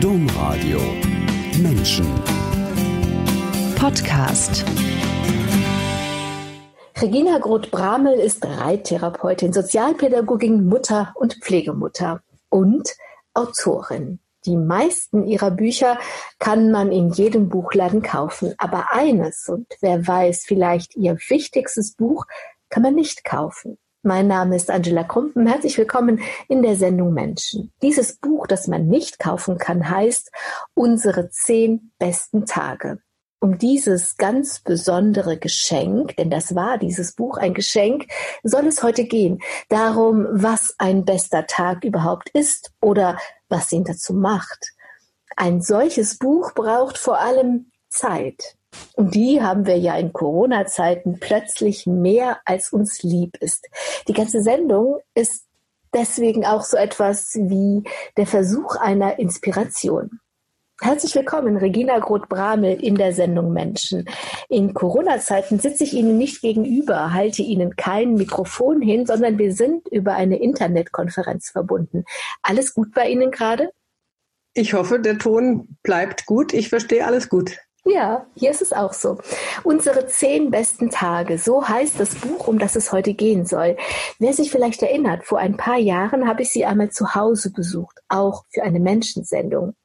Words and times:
Domradio 0.00 0.78
Menschen 1.58 2.06
Podcast 3.76 4.62
Regina 7.00 7.38
Groth-Bramel 7.38 8.18
ist 8.18 8.44
Reittherapeutin, 8.44 9.54
Sozialpädagogin, 9.54 10.66
Mutter 10.66 11.14
und 11.14 11.38
Pflegemutter 11.42 12.20
und 12.50 12.94
Autorin. 13.32 14.18
Die 14.44 14.58
meisten 14.58 15.24
ihrer 15.24 15.50
Bücher 15.50 15.98
kann 16.38 16.70
man 16.70 16.92
in 16.92 17.08
jedem 17.10 17.48
Buchladen 17.48 18.02
kaufen, 18.02 18.54
aber 18.58 18.92
eines, 18.92 19.48
und 19.48 19.66
wer 19.80 20.06
weiß, 20.06 20.44
vielleicht 20.46 20.94
ihr 20.94 21.16
wichtigstes 21.28 21.94
Buch, 21.94 22.26
kann 22.68 22.82
man 22.82 22.94
nicht 22.94 23.24
kaufen. 23.24 23.78
Mein 24.06 24.28
Name 24.28 24.54
ist 24.54 24.70
Angela 24.70 25.02
Krumpen. 25.02 25.48
Herzlich 25.48 25.76
willkommen 25.78 26.20
in 26.46 26.62
der 26.62 26.76
Sendung 26.76 27.12
Menschen. 27.12 27.72
Dieses 27.82 28.18
Buch, 28.18 28.46
das 28.46 28.68
man 28.68 28.86
nicht 28.86 29.18
kaufen 29.18 29.58
kann, 29.58 29.90
heißt 29.90 30.30
Unsere 30.74 31.28
zehn 31.30 31.90
besten 31.98 32.46
Tage. 32.46 33.00
Um 33.40 33.58
dieses 33.58 34.16
ganz 34.16 34.60
besondere 34.60 35.38
Geschenk, 35.38 36.14
denn 36.18 36.30
das 36.30 36.54
war 36.54 36.78
dieses 36.78 37.16
Buch 37.16 37.36
ein 37.36 37.52
Geschenk, 37.52 38.06
soll 38.44 38.68
es 38.68 38.84
heute 38.84 39.06
gehen. 39.06 39.40
Darum, 39.70 40.28
was 40.30 40.76
ein 40.78 41.04
bester 41.04 41.48
Tag 41.48 41.82
überhaupt 41.82 42.28
ist 42.28 42.70
oder 42.80 43.18
was 43.48 43.72
ihn 43.72 43.82
dazu 43.82 44.14
macht. 44.14 44.70
Ein 45.34 45.62
solches 45.62 46.16
Buch 46.16 46.54
braucht 46.54 46.96
vor 46.96 47.18
allem 47.18 47.72
Zeit. 47.88 48.55
Und 48.94 49.14
die 49.14 49.42
haben 49.42 49.66
wir 49.66 49.78
ja 49.78 49.96
in 49.96 50.12
Corona-Zeiten 50.12 51.18
plötzlich 51.20 51.86
mehr 51.86 52.38
als 52.44 52.72
uns 52.72 53.02
lieb 53.02 53.36
ist. 53.40 53.68
Die 54.08 54.12
ganze 54.12 54.42
Sendung 54.42 54.98
ist 55.14 55.44
deswegen 55.92 56.44
auch 56.44 56.62
so 56.62 56.76
etwas 56.76 57.34
wie 57.34 57.84
der 58.16 58.26
Versuch 58.26 58.76
einer 58.76 59.18
Inspiration. 59.18 60.20
Herzlich 60.78 61.14
willkommen, 61.14 61.56
Regina 61.56 61.98
Groth-Bramel 61.98 62.82
in 62.82 62.96
der 62.96 63.14
Sendung 63.14 63.50
Menschen. 63.50 64.04
In 64.50 64.74
Corona-Zeiten 64.74 65.58
sitze 65.58 65.84
ich 65.84 65.94
Ihnen 65.94 66.18
nicht 66.18 66.42
gegenüber, 66.42 67.14
halte 67.14 67.40
Ihnen 67.40 67.76
kein 67.76 68.12
Mikrofon 68.14 68.82
hin, 68.82 69.06
sondern 69.06 69.38
wir 69.38 69.54
sind 69.54 69.88
über 69.88 70.12
eine 70.12 70.38
Internetkonferenz 70.38 71.48
verbunden. 71.48 72.04
Alles 72.42 72.74
gut 72.74 72.92
bei 72.92 73.08
Ihnen 73.08 73.30
gerade? 73.30 73.70
Ich 74.52 74.74
hoffe, 74.74 74.98
der 74.98 75.16
Ton 75.18 75.78
bleibt 75.82 76.26
gut. 76.26 76.52
Ich 76.52 76.68
verstehe 76.68 77.06
alles 77.06 77.30
gut. 77.30 77.56
Ja, 77.88 78.26
hier 78.34 78.50
ist 78.50 78.62
es 78.62 78.72
auch 78.72 78.92
so. 78.92 79.18
Unsere 79.62 80.08
zehn 80.08 80.50
besten 80.50 80.90
Tage, 80.90 81.38
so 81.38 81.68
heißt 81.68 82.00
das 82.00 82.16
Buch, 82.16 82.48
um 82.48 82.58
das 82.58 82.74
es 82.74 82.90
heute 82.92 83.14
gehen 83.14 83.46
soll. 83.46 83.76
Wer 84.18 84.32
sich 84.32 84.50
vielleicht 84.50 84.82
erinnert, 84.82 85.24
vor 85.24 85.38
ein 85.38 85.56
paar 85.56 85.78
Jahren 85.78 86.26
habe 86.26 86.42
ich 86.42 86.50
sie 86.50 86.64
einmal 86.64 86.90
zu 86.90 87.14
Hause 87.14 87.52
besucht, 87.52 88.00
auch 88.08 88.44
für 88.50 88.64
eine 88.64 88.80
Menschensendung. 88.80 89.76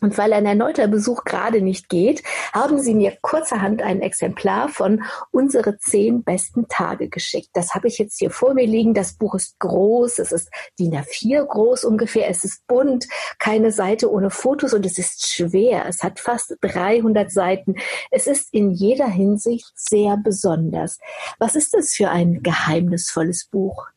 Und 0.00 0.16
weil 0.16 0.32
ein 0.32 0.46
erneuter 0.46 0.86
Besuch 0.86 1.24
gerade 1.24 1.60
nicht 1.60 1.88
geht, 1.88 2.22
haben 2.52 2.80
sie 2.80 2.94
mir 2.94 3.16
kurzerhand 3.20 3.82
ein 3.82 4.00
Exemplar 4.00 4.68
von 4.68 5.02
unsere 5.32 5.78
zehn 5.78 6.22
besten 6.22 6.68
Tage 6.68 7.08
geschickt. 7.08 7.48
Das 7.54 7.74
habe 7.74 7.88
ich 7.88 7.98
jetzt 7.98 8.18
hier 8.18 8.30
vor 8.30 8.54
mir 8.54 8.66
liegen. 8.66 8.94
Das 8.94 9.14
Buch 9.14 9.34
ist 9.34 9.58
groß. 9.58 10.20
Es 10.20 10.30
ist 10.30 10.50
DIN 10.78 10.94
A4 10.94 11.44
groß 11.44 11.84
ungefähr. 11.84 12.28
Es 12.28 12.44
ist 12.44 12.64
bunt. 12.68 13.08
Keine 13.40 13.72
Seite 13.72 14.12
ohne 14.12 14.30
Fotos 14.30 14.72
und 14.72 14.86
es 14.86 14.98
ist 14.98 15.26
schwer. 15.26 15.86
Es 15.88 16.02
hat 16.04 16.20
fast 16.20 16.56
300 16.60 17.30
Seiten. 17.32 17.74
Es 18.12 18.28
ist 18.28 18.54
in 18.54 18.70
jeder 18.70 19.08
Hinsicht 19.08 19.72
sehr 19.74 20.16
besonders. 20.16 20.98
Was 21.38 21.56
ist 21.56 21.74
das 21.74 21.92
für 21.92 22.10
ein 22.10 22.42
geheimnisvolles 22.42 23.46
Buch? 23.46 23.88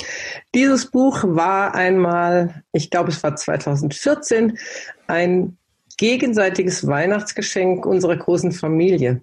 Dieses 0.54 0.90
Buch 0.90 1.24
war 1.24 1.74
einmal, 1.74 2.62
ich 2.72 2.90
glaube, 2.90 3.10
es 3.10 3.22
war 3.22 3.36
2014, 3.36 4.58
ein 5.06 5.56
gegenseitiges 5.96 6.86
Weihnachtsgeschenk 6.86 7.84
unserer 7.84 8.16
großen 8.16 8.52
Familie. 8.52 9.22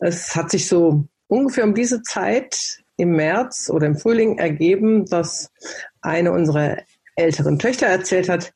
Es 0.00 0.34
hat 0.34 0.50
sich 0.50 0.68
so 0.68 1.06
ungefähr 1.28 1.64
um 1.64 1.74
diese 1.74 2.02
Zeit 2.02 2.82
im 2.96 3.12
März 3.12 3.70
oder 3.70 3.86
im 3.86 3.96
Frühling 3.96 4.38
ergeben, 4.38 5.06
dass 5.06 5.50
eine 6.00 6.32
unserer 6.32 6.78
älteren 7.16 7.58
Töchter 7.58 7.86
erzählt 7.86 8.28
hat, 8.28 8.52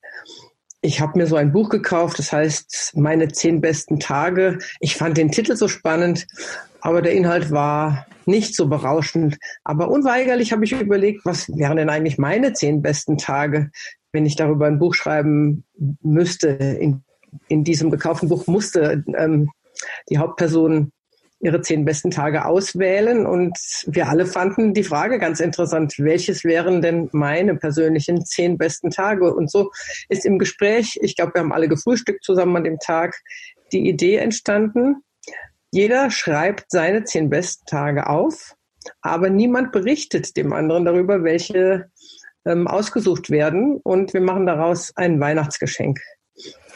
ich 0.81 1.01
habe 1.01 1.19
mir 1.19 1.27
so 1.27 1.37
ein 1.37 1.53
Buch 1.53 1.69
gekauft, 1.69 2.19
das 2.19 2.33
heißt 2.33 2.93
Meine 2.97 3.29
zehn 3.29 3.61
besten 3.61 3.99
Tage. 3.99 4.59
Ich 4.81 4.97
fand 4.97 5.17
den 5.17 5.31
Titel 5.31 5.57
so 5.57 5.69
spannend, 5.69 6.27
aber 6.81 7.03
der 7.03 7.13
Inhalt 7.13 7.51
war 7.51 8.07
nicht 8.27 8.55
so 8.55 8.69
berauschend. 8.69 9.39
Aber 9.65 9.91
unweigerlich 9.91 10.53
habe 10.53 10.65
ich 10.65 10.73
überlegt, 10.73 11.25
was 11.25 11.49
wären 11.49 11.79
denn 11.79 11.91
eigentlich 11.91 12.19
meine 12.19 12.53
zehn 12.53 12.83
besten 12.83 13.19
Tage, 13.19 13.71
wenn 14.13 14.27
ich 14.27 14.37
darüber 14.37 14.67
ein 14.67 14.79
Buch 14.79 14.95
schreiben 14.95 15.65
müsste. 16.03 16.49
In, 16.49 17.03
in 17.49 17.65
diesem 17.65 17.91
gekauften 17.91 18.29
Buch 18.29 18.47
musste 18.47 19.05
ähm, 19.17 19.51
die 20.11 20.19
Hauptperson 20.19 20.93
ihre 21.41 21.61
zehn 21.61 21.85
besten 21.85 22.11
Tage 22.11 22.45
auswählen 22.45 23.25
und 23.25 23.57
wir 23.87 24.09
alle 24.09 24.27
fanden 24.27 24.75
die 24.75 24.83
Frage 24.83 25.19
ganz 25.19 25.39
interessant, 25.41 25.95
welches 25.99 26.45
wären 26.45 26.83
denn 26.83 27.09
meine 27.13 27.55
persönlichen 27.55 28.25
zehn 28.25 28.59
besten 28.59 28.91
Tage? 28.91 29.33
Und 29.33 29.51
so 29.51 29.71
ist 30.09 30.27
im 30.27 30.39
Gespräch, 30.39 30.99
ich 31.01 31.15
glaube, 31.15 31.35
wir 31.35 31.41
haben 31.43 31.53
alle 31.53 31.69
gefrühstückt 31.69 32.25
zusammen 32.25 32.57
an 32.57 32.65
dem 32.65 32.79
Tag, 32.79 33.15
die 33.73 33.89
Idee 33.89 34.17
entstanden, 34.17 35.03
jeder 35.71 36.11
schreibt 36.11 36.71
seine 36.71 37.05
zehn 37.05 37.29
besten 37.29 37.67
Tage 37.67 38.09
auf, 38.09 38.55
aber 39.03 39.29
niemand 39.29 39.71
berichtet 39.71 40.37
dem 40.37 40.53
anderen 40.53 40.87
darüber, 40.87 41.25
welche 41.25 41.91
ähm, 42.47 42.67
ausgesucht 42.67 43.29
werden. 43.31 43.79
Und 43.83 44.15
wir 44.15 44.23
machen 44.23 44.47
daraus 44.47 44.97
ein 44.97 45.21
Weihnachtsgeschenk. 45.21 46.01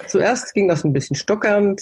Zuerst 0.08 0.52
ging 0.52 0.68
das 0.68 0.84
ein 0.84 0.92
bisschen 0.92 1.16
stockernd. 1.16 1.80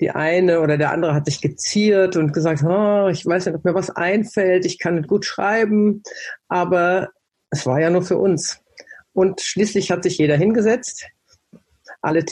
Die 0.00 0.10
eine 0.10 0.60
oder 0.60 0.76
der 0.76 0.92
andere 0.92 1.14
hat 1.14 1.26
sich 1.26 1.40
geziert 1.40 2.16
und 2.16 2.32
gesagt, 2.32 2.62
oh, 2.64 3.08
ich 3.08 3.24
weiß 3.24 3.46
nicht, 3.46 3.54
ob 3.54 3.64
mir 3.64 3.74
was 3.74 3.90
einfällt, 3.90 4.64
ich 4.64 4.78
kann 4.78 4.96
nicht 4.96 5.08
gut 5.08 5.24
schreiben, 5.24 6.02
aber 6.48 7.10
es 7.50 7.66
war 7.66 7.80
ja 7.80 7.90
nur 7.90 8.02
für 8.02 8.18
uns. 8.18 8.60
Und 9.12 9.40
schließlich 9.40 9.90
hat 9.90 10.02
sich 10.02 10.18
jeder 10.18 10.36
hingesetzt. 10.36 11.06
Alle 12.02 12.24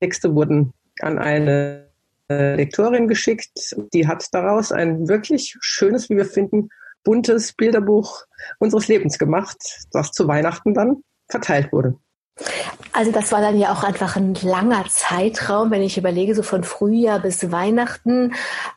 Texte 0.00 0.34
wurden 0.34 0.72
an 1.00 1.18
eine 1.18 1.90
Lektorin 2.28 3.06
geschickt. 3.06 3.76
Die 3.92 4.06
hat 4.06 4.26
daraus 4.32 4.72
ein 4.72 5.08
wirklich 5.08 5.56
schönes, 5.60 6.10
wie 6.10 6.16
wir 6.16 6.24
finden, 6.24 6.70
buntes 7.04 7.52
Bilderbuch 7.52 8.24
unseres 8.58 8.88
Lebens 8.88 9.18
gemacht, 9.18 9.58
das 9.92 10.10
zu 10.10 10.26
Weihnachten 10.26 10.74
dann 10.74 11.02
verteilt 11.28 11.72
wurde. 11.72 11.96
Also 12.92 13.12
das 13.12 13.32
war 13.32 13.40
dann 13.40 13.58
ja 13.58 13.72
auch 13.72 13.82
einfach 13.82 14.16
ein 14.16 14.34
langer 14.34 14.84
Zeitraum, 14.88 15.70
wenn 15.70 15.82
ich 15.82 15.96
überlege, 15.96 16.34
so 16.34 16.42
von 16.42 16.64
Frühjahr 16.64 17.18
bis 17.18 17.50
Weihnachten. 17.50 18.34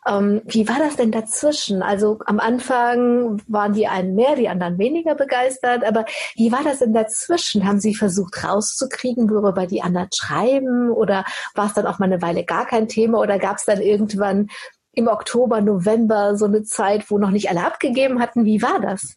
Ähm, 0.08 0.42
wie 0.46 0.68
war 0.70 0.78
das 0.80 0.96
denn 0.96 1.12
dazwischen? 1.12 1.82
Also 1.82 2.20
am 2.26 2.40
Anfang 2.40 3.42
waren 3.48 3.74
die 3.74 3.88
einen 3.88 4.16
mehr, 4.16 4.36
die 4.36 4.48
anderen 4.48 4.78
weniger 4.78 5.16
begeistert, 5.16 5.84
aber 5.84 6.06
wie 6.36 6.52
war 6.52 6.64
das 6.64 6.80
denn 6.80 6.94
dazwischen? 6.94 7.68
Haben 7.68 7.82
Sie 7.82 7.96
versucht 7.96 8.44
rauszukriegen, 8.44 9.30
worüber 9.30 9.68
die 9.68 9.82
anderen 9.82 10.10
schreiben 10.14 10.90
oder 10.92 11.26
war 11.56 11.68
es 11.68 11.74
dann 11.74 11.88
auch 11.88 12.00
mal 12.00 12.06
eine 12.06 12.22
Weile 12.22 12.46
gar 12.46 12.66
kein 12.66 12.88
Thema 12.88 13.20
oder 13.20 13.40
gab 13.40 13.58
es 13.58 13.66
dann 13.66 13.82
irgendwann 13.82 14.48
im 14.94 15.08
Oktober, 15.08 15.62
November 15.62 16.38
so 16.38 16.46
eine 16.46 16.64
Zeit, 16.64 17.10
wo 17.10 17.18
noch 17.18 17.32
nicht 17.32 17.50
alle 17.50 17.66
abgegeben 17.66 18.22
hatten? 18.22 18.46
Wie 18.46 18.62
war 18.62 18.80
das? 18.80 19.16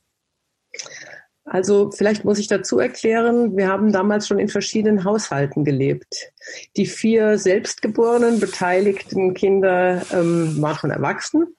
Also 1.45 1.91
vielleicht 1.91 2.25
muss 2.25 2.39
ich 2.39 2.47
dazu 2.47 2.79
erklären, 2.79 3.57
wir 3.57 3.67
haben 3.67 3.93
damals 3.93 4.29
schon 4.29 4.39
in 4.39 4.49
verschiedenen 4.49 5.05
Haushalten 5.05 5.65
gelebt. 5.65 6.33
Die 6.77 6.87
vier 6.87 7.37
selbstgeborenen 7.37 8.39
beteiligten 8.39 9.35
Kinder 9.35 10.03
ähm, 10.13 10.63
waren 10.63 10.77
schon 10.77 10.93
erwachsen 10.93 11.57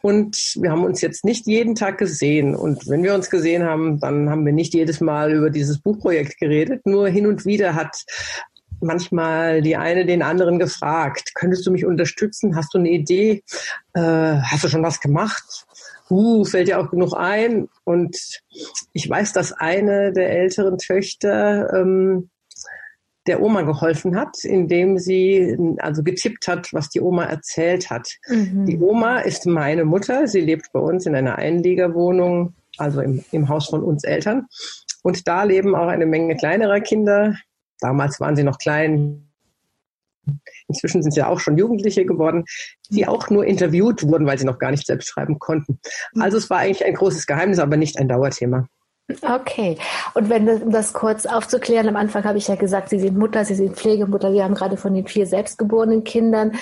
und 0.00 0.54
wir 0.60 0.70
haben 0.70 0.84
uns 0.84 1.00
jetzt 1.00 1.24
nicht 1.24 1.46
jeden 1.48 1.74
Tag 1.74 1.98
gesehen. 1.98 2.54
Und 2.54 2.86
wenn 2.88 3.02
wir 3.02 3.14
uns 3.14 3.28
gesehen 3.28 3.64
haben, 3.64 3.98
dann 3.98 4.30
haben 4.30 4.46
wir 4.46 4.52
nicht 4.52 4.74
jedes 4.74 5.00
Mal 5.00 5.32
über 5.32 5.50
dieses 5.50 5.80
Buchprojekt 5.80 6.38
geredet. 6.38 6.86
Nur 6.86 7.08
hin 7.08 7.26
und 7.26 7.44
wieder 7.44 7.74
hat 7.74 8.04
manchmal 8.80 9.62
die 9.62 9.76
eine 9.76 10.06
den 10.06 10.22
anderen 10.22 10.58
gefragt, 10.60 11.32
könntest 11.34 11.66
du 11.66 11.72
mich 11.72 11.84
unterstützen? 11.84 12.54
Hast 12.54 12.74
du 12.74 12.78
eine 12.78 12.90
Idee? 12.90 13.42
Äh, 13.94 14.00
hast 14.00 14.62
du 14.62 14.68
schon 14.68 14.82
was 14.82 15.00
gemacht? 15.00 15.66
Uh, 16.10 16.44
fällt 16.44 16.68
ja 16.68 16.78
auch 16.78 16.90
genug 16.90 17.14
ein. 17.14 17.68
Und 17.84 18.16
ich 18.92 19.08
weiß, 19.08 19.32
dass 19.32 19.52
eine 19.52 20.12
der 20.12 20.30
älteren 20.30 20.78
Töchter 20.78 21.72
ähm, 21.72 22.30
der 23.26 23.42
Oma 23.42 23.62
geholfen 23.62 24.16
hat, 24.16 24.44
indem 24.44 24.98
sie 24.98 25.56
also 25.78 26.02
getippt 26.02 26.46
hat, 26.48 26.72
was 26.72 26.90
die 26.90 27.00
Oma 27.00 27.24
erzählt 27.24 27.90
hat. 27.90 28.08
Mhm. 28.28 28.66
Die 28.66 28.78
Oma 28.78 29.18
ist 29.18 29.46
meine 29.46 29.84
Mutter. 29.84 30.28
Sie 30.28 30.40
lebt 30.40 30.72
bei 30.72 30.80
uns 30.80 31.06
in 31.06 31.14
einer 31.14 31.36
Einliegerwohnung, 31.36 32.54
also 32.78 33.00
im, 33.00 33.24
im 33.32 33.48
Haus 33.48 33.68
von 33.68 33.82
uns 33.82 34.04
Eltern. 34.04 34.46
Und 35.02 35.26
da 35.26 35.42
leben 35.42 35.74
auch 35.74 35.88
eine 35.88 36.06
Menge 36.06 36.36
kleinerer 36.36 36.80
Kinder. 36.80 37.36
Damals 37.80 38.20
waren 38.20 38.36
sie 38.36 38.44
noch 38.44 38.58
klein, 38.58 39.25
Inzwischen 40.68 41.02
sind 41.02 41.12
sie 41.12 41.20
ja 41.20 41.28
auch 41.28 41.40
schon 41.40 41.56
Jugendliche 41.56 42.04
geworden, 42.04 42.44
die 42.90 43.06
auch 43.06 43.30
nur 43.30 43.44
interviewt 43.44 44.02
wurden, 44.02 44.26
weil 44.26 44.38
sie 44.38 44.44
noch 44.44 44.58
gar 44.58 44.70
nicht 44.70 44.86
selbst 44.86 45.08
schreiben 45.08 45.38
konnten. 45.38 45.78
Also 46.18 46.36
es 46.36 46.50
war 46.50 46.58
eigentlich 46.58 46.84
ein 46.84 46.94
großes 46.94 47.26
Geheimnis, 47.26 47.58
aber 47.58 47.76
nicht 47.76 47.98
ein 47.98 48.08
Dauerthema. 48.08 48.66
Okay. 49.22 49.78
Und 50.14 50.28
wenn 50.28 50.46
das, 50.46 50.62
um 50.62 50.72
das 50.72 50.92
kurz 50.92 51.26
aufzuklären, 51.26 51.88
am 51.88 51.96
Anfang 51.96 52.24
habe 52.24 52.38
ich 52.38 52.48
ja 52.48 52.56
gesagt, 52.56 52.88
Sie 52.88 52.98
sind 52.98 53.16
Mutter, 53.16 53.44
Sie 53.44 53.54
sind 53.54 53.76
Pflegemutter. 53.76 54.32
Sie 54.32 54.42
haben 54.42 54.54
gerade 54.54 54.76
von 54.76 54.94
den 54.94 55.06
vier 55.06 55.26
selbstgeborenen 55.26 56.02
Kindern 56.02 56.52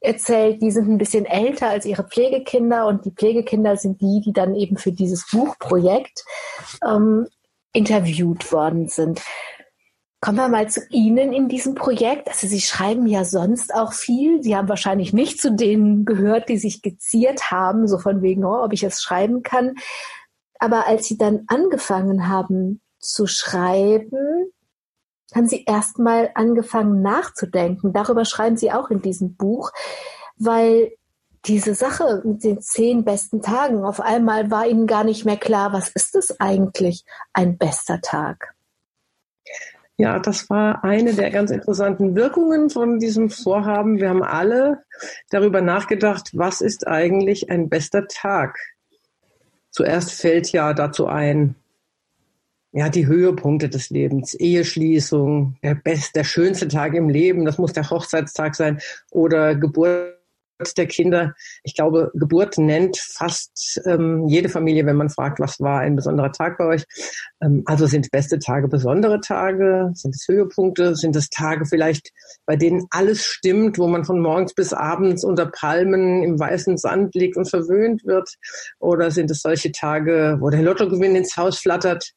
erzählt, 0.00 0.60
die 0.60 0.70
sind 0.70 0.88
ein 0.88 0.98
bisschen 0.98 1.24
älter 1.24 1.68
als 1.68 1.86
ihre 1.86 2.04
Pflegekinder 2.04 2.86
und 2.86 3.04
die 3.06 3.10
Pflegekinder 3.10 3.76
sind 3.76 4.00
die, 4.00 4.20
die 4.24 4.32
dann 4.32 4.54
eben 4.54 4.76
für 4.76 4.92
dieses 4.92 5.26
Buchprojekt 5.30 6.24
ähm, 6.86 7.26
interviewt 7.72 8.52
worden 8.52 8.88
sind. 8.88 9.22
Kommen 10.20 10.38
wir 10.38 10.48
mal 10.48 10.68
zu 10.68 10.80
Ihnen 10.88 11.32
in 11.32 11.48
diesem 11.48 11.74
Projekt. 11.74 12.28
Also 12.28 12.46
Sie 12.46 12.60
schreiben 12.60 13.06
ja 13.06 13.24
sonst 13.24 13.74
auch 13.74 13.92
viel. 13.92 14.42
Sie 14.42 14.56
haben 14.56 14.68
wahrscheinlich 14.68 15.12
nicht 15.12 15.40
zu 15.40 15.52
denen 15.52 16.04
gehört, 16.04 16.48
die 16.48 16.56
sich 16.56 16.82
geziert 16.82 17.50
haben, 17.50 17.86
so 17.86 17.98
von 17.98 18.22
wegen, 18.22 18.44
oh, 18.44 18.64
ob 18.64 18.72
ich 18.72 18.82
es 18.82 19.02
schreiben 19.02 19.42
kann. 19.42 19.74
Aber 20.58 20.86
als 20.86 21.06
Sie 21.06 21.18
dann 21.18 21.44
angefangen 21.48 22.28
haben 22.28 22.80
zu 22.98 23.26
schreiben, 23.26 24.52
haben 25.34 25.46
Sie 25.46 25.64
erstmal 25.64 26.30
angefangen 26.34 27.02
nachzudenken. 27.02 27.92
Darüber 27.92 28.24
schreiben 28.24 28.56
Sie 28.56 28.72
auch 28.72 28.90
in 28.90 29.02
diesem 29.02 29.36
Buch, 29.36 29.70
weil 30.36 30.92
diese 31.44 31.74
Sache 31.74 32.22
mit 32.24 32.42
den 32.42 32.60
zehn 32.60 33.04
besten 33.04 33.42
Tagen, 33.42 33.84
auf 33.84 34.00
einmal 34.00 34.50
war 34.50 34.66
Ihnen 34.66 34.86
gar 34.86 35.04
nicht 35.04 35.24
mehr 35.24 35.36
klar, 35.36 35.72
was 35.72 35.90
ist 35.90 36.16
es 36.16 36.40
eigentlich, 36.40 37.04
ein 37.34 37.58
bester 37.58 38.00
Tag? 38.00 38.55
Ja, 39.98 40.18
das 40.18 40.50
war 40.50 40.84
eine 40.84 41.14
der 41.14 41.30
ganz 41.30 41.50
interessanten 41.50 42.14
Wirkungen 42.14 42.68
von 42.68 42.98
diesem 42.98 43.30
Vorhaben. 43.30 43.98
Wir 43.98 44.10
haben 44.10 44.22
alle 44.22 44.82
darüber 45.30 45.62
nachgedacht, 45.62 46.30
was 46.34 46.60
ist 46.60 46.86
eigentlich 46.86 47.50
ein 47.50 47.70
bester 47.70 48.06
Tag? 48.06 48.58
Zuerst 49.70 50.12
fällt 50.12 50.52
ja 50.52 50.74
dazu 50.74 51.06
ein, 51.06 51.54
ja, 52.72 52.90
die 52.90 53.06
Höhepunkte 53.06 53.70
des 53.70 53.88
Lebens, 53.88 54.34
Eheschließung, 54.34 55.56
der 55.62 55.74
best, 55.74 56.14
der 56.14 56.24
schönste 56.24 56.68
Tag 56.68 56.92
im 56.92 57.08
Leben, 57.08 57.46
das 57.46 57.56
muss 57.56 57.72
der 57.72 57.88
Hochzeitstag 57.88 58.54
sein 58.54 58.80
oder 59.10 59.54
Geburt 59.54 60.15
der 60.58 60.86
Kinder. 60.86 61.34
Ich 61.62 61.74
glaube, 61.74 62.10
Geburt 62.14 62.58
nennt 62.58 62.96
fast 62.96 63.80
ähm, 63.86 64.26
jede 64.26 64.48
Familie, 64.48 64.86
wenn 64.86 64.96
man 64.96 65.10
fragt, 65.10 65.38
was 65.40 65.60
war 65.60 65.80
ein 65.80 65.96
besonderer 65.96 66.32
Tag 66.32 66.58
bei 66.58 66.64
euch. 66.64 66.84
Ähm, 67.42 67.62
also 67.66 67.86
sind 67.86 68.10
beste 68.10 68.38
Tage 68.38 68.68
besondere 68.68 69.20
Tage? 69.20 69.90
Sind 69.94 70.14
es 70.14 70.26
Höhepunkte? 70.28 70.96
Sind 70.96 71.14
es 71.16 71.28
Tage 71.28 71.66
vielleicht, 71.66 72.10
bei 72.46 72.56
denen 72.56 72.86
alles 72.90 73.24
stimmt, 73.24 73.78
wo 73.78 73.86
man 73.86 74.04
von 74.04 74.20
morgens 74.20 74.54
bis 74.54 74.72
abends 74.72 75.24
unter 75.24 75.46
Palmen 75.46 76.22
im 76.22 76.38
weißen 76.38 76.78
Sand 76.78 77.14
liegt 77.14 77.36
und 77.36 77.48
verwöhnt 77.48 78.04
wird? 78.04 78.34
Oder 78.78 79.10
sind 79.10 79.30
es 79.30 79.42
solche 79.42 79.72
Tage, 79.72 80.38
wo 80.40 80.50
der 80.50 80.62
Lottogewinn 80.62 81.16
ins 81.16 81.36
Haus 81.36 81.58
flattert? 81.58 82.12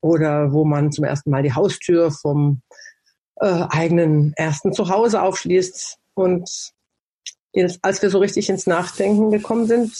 Oder 0.00 0.52
wo 0.52 0.64
man 0.64 0.92
zum 0.92 1.04
ersten 1.04 1.30
Mal 1.30 1.42
die 1.42 1.54
Haustür 1.54 2.10
vom 2.10 2.62
äh, 3.36 3.66
eigenen 3.68 4.32
ersten 4.36 4.72
Zuhause 4.72 5.20
aufschließt? 5.20 5.98
Und 6.14 6.72
als 7.82 8.02
wir 8.02 8.10
so 8.10 8.18
richtig 8.18 8.48
ins 8.48 8.66
Nachdenken 8.66 9.30
gekommen 9.30 9.66
sind, 9.66 9.92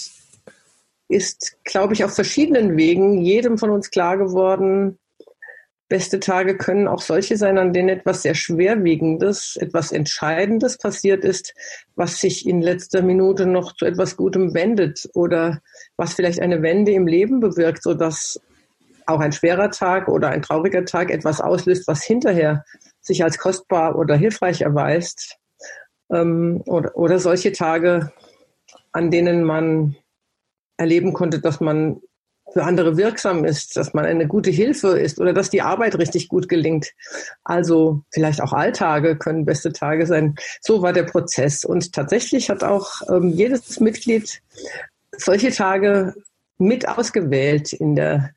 ist, 1.09 1.57
glaube 1.65 1.95
ich, 1.95 2.05
auf 2.05 2.15
verschiedenen 2.15 2.77
Wegen 2.77 3.21
jedem 3.21 3.59
von 3.59 3.71
uns 3.71 3.91
klar 3.91 4.17
geworden, 4.17 4.99
beste 5.93 6.21
Tage 6.21 6.57
können 6.57 6.89
auch 6.89 7.03
solche 7.03 7.37
sein, 7.37 7.59
an 7.59 7.75
denen 7.75 7.91
etwas 7.91 8.23
sehr 8.23 8.35
Schwerwiegendes, 8.35 9.59
etwas 9.61 9.93
Entscheidendes 9.93 10.79
passiert 10.79 11.23
ist, 11.23 11.53
was 11.97 12.19
sich 12.19 12.47
in 12.49 12.63
letzter 12.63 13.03
Minute 13.03 13.45
noch 13.45 13.77
zu 13.77 13.85
etwas 13.85 14.17
Gutem 14.17 14.55
wendet 14.55 15.07
oder 15.13 15.61
was 15.99 16.15
vielleicht 16.15 16.41
eine 16.41 16.63
Wende 16.63 16.93
im 16.93 17.07
Leben 17.07 17.41
bewirkt, 17.41 17.83
sodass 17.83 18.41
auch 19.05 19.21
ein 19.21 19.33
schwerer 19.33 19.71
Tag 19.71 20.09
oder 20.09 20.31
ein 20.31 20.41
trauriger 20.41 20.87
Tag 20.87 21.11
etwas 21.11 21.43
auslöst, 21.43 21.87
was 21.87 22.03
hinterher 22.03 22.65
sich 23.03 23.23
als 23.23 23.37
kostbar 23.37 23.99
oder 23.99 24.17
hilfreich 24.17 24.63
erweist 24.63 25.37
ähm, 26.13 26.63
oder, 26.67 26.97
oder 26.97 27.19
solche 27.19 27.53
Tage, 27.53 28.13
an 28.93 29.11
denen 29.11 29.43
man 29.43 29.97
erleben 30.77 31.13
konnte, 31.13 31.41
dass 31.41 31.61
man 31.61 32.01
für 32.53 32.65
andere 32.65 32.97
wirksam 32.97 33.45
ist, 33.45 33.77
dass 33.77 33.95
man 33.95 34.05
eine 34.05 34.27
gute 34.27 34.51
Hilfe 34.51 34.99
ist 34.99 35.19
oder 35.19 35.33
dass 35.33 35.49
die 35.49 35.63
Arbeit 35.63 35.99
richtig 35.99 36.29
gut 36.29 36.49
gelingt. 36.49 36.93
Also 37.45 38.03
vielleicht 38.11 38.43
auch 38.43 38.53
Alltage 38.53 39.17
können 39.17 39.47
beste 39.47 39.73
Tage 39.73 40.07
sein. 40.07 40.35
So 40.61 40.83
war 40.83 40.93
der 40.93 41.05
Prozess. 41.05 41.65
Und 41.65 41.93
tatsächlich 41.93 42.51
hat 42.51 42.63
auch 42.63 43.01
ähm, 43.09 43.31
jedes 43.31 43.81
Mitglied 43.81 44.43
solche 45.17 45.51
Tage 45.51 46.15
mit 46.59 46.87
ausgewählt 46.89 47.73
in 47.73 47.97
der 47.97 48.31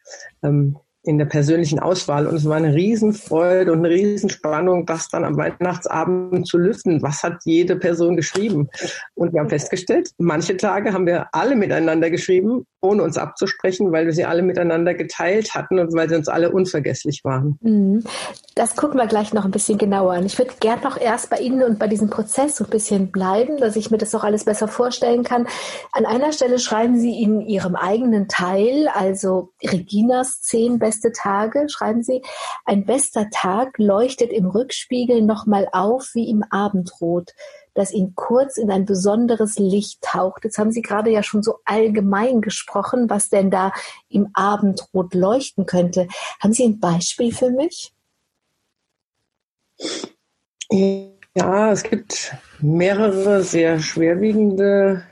ähm, 0.43 0.77
in 1.05 1.17
der 1.17 1.25
persönlichen 1.25 1.79
Auswahl. 1.79 2.27
Und 2.27 2.35
es 2.35 2.47
war 2.47 2.57
eine 2.57 2.73
Riesenfreude 2.73 3.71
und 3.71 3.79
eine 3.79 3.89
Riesenspannung, 3.89 4.85
das 4.85 5.09
dann 5.09 5.23
am 5.23 5.37
Weihnachtsabend 5.37 6.47
zu 6.47 6.57
lüften. 6.57 7.01
Was 7.01 7.23
hat 7.23 7.41
jede 7.45 7.75
Person 7.75 8.15
geschrieben? 8.15 8.69
Und 9.13 9.33
wir 9.33 9.39
haben 9.39 9.49
festgestellt, 9.49 10.11
manche 10.17 10.57
Tage 10.57 10.93
haben 10.93 11.05
wir 11.05 11.27
alle 11.31 11.55
miteinander 11.55 12.09
geschrieben, 12.09 12.65
ohne 12.85 13.03
uns 13.03 13.17
abzusprechen, 13.17 13.91
weil 13.91 14.05
wir 14.05 14.13
sie 14.13 14.25
alle 14.25 14.41
miteinander 14.41 14.93
geteilt 14.93 15.53
hatten 15.53 15.79
und 15.79 15.93
weil 15.93 16.09
sie 16.09 16.15
uns 16.15 16.27
alle 16.27 16.51
unvergesslich 16.51 17.23
waren. 17.23 17.57
Mhm. 17.61 18.03
Das 18.55 18.75
gucken 18.75 18.97
wir 18.97 19.07
gleich 19.07 19.33
noch 19.33 19.43
ein 19.43 19.51
bisschen 19.51 19.77
genauer 19.77 20.13
an. 20.13 20.25
Ich 20.25 20.37
würde 20.37 20.53
gern 20.59 20.81
noch 20.81 20.97
erst 20.97 21.29
bei 21.29 21.37
Ihnen 21.37 21.63
und 21.63 21.77
bei 21.77 21.87
diesem 21.87 22.09
Prozess 22.09 22.55
so 22.55 22.63
ein 22.63 22.69
bisschen 22.69 23.11
bleiben, 23.11 23.57
dass 23.57 23.75
ich 23.75 23.91
mir 23.91 23.97
das 23.97 24.15
auch 24.15 24.23
alles 24.23 24.45
besser 24.45 24.67
vorstellen 24.67 25.23
kann. 25.23 25.47
An 25.91 26.05
einer 26.05 26.31
Stelle 26.31 26.59
schreiben 26.59 26.97
Sie 26.97 27.21
in 27.21 27.41
Ihrem 27.41 27.75
eigenen 27.75 28.27
Teil, 28.27 28.87
also 28.93 29.49
Reginas 29.61 30.41
zehn 30.41 30.79
beste 30.79 31.11
Tage, 31.11 31.67
schreiben 31.67 32.03
Sie, 32.03 32.21
ein 32.65 32.85
bester 32.85 33.29
Tag 33.29 33.77
leuchtet 33.77 34.31
im 34.31 34.47
Rückspiegel 34.47 35.21
nochmal 35.21 35.67
auf 35.73 36.11
wie 36.13 36.29
im 36.29 36.43
Abendrot, 36.49 37.31
das 37.75 37.91
ihn 37.91 38.13
kurz 38.15 38.57
in 38.57 38.71
ein 38.71 38.85
besonderes 38.85 39.59
Licht 39.59 40.01
taucht. 40.01 40.43
Jetzt 40.43 40.57
haben 40.57 40.71
Sie 40.71 40.81
gerade 40.81 41.11
ja 41.11 41.21
schon 41.21 41.43
so 41.43 41.59
allgemein 41.65 42.41
gesprochen, 42.41 43.09
was 43.09 43.29
denn 43.29 43.51
da 43.51 43.71
im 44.09 44.29
Abendrot 44.33 45.13
leuchten 45.13 45.67
könnte. 45.67 46.07
Haben 46.41 46.53
Sie 46.53 46.63
ein 46.63 46.79
Beispiel 46.79 47.31
für 47.33 47.51
mich? 47.51 47.93
Ja, 50.71 51.71
es 51.71 51.83
gibt 51.83 52.35
mehrere 52.59 53.43
sehr 53.43 53.79
schwerwiegende 53.79 55.03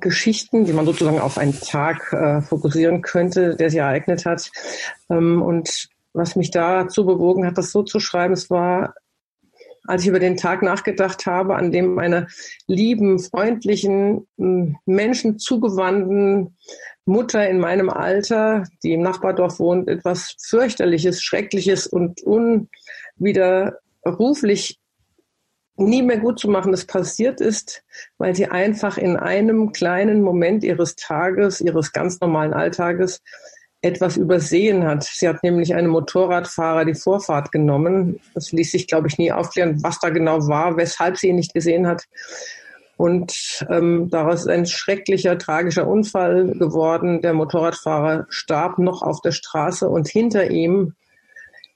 Geschichten, 0.00 0.64
die 0.64 0.72
man 0.72 0.86
sozusagen 0.86 1.20
auf 1.20 1.38
einen 1.38 1.58
Tag 1.60 2.12
äh, 2.12 2.40
fokussieren 2.40 3.02
könnte, 3.02 3.56
der 3.56 3.70
sich 3.70 3.78
ereignet 3.78 4.24
hat. 4.24 4.50
Ähm, 5.10 5.42
und 5.42 5.88
was 6.12 6.36
mich 6.36 6.50
dazu 6.50 7.06
bewogen 7.06 7.46
hat, 7.46 7.58
das 7.58 7.70
so 7.70 7.82
zu 7.82 8.00
schreiben, 8.00 8.34
es 8.34 8.50
war, 8.50 8.94
als 9.84 10.02
ich 10.02 10.08
über 10.08 10.20
den 10.20 10.36
Tag 10.36 10.62
nachgedacht 10.62 11.26
habe, 11.26 11.56
an 11.56 11.72
dem 11.72 11.98
einer 11.98 12.28
lieben, 12.66 13.18
freundlichen, 13.18 14.26
Menschen 14.86 15.38
zugewandten 15.38 16.56
Mutter 17.04 17.48
in 17.48 17.58
meinem 17.58 17.90
Alter, 17.90 18.64
die 18.82 18.92
im 18.92 19.02
Nachbardorf 19.02 19.58
wohnt, 19.58 19.88
etwas 19.88 20.36
fürchterliches, 20.40 21.20
schreckliches 21.20 21.86
und 21.86 22.22
unwiderruflich 22.22 24.78
nie 25.76 26.02
mehr 26.02 26.18
gut 26.18 26.38
zu 26.38 26.48
machen, 26.48 26.70
das 26.70 26.84
passiert 26.84 27.40
ist, 27.40 27.82
weil 28.18 28.34
sie 28.34 28.46
einfach 28.46 28.98
in 28.98 29.16
einem 29.16 29.72
kleinen 29.72 30.22
Moment 30.22 30.64
ihres 30.64 30.96
Tages, 30.96 31.60
ihres 31.60 31.92
ganz 31.92 32.20
normalen 32.20 32.52
Alltages 32.52 33.22
etwas 33.82 34.16
übersehen 34.16 34.84
hat. 34.84 35.02
Sie 35.02 35.28
hat 35.28 35.42
nämlich 35.42 35.74
einem 35.74 35.90
Motorradfahrer 35.90 36.84
die 36.84 36.94
Vorfahrt 36.94 37.50
genommen. 37.50 38.20
Das 38.32 38.52
ließ 38.52 38.70
sich, 38.70 38.86
glaube 38.86 39.08
ich, 39.08 39.18
nie 39.18 39.32
aufklären, 39.32 39.82
was 39.82 39.98
da 39.98 40.10
genau 40.10 40.46
war, 40.46 40.76
weshalb 40.76 41.18
sie 41.18 41.28
ihn 41.28 41.36
nicht 41.36 41.52
gesehen 41.52 41.88
hat. 41.88 42.04
Und 42.96 43.66
ähm, 43.68 44.08
daraus 44.10 44.42
ist 44.42 44.48
ein 44.48 44.66
schrecklicher, 44.66 45.36
tragischer 45.36 45.88
Unfall 45.88 46.52
geworden. 46.52 47.20
Der 47.20 47.34
Motorradfahrer 47.34 48.26
starb 48.28 48.78
noch 48.78 49.02
auf 49.02 49.20
der 49.22 49.32
Straße 49.32 49.88
und 49.88 50.06
hinter 50.06 50.50
ihm 50.50 50.94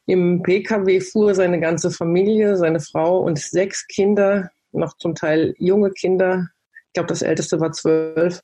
im 0.06 0.42
Pkw 0.42 1.00
fuhr 1.00 1.34
seine 1.34 1.58
ganze 1.58 1.90
Familie, 1.90 2.56
seine 2.56 2.78
Frau 2.78 3.18
und 3.18 3.40
sechs 3.40 3.88
Kinder, 3.88 4.50
noch 4.70 4.96
zum 4.98 5.16
Teil 5.16 5.54
junge 5.58 5.90
Kinder. 5.90 6.46
Ich 6.86 6.92
glaube, 6.92 7.08
das 7.08 7.22
älteste 7.22 7.58
war 7.58 7.72
zwölf. 7.72 8.40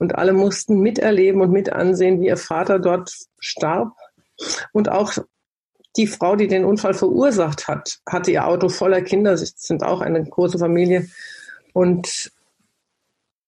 Und 0.00 0.16
alle 0.16 0.32
mussten 0.32 0.80
miterleben 0.80 1.42
und 1.42 1.52
mit 1.52 1.70
ansehen, 1.70 2.20
wie 2.20 2.28
ihr 2.28 2.38
Vater 2.38 2.78
dort 2.78 3.12
starb. 3.38 3.92
Und 4.72 4.88
auch 4.88 5.12
die 5.96 6.06
Frau, 6.06 6.36
die 6.36 6.48
den 6.48 6.64
Unfall 6.64 6.94
verursacht 6.94 7.68
hat, 7.68 7.98
hatte 8.08 8.30
ihr 8.30 8.46
Auto 8.46 8.70
voller 8.70 9.02
Kinder. 9.02 9.36
Sie 9.36 9.52
sind 9.54 9.82
auch 9.82 10.00
eine 10.00 10.24
große 10.24 10.58
Familie. 10.58 11.06
Und 11.74 12.32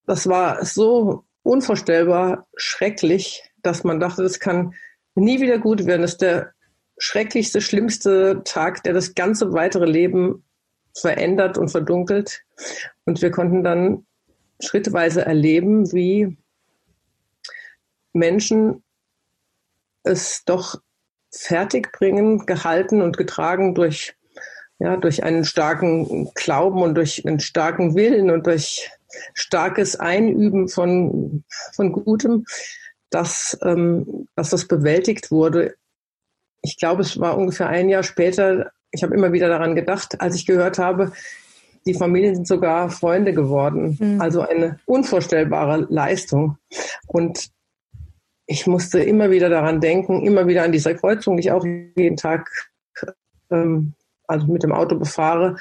das 0.07 0.29
war 0.29 0.65
so 0.65 1.25
unvorstellbar 1.43 2.47
schrecklich, 2.55 3.51
dass 3.63 3.83
man 3.83 3.99
dachte, 3.99 4.23
das 4.23 4.39
kann 4.39 4.75
nie 5.15 5.41
wieder 5.41 5.59
gut 5.59 5.87
werden. 5.87 6.03
Das 6.03 6.13
ist 6.13 6.23
der 6.23 6.53
schrecklichste, 6.99 7.63
schlimmste 7.63 8.43
Tag, 8.45 8.83
der 8.83 8.93
das 8.93 9.15
ganze 9.15 9.55
weitere 9.55 9.87
Leben 9.87 10.45
verändert 10.95 11.57
und 11.57 11.71
verdunkelt. 11.71 12.43
Und 13.07 13.23
wir 13.23 13.31
konnten 13.31 13.65
dann 13.65 14.05
schrittweise 14.61 15.25
erleben, 15.25 15.91
wie 15.93 16.37
Menschen 18.13 18.83
es 20.05 20.45
doch 20.45 20.81
fertigbringen, 21.31 22.47
gehalten 22.47 23.01
und 23.01 23.17
getragen 23.17 23.75
durch, 23.75 24.15
ja, 24.79 24.97
durch 24.97 25.23
einen 25.23 25.45
starken 25.45 26.31
Glauben 26.35 26.83
und 26.83 26.95
durch 26.95 27.25
einen 27.27 27.41
starken 27.41 27.95
Willen 27.95 28.31
und 28.31 28.47
durch 28.47 28.91
starkes 29.35 29.99
Einüben 29.99 30.69
von, 30.69 31.45
von 31.75 31.93
Gutem, 31.93 32.45
dass, 33.11 33.59
ähm, 33.63 34.29
dass 34.35 34.51
das 34.51 34.67
bewältigt 34.67 35.31
wurde. 35.31 35.75
Ich 36.63 36.79
glaube, 36.79 37.03
es 37.03 37.19
war 37.19 37.37
ungefähr 37.37 37.69
ein 37.69 37.89
Jahr 37.89 38.03
später, 38.03 38.73
ich 38.91 39.03
habe 39.03 39.15
immer 39.15 39.33
wieder 39.33 39.49
daran 39.49 39.75
gedacht, 39.75 40.21
als 40.21 40.35
ich 40.35 40.47
gehört 40.47 40.79
habe, 40.79 41.13
die 41.87 41.95
Familien 41.95 42.35
sind 42.35 42.47
sogar 42.47 42.91
Freunde 42.91 43.33
geworden. 43.33 43.97
Mhm. 43.99 44.21
Also 44.21 44.43
eine 44.43 44.79
unvorstellbare 44.87 45.87
Leistung. 45.91 46.59
Und 47.07 47.51
ich 48.53 48.67
musste 48.67 49.01
immer 49.01 49.31
wieder 49.31 49.49
daran 49.49 49.81
denken, 49.81 50.25
immer 50.25 50.47
wieder 50.47 50.63
an 50.63 50.73
diese 50.73 50.95
Kreuzung, 50.95 51.37
die 51.37 51.45
ich 51.45 51.53
auch 51.53 51.65
jeden 51.65 52.19
Tag 52.19 52.49
ähm, 53.51 53.95
also 54.27 54.47
mit 54.47 54.63
dem 54.63 54.73
Auto 54.73 54.97
befahre. 54.97 55.57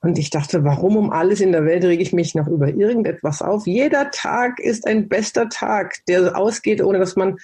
Und 0.00 0.18
ich 0.18 0.30
dachte, 0.30 0.64
warum 0.64 0.96
um 0.96 1.10
alles 1.10 1.40
in 1.40 1.52
der 1.52 1.66
Welt 1.66 1.84
rege 1.84 2.02
ich 2.02 2.14
mich 2.14 2.34
noch 2.34 2.46
über 2.46 2.68
irgendetwas 2.68 3.42
auf? 3.42 3.66
Jeder 3.66 4.10
Tag 4.10 4.58
ist 4.58 4.86
ein 4.86 5.08
bester 5.08 5.50
Tag, 5.50 5.96
der 6.08 6.36
ausgeht, 6.38 6.82
ohne 6.82 6.98
dass 6.98 7.16
man 7.16 7.36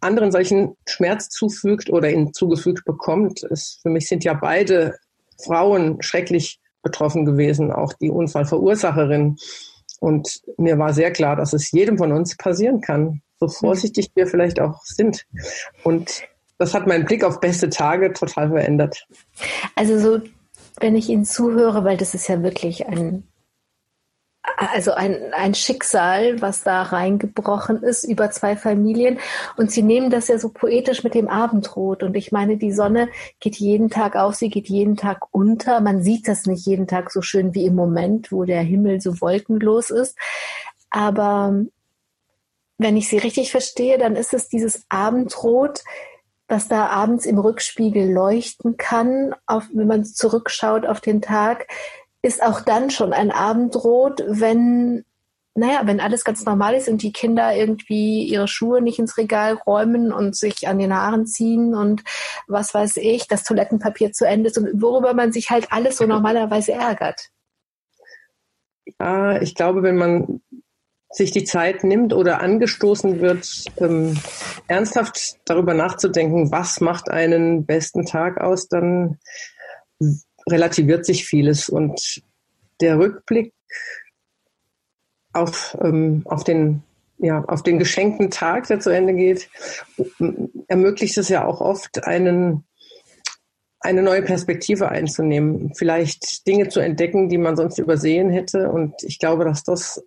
anderen 0.00 0.30
solchen 0.30 0.76
Schmerz 0.86 1.30
zufügt 1.30 1.88
oder 1.88 2.10
ihn 2.10 2.34
zugefügt 2.34 2.84
bekommt. 2.84 3.42
Es, 3.44 3.78
für 3.80 3.88
mich 3.88 4.06
sind 4.06 4.24
ja 4.24 4.34
beide 4.34 4.98
Frauen 5.42 6.02
schrecklich 6.02 6.60
betroffen 6.82 7.24
gewesen, 7.24 7.72
auch 7.72 7.94
die 7.94 8.10
Unfallverursacherin. 8.10 9.36
Und 9.98 10.42
mir 10.58 10.78
war 10.78 10.92
sehr 10.92 11.10
klar, 11.10 11.36
dass 11.36 11.54
es 11.54 11.70
jedem 11.70 11.96
von 11.96 12.12
uns 12.12 12.36
passieren 12.36 12.82
kann, 12.82 13.22
so 13.38 13.48
vorsichtig 13.48 14.10
wir 14.14 14.26
vielleicht 14.26 14.60
auch 14.60 14.82
sind. 14.84 15.26
Und 15.84 16.22
das 16.58 16.74
hat 16.74 16.86
meinen 16.86 17.04
Blick 17.04 17.24
auf 17.24 17.40
beste 17.40 17.68
Tage 17.68 18.12
total 18.12 18.48
verändert. 18.48 19.06
Also 19.74 19.98
so, 19.98 20.22
wenn 20.80 20.96
ich 20.96 21.08
Ihnen 21.08 21.24
zuhöre, 21.24 21.84
weil 21.84 21.96
das 21.96 22.14
ist 22.14 22.28
ja 22.28 22.42
wirklich 22.42 22.86
ein 22.86 23.24
also 24.56 24.92
ein, 24.92 25.32
ein 25.32 25.54
Schicksal, 25.54 26.40
was 26.40 26.62
da 26.62 26.82
reingebrochen 26.82 27.82
ist 27.82 28.04
über 28.04 28.30
zwei 28.30 28.56
Familien. 28.56 29.18
Und 29.56 29.70
sie 29.70 29.82
nehmen 29.82 30.10
das 30.10 30.28
ja 30.28 30.38
so 30.38 30.48
poetisch 30.48 31.04
mit 31.04 31.14
dem 31.14 31.28
Abendrot. 31.28 32.02
Und 32.02 32.16
ich 32.16 32.32
meine, 32.32 32.56
die 32.56 32.72
Sonne 32.72 33.08
geht 33.40 33.56
jeden 33.56 33.90
Tag 33.90 34.16
auf, 34.16 34.34
sie 34.34 34.48
geht 34.48 34.68
jeden 34.68 34.96
Tag 34.96 35.26
unter. 35.32 35.80
Man 35.80 36.02
sieht 36.02 36.28
das 36.28 36.46
nicht 36.46 36.64
jeden 36.66 36.86
Tag 36.86 37.10
so 37.10 37.22
schön 37.22 37.54
wie 37.54 37.66
im 37.66 37.74
Moment, 37.74 38.32
wo 38.32 38.44
der 38.44 38.62
Himmel 38.62 39.00
so 39.00 39.20
wolkenlos 39.20 39.90
ist. 39.90 40.16
Aber 40.90 41.64
wenn 42.78 42.96
ich 42.96 43.08
sie 43.08 43.18
richtig 43.18 43.50
verstehe, 43.50 43.98
dann 43.98 44.16
ist 44.16 44.34
es 44.34 44.48
dieses 44.48 44.84
Abendrot, 44.88 45.82
was 46.48 46.68
da 46.68 46.86
abends 46.86 47.26
im 47.26 47.38
Rückspiegel 47.38 48.12
leuchten 48.12 48.76
kann, 48.76 49.34
auf, 49.46 49.64
wenn 49.72 49.86
man 49.86 50.04
zurückschaut 50.04 50.86
auf 50.86 51.00
den 51.00 51.20
Tag, 51.20 51.66
ist 52.22 52.42
auch 52.42 52.60
dann 52.60 52.90
schon 52.90 53.12
ein 53.12 53.30
Abendrot, 53.30 54.22
wenn, 54.26 55.04
naja, 55.54 55.82
wenn 55.84 56.00
alles 56.00 56.24
ganz 56.24 56.44
normal 56.44 56.74
ist 56.74 56.88
und 56.88 57.02
die 57.02 57.12
Kinder 57.12 57.54
irgendwie 57.54 58.24
ihre 58.24 58.48
Schuhe 58.48 58.80
nicht 58.80 58.98
ins 58.98 59.16
Regal 59.16 59.54
räumen 59.54 60.12
und 60.12 60.36
sich 60.36 60.68
an 60.68 60.78
den 60.78 60.94
Haaren 60.94 61.26
ziehen 61.26 61.74
und 61.74 62.04
was 62.46 62.74
weiß 62.74 62.98
ich, 62.98 63.26
das 63.26 63.42
Toilettenpapier 63.42 64.12
zu 64.12 64.26
Ende 64.26 64.50
ist 64.50 64.58
und 64.58 64.80
worüber 64.80 65.14
man 65.14 65.32
sich 65.32 65.50
halt 65.50 65.72
alles 65.72 65.96
so 65.96 66.06
normalerweise 66.06 66.72
ärgert. 66.72 67.30
Ja, 69.00 69.40
ich 69.40 69.54
glaube, 69.54 69.82
wenn 69.82 69.96
man 69.96 70.42
sich 71.10 71.30
die 71.30 71.44
Zeit 71.44 71.84
nimmt 71.84 72.12
oder 72.12 72.40
angestoßen 72.40 73.20
wird, 73.20 73.64
ähm, 73.78 74.18
ernsthaft 74.66 75.36
darüber 75.44 75.74
nachzudenken, 75.74 76.50
was 76.50 76.80
macht 76.80 77.10
einen 77.10 77.64
besten 77.64 78.04
Tag 78.06 78.40
aus, 78.40 78.68
dann 78.68 79.18
relativiert 80.48 81.06
sich 81.06 81.24
vieles. 81.24 81.68
Und 81.68 82.22
der 82.80 82.98
Rückblick 82.98 83.52
auf, 85.32 85.76
ähm, 85.80 86.22
auf, 86.24 86.44
den, 86.44 86.82
ja, 87.18 87.44
auf 87.44 87.62
den 87.62 87.78
geschenkten 87.78 88.30
Tag, 88.30 88.66
der 88.68 88.80
zu 88.80 88.90
Ende 88.90 89.14
geht, 89.14 89.48
ermöglicht 90.68 91.16
es 91.18 91.28
ja 91.28 91.44
auch 91.44 91.60
oft, 91.60 92.04
einen, 92.04 92.64
eine 93.80 94.02
neue 94.02 94.22
Perspektive 94.22 94.88
einzunehmen, 94.88 95.72
vielleicht 95.74 96.46
Dinge 96.46 96.68
zu 96.68 96.80
entdecken, 96.80 97.28
die 97.28 97.38
man 97.38 97.56
sonst 97.56 97.78
übersehen 97.78 98.30
hätte. 98.30 98.70
Und 98.70 98.94
ich 99.02 99.18
glaube, 99.18 99.44
dass 99.44 99.62
das 99.62 100.02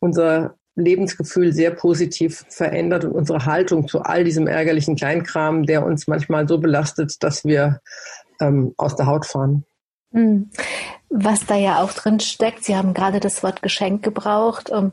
unser 0.00 0.54
Lebensgefühl 0.76 1.52
sehr 1.52 1.70
positiv 1.70 2.44
verändert 2.48 3.04
und 3.04 3.12
unsere 3.12 3.46
Haltung 3.46 3.88
zu 3.88 4.02
all 4.02 4.24
diesem 4.24 4.46
ärgerlichen 4.46 4.94
Kleinkram, 4.94 5.64
der 5.64 5.84
uns 5.84 6.06
manchmal 6.06 6.46
so 6.46 6.58
belastet, 6.58 7.22
dass 7.22 7.44
wir 7.44 7.80
ähm, 8.40 8.74
aus 8.76 8.94
der 8.94 9.06
Haut 9.06 9.24
fahren. 9.24 9.64
Hm. 10.12 10.50
Was 11.08 11.46
da 11.46 11.56
ja 11.56 11.82
auch 11.82 11.92
drin 11.92 12.20
steckt, 12.20 12.64
Sie 12.64 12.76
haben 12.76 12.94
gerade 12.94 13.20
das 13.20 13.42
Wort 13.42 13.62
Geschenk 13.62 14.02
gebraucht. 14.02 14.70
Ähm, 14.72 14.92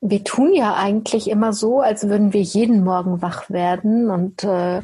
wir 0.00 0.24
tun 0.24 0.52
ja 0.54 0.74
eigentlich 0.74 1.28
immer 1.28 1.52
so, 1.52 1.80
als 1.80 2.08
würden 2.08 2.32
wir 2.32 2.40
jeden 2.40 2.82
Morgen 2.82 3.22
wach 3.22 3.50
werden 3.50 4.10
und, 4.10 4.44
äh, 4.44 4.82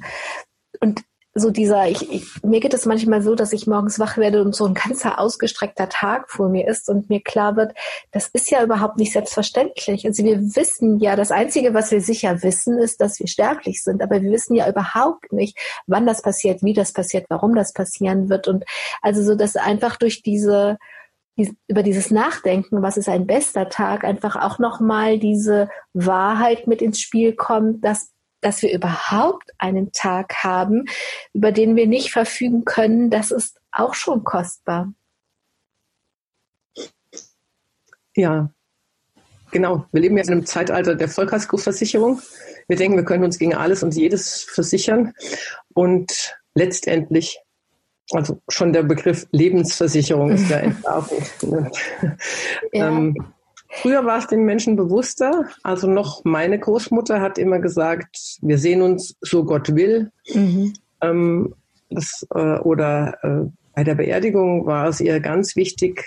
und 0.80 1.02
so 1.38 1.50
dieser, 1.50 1.86
ich, 1.86 2.10
ich, 2.10 2.42
mir 2.42 2.60
geht 2.60 2.72
es 2.72 2.86
manchmal 2.86 3.20
so, 3.20 3.34
dass 3.34 3.52
ich 3.52 3.66
morgens 3.66 3.98
wach 3.98 4.16
werde 4.16 4.42
und 4.42 4.54
so 4.54 4.64
ein 4.64 4.72
ganzer 4.74 5.20
ausgestreckter 5.20 5.88
Tag 5.90 6.30
vor 6.30 6.48
mir 6.48 6.66
ist 6.66 6.88
und 6.88 7.10
mir 7.10 7.20
klar 7.20 7.56
wird, 7.56 7.74
das 8.10 8.28
ist 8.28 8.50
ja 8.50 8.64
überhaupt 8.64 8.96
nicht 8.96 9.12
selbstverständlich. 9.12 10.06
Also 10.06 10.24
wir 10.24 10.40
wissen 10.56 10.98
ja, 10.98 11.14
das 11.14 11.30
Einzige, 11.30 11.74
was 11.74 11.90
wir 11.90 12.00
sicher 12.00 12.42
wissen, 12.42 12.78
ist, 12.78 13.02
dass 13.02 13.20
wir 13.20 13.28
sterblich 13.28 13.82
sind, 13.82 14.02
aber 14.02 14.22
wir 14.22 14.30
wissen 14.30 14.54
ja 14.54 14.66
überhaupt 14.66 15.30
nicht, 15.30 15.58
wann 15.86 16.06
das 16.06 16.22
passiert, 16.22 16.62
wie 16.62 16.72
das 16.72 16.92
passiert, 16.92 17.26
warum 17.28 17.54
das 17.54 17.74
passieren 17.74 18.30
wird 18.30 18.48
und 18.48 18.64
also 19.02 19.22
so, 19.22 19.34
dass 19.34 19.56
einfach 19.56 19.96
durch 19.96 20.22
diese, 20.22 20.78
über 21.68 21.82
dieses 21.82 22.10
Nachdenken, 22.10 22.80
was 22.80 22.96
ist 22.96 23.10
ein 23.10 23.26
bester 23.26 23.68
Tag, 23.68 24.04
einfach 24.04 24.36
auch 24.36 24.58
nochmal 24.58 25.18
diese 25.18 25.68
Wahrheit 25.92 26.66
mit 26.66 26.80
ins 26.80 26.98
Spiel 26.98 27.34
kommt, 27.34 27.84
dass 27.84 28.15
dass 28.40 28.62
wir 28.62 28.72
überhaupt 28.72 29.52
einen 29.58 29.92
Tag 29.92 30.44
haben, 30.44 30.84
über 31.32 31.52
den 31.52 31.76
wir 31.76 31.86
nicht 31.86 32.12
verfügen 32.12 32.64
können, 32.64 33.10
das 33.10 33.30
ist 33.30 33.60
auch 33.72 33.94
schon 33.94 34.24
kostbar. 34.24 34.92
Ja, 38.14 38.50
genau. 39.50 39.86
Wir 39.92 40.00
leben 40.00 40.16
ja 40.16 40.24
in 40.24 40.30
einem 40.30 40.46
Zeitalter 40.46 40.94
der 40.94 41.08
Vollkaskoversicherung. 41.08 42.20
Wir 42.66 42.76
denken, 42.76 42.96
wir 42.96 43.04
können 43.04 43.24
uns 43.24 43.38
gegen 43.38 43.54
alles 43.54 43.82
und 43.82 43.94
jedes 43.94 44.42
versichern. 44.42 45.12
Und 45.74 46.34
letztendlich, 46.54 47.38
also 48.12 48.40
schon 48.48 48.72
der 48.72 48.82
Begriff 48.82 49.26
Lebensversicherung 49.32 50.30
ist 50.30 50.48
ja 50.48 50.58
entlarvend. 50.60 51.30
ja. 51.42 51.70
ähm, 52.72 53.34
Früher 53.76 54.04
war 54.04 54.18
es 54.18 54.26
den 54.26 54.45
Menschen 54.45 54.76
bewusster. 54.76 55.47
Also 55.62 55.87
noch 55.87 56.25
meine 56.25 56.59
Großmutter 56.59 57.21
hat 57.21 57.38
immer 57.38 57.59
gesagt, 57.59 58.38
wir 58.40 58.59
sehen 58.59 58.83
uns, 58.83 59.16
so 59.21 59.45
Gott 59.45 59.75
will. 59.75 60.11
Mhm. 60.33 60.73
Ähm, 61.02 61.54
das, 61.90 62.26
äh, 62.35 62.59
oder 62.59 63.18
äh, 63.23 63.50
bei 63.76 63.85
der 63.85 63.95
Beerdigung 63.95 64.64
war 64.64 64.88
es 64.88 65.02
ihr 65.02 65.21
ganz 65.21 65.54
wichtig, 65.54 66.02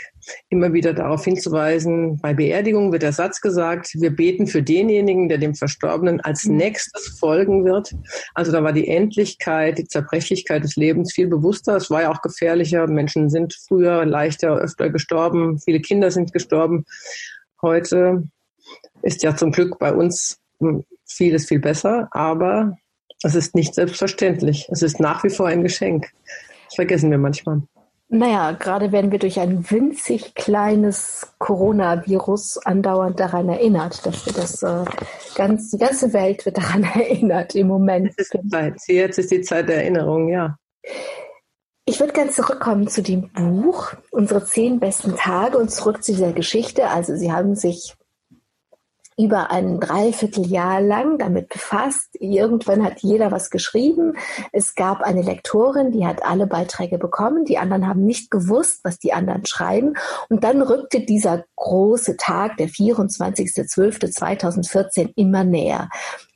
immer 0.49 0.73
wieder 0.73 0.91
darauf 0.91 1.23
hinzuweisen, 1.23 2.17
bei 2.17 2.33
Beerdigung 2.33 2.91
wird 2.91 3.03
der 3.03 3.13
Satz 3.13 3.41
gesagt, 3.41 3.91
wir 3.93 4.09
beten 4.09 4.47
für 4.47 4.63
denjenigen, 4.63 5.29
der 5.29 5.37
dem 5.37 5.53
Verstorbenen 5.53 6.19
als 6.19 6.45
mhm. 6.45 6.57
nächstes 6.57 7.19
folgen 7.19 7.65
wird. 7.65 7.95
Also 8.33 8.51
da 8.51 8.63
war 8.63 8.73
die 8.73 8.87
Endlichkeit, 8.87 9.77
die 9.77 9.87
Zerbrechlichkeit 9.87 10.63
des 10.63 10.77
Lebens 10.77 11.13
viel 11.13 11.27
bewusster. 11.27 11.75
Es 11.75 11.91
war 11.91 12.01
ja 12.01 12.11
auch 12.11 12.23
gefährlicher. 12.23 12.87
Menschen 12.87 13.29
sind 13.29 13.53
früher 13.67 14.03
leichter, 14.03 14.55
öfter 14.55 14.89
gestorben. 14.89 15.59
Viele 15.59 15.79
Kinder 15.79 16.09
sind 16.09 16.33
gestorben 16.33 16.85
heute 17.61 18.23
ist 19.01 19.23
ja 19.23 19.35
zum 19.35 19.51
Glück 19.51 19.79
bei 19.79 19.93
uns 19.93 20.39
vieles 21.05 21.47
viel 21.47 21.59
besser, 21.59 22.07
aber 22.11 22.77
es 23.23 23.35
ist 23.35 23.55
nicht 23.55 23.73
selbstverständlich. 23.73 24.67
Es 24.71 24.81
ist 24.81 24.99
nach 24.99 25.23
wie 25.23 25.29
vor 25.29 25.47
ein 25.47 25.63
Geschenk. 25.63 26.09
Das 26.65 26.75
vergessen 26.75 27.11
wir 27.11 27.17
manchmal. 27.17 27.61
Naja, 28.11 28.53
gerade 28.53 28.91
werden 28.91 29.11
wir 29.11 29.19
durch 29.19 29.39
ein 29.39 29.69
winzig 29.69 30.33
kleines 30.33 31.31
Coronavirus 31.37 32.57
andauernd 32.65 33.19
daran 33.19 33.49
erinnert, 33.49 34.03
dass 34.03 34.25
wir 34.25 34.33
das 34.33 34.63
äh, 34.63 34.83
ganz, 35.35 35.69
die 35.69 35.77
ganze 35.77 36.11
Welt 36.11 36.43
wird 36.45 36.57
daran 36.57 36.83
erinnert 36.95 37.53
im 37.53 37.67
Moment. 37.67 38.07
Jetzt 38.07 38.19
ist 38.19 38.33
die 38.33 38.47
Zeit, 38.49 38.75
jetzt 38.87 39.19
ist 39.19 39.31
die 39.31 39.41
Zeit 39.41 39.69
der 39.69 39.83
Erinnerung, 39.83 40.29
ja. 40.29 40.57
Ich 41.89 41.99
würde 41.99 42.13
gerne 42.13 42.29
zurückkommen 42.29 42.87
zu 42.87 43.01
dem 43.01 43.31
Buch, 43.33 43.93
unsere 44.11 44.45
zehn 44.45 44.79
besten 44.79 45.15
Tage 45.15 45.57
und 45.57 45.71
zurück 45.71 46.03
zu 46.03 46.11
dieser 46.11 46.33
Geschichte. 46.33 46.87
Also 46.87 47.15
Sie 47.15 47.31
haben 47.31 47.55
sich 47.55 47.95
über 49.17 49.49
ein 49.49 49.79
Dreivierteljahr 49.79 50.81
lang 50.81 51.17
damit 51.17 51.49
befasst. 51.49 52.09
Irgendwann 52.19 52.85
hat 52.85 52.99
jeder 52.99 53.31
was 53.31 53.49
geschrieben. 53.49 54.17
Es 54.51 54.75
gab 54.75 55.01
eine 55.01 55.23
Lektorin, 55.23 55.91
die 55.91 56.05
hat 56.05 56.23
alle 56.23 56.45
Beiträge 56.45 56.99
bekommen. 56.99 57.45
Die 57.45 57.57
anderen 57.57 57.87
haben 57.87 58.05
nicht 58.05 58.29
gewusst, 58.29 58.81
was 58.83 58.99
die 58.99 59.13
anderen 59.13 59.47
schreiben. 59.47 59.95
Und 60.29 60.43
dann 60.43 60.61
rückte 60.61 60.99
dieser 60.99 61.43
große 61.55 62.17
Tag, 62.17 62.57
der 62.57 62.69
24.12.2014, 62.69 65.13
immer 65.15 65.43
näher. 65.43 65.89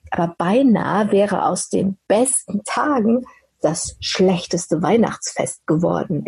Aber 0.10 0.33
beinahe 0.36 1.12
wäre 1.12 1.45
aus 1.45 1.69
den 1.69 2.00
besten 2.07 2.63
Tagen 2.63 3.24
das 3.63 3.96
schlechteste 4.00 4.82
Weihnachtsfest 4.82 5.65
geworden. 5.67 6.25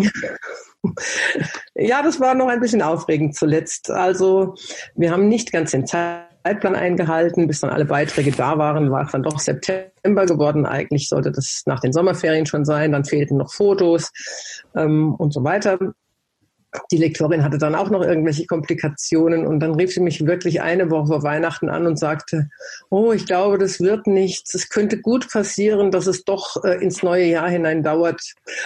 Ja, 1.74 2.04
das 2.04 2.20
war 2.20 2.36
noch 2.36 2.48
ein 2.48 2.60
bisschen 2.60 2.84
aufregend 2.84 3.36
zuletzt. 3.36 3.90
Also 3.90 4.54
wir 4.96 5.12
haben 5.12 5.28
nicht 5.28 5.52
ganz 5.52 5.72
den 5.72 5.88
Zeitplan 5.88 6.76
eingehalten, 6.76 7.48
bis 7.48 7.62
dann 7.62 7.72
alle 7.72 7.86
Beiträge 7.86 8.32
da 8.32 8.58
waren, 8.60 8.92
war 8.92 9.04
es 9.04 9.12
dann 9.12 9.24
doch 9.24 9.40
September 9.40 10.26
geworden. 10.28 10.66
Eigentlich 10.66 11.10
sollte 11.10 11.32
das 11.32 11.64
nach 11.66 11.80
den 11.80 11.92
Sommerferien 11.92 12.46
schon 12.46 12.66
sein. 12.66 12.92
Dann 12.92 13.04
fehlten 13.04 13.38
noch 13.38 13.52
Fotos 13.52 14.12
ähm, 14.76 15.16
und 15.16 15.34
so 15.34 15.44
weiter 15.44 15.80
die 16.92 16.98
Lektorin 16.98 17.44
hatte 17.44 17.58
dann 17.58 17.76
auch 17.76 17.90
noch 17.90 18.02
irgendwelche 18.02 18.46
Komplikationen 18.46 19.46
und 19.46 19.60
dann 19.60 19.76
rief 19.76 19.94
sie 19.94 20.00
mich 20.00 20.26
wirklich 20.26 20.62
eine 20.62 20.90
Woche 20.92 21.08
vor 21.08 21.24
Weihnachten 21.24 21.70
an 21.70 21.88
und 21.88 21.98
sagte, 21.98 22.50
oh, 22.90 23.12
ich 23.12 23.26
glaube, 23.26 23.58
das 23.58 23.80
wird 23.80 24.08
nichts. 24.08 24.54
Es 24.54 24.70
könnte 24.70 25.00
gut 25.00 25.30
passieren, 25.32 25.92
dass 25.92 26.08
es 26.08 26.24
doch 26.24 26.64
äh, 26.64 26.82
ins 26.84 27.04
neue 27.04 27.26
Jahr 27.26 27.50
hinein 27.50 27.84
dauert. 27.84 28.22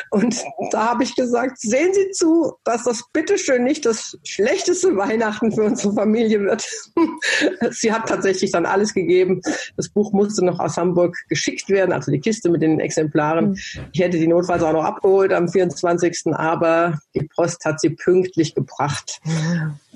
Und 0.09 0.35
da 0.71 0.89
habe 0.89 1.03
ich 1.03 1.15
gesagt, 1.15 1.59
sehen 1.59 1.93
Sie 1.93 2.11
zu, 2.11 2.53
dass 2.63 2.83
das 2.83 3.03
bitteschön 3.13 3.63
nicht 3.63 3.85
das 3.85 4.17
schlechteste 4.23 4.95
Weihnachten 4.95 5.51
für 5.51 5.63
unsere 5.63 5.93
Familie 5.93 6.41
wird. 6.41 6.65
sie 7.71 7.91
hat 7.91 8.07
tatsächlich 8.07 8.51
dann 8.51 8.65
alles 8.65 8.93
gegeben. 8.93 9.41
Das 9.77 9.89
Buch 9.89 10.11
musste 10.11 10.43
noch 10.45 10.59
aus 10.59 10.77
Hamburg 10.77 11.15
geschickt 11.27 11.69
werden, 11.69 11.91
also 11.91 12.11
die 12.11 12.19
Kiste 12.19 12.49
mit 12.49 12.61
den 12.61 12.79
Exemplaren. 12.79 13.51
Mhm. 13.51 13.57
Ich 13.93 13.99
hätte 13.99 14.17
die 14.17 14.27
notfalls 14.27 14.63
auch 14.63 14.73
noch 14.73 14.83
abgeholt 14.83 15.33
am 15.33 15.47
24. 15.47 16.33
Aber 16.33 16.99
die 17.15 17.27
Post 17.35 17.63
hat 17.65 17.79
sie 17.79 17.89
pünktlich 17.99 18.55
gebracht. 18.55 19.21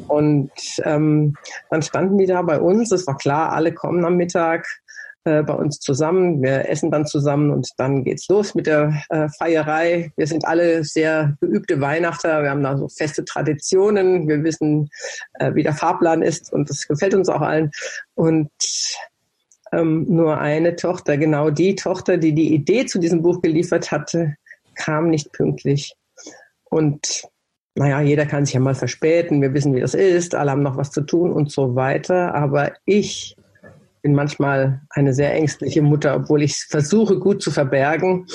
Und 0.08 0.52
ähm, 0.84 1.36
dann 1.70 1.82
standen 1.82 2.18
die 2.18 2.26
da 2.26 2.42
bei 2.42 2.60
uns. 2.60 2.92
Es 2.92 3.08
war 3.08 3.18
klar, 3.18 3.52
alle 3.54 3.74
kommen 3.74 4.06
am 4.06 4.18
Mittag 4.18 4.68
äh, 5.26 5.42
bei 5.42 5.54
uns 5.54 5.80
zusammen. 5.80 6.44
Wir 6.44 6.70
essen 6.70 6.92
dann 6.92 7.06
zusammen 7.06 7.52
und 7.52 7.70
dann 7.78 8.04
geht's 8.04 8.28
los 8.28 8.56
mit 8.56 8.68
der 8.68 9.02
äh, 9.10 9.30
Feierei. 9.30 10.12
Wir 10.18 10.28
sind 10.28 10.46
alle 10.46 10.84
sehr 10.84 11.38
geübte 11.40 11.80
Weihnachter. 11.80 12.44
Wir 12.44 12.50
haben 12.50 12.64
da 12.64 12.78
so 12.78 12.90
feste 12.90 13.24
Traditionen. 13.24 14.28
Wir 14.28 14.44
wissen, 14.44 14.90
äh, 15.36 15.56
wie 15.56 15.64
der 15.64 15.74
Fahrplan 15.74 16.22
ist 16.22 16.52
und 16.52 16.70
das 16.70 16.88
gefällt 16.88 17.14
uns 17.14 17.30
auch 17.30 17.42
allen. 17.42 17.72
Und 18.16 18.52
ähm, 19.72 20.06
nur 20.10 20.40
eine 20.40 20.76
Tochter, 20.76 21.18
genau 21.18 21.50
die 21.50 21.76
Tochter, 21.76 22.18
die 22.18 22.34
die 22.34 22.54
Idee 22.54 22.86
zu 22.86 23.00
diesem 23.00 23.22
Buch 23.22 23.42
geliefert 23.42 23.92
hatte, 23.92 24.36
kam 24.76 25.10
nicht 25.10 25.32
pünktlich. 25.32 25.96
Und 26.66 27.24
naja, 27.76 28.02
jeder 28.02 28.26
kann 28.26 28.46
sich 28.46 28.54
ja 28.54 28.60
mal 28.60 28.76
verspäten, 28.76 29.42
wir 29.42 29.54
wissen, 29.54 29.74
wie 29.76 29.82
das 29.82 29.94
ist, 29.94 30.36
alle 30.36 30.52
haben 30.52 30.62
noch 30.62 30.78
was 30.78 30.92
zu 30.92 31.02
tun 31.02 31.32
und 31.32 31.52
so 31.52 31.76
weiter. 31.76 32.36
Aber 32.36 32.74
ich 32.86 33.36
bin 34.02 34.14
manchmal 34.14 34.82
eine 34.90 35.14
sehr 35.14 35.34
ängstliche 35.34 35.82
Mutter, 35.82 36.16
obwohl 36.16 36.44
ich 36.44 36.66
versuche, 36.66 37.18
gut 37.18 37.42
zu 37.42 37.52
verbergen 37.52 38.28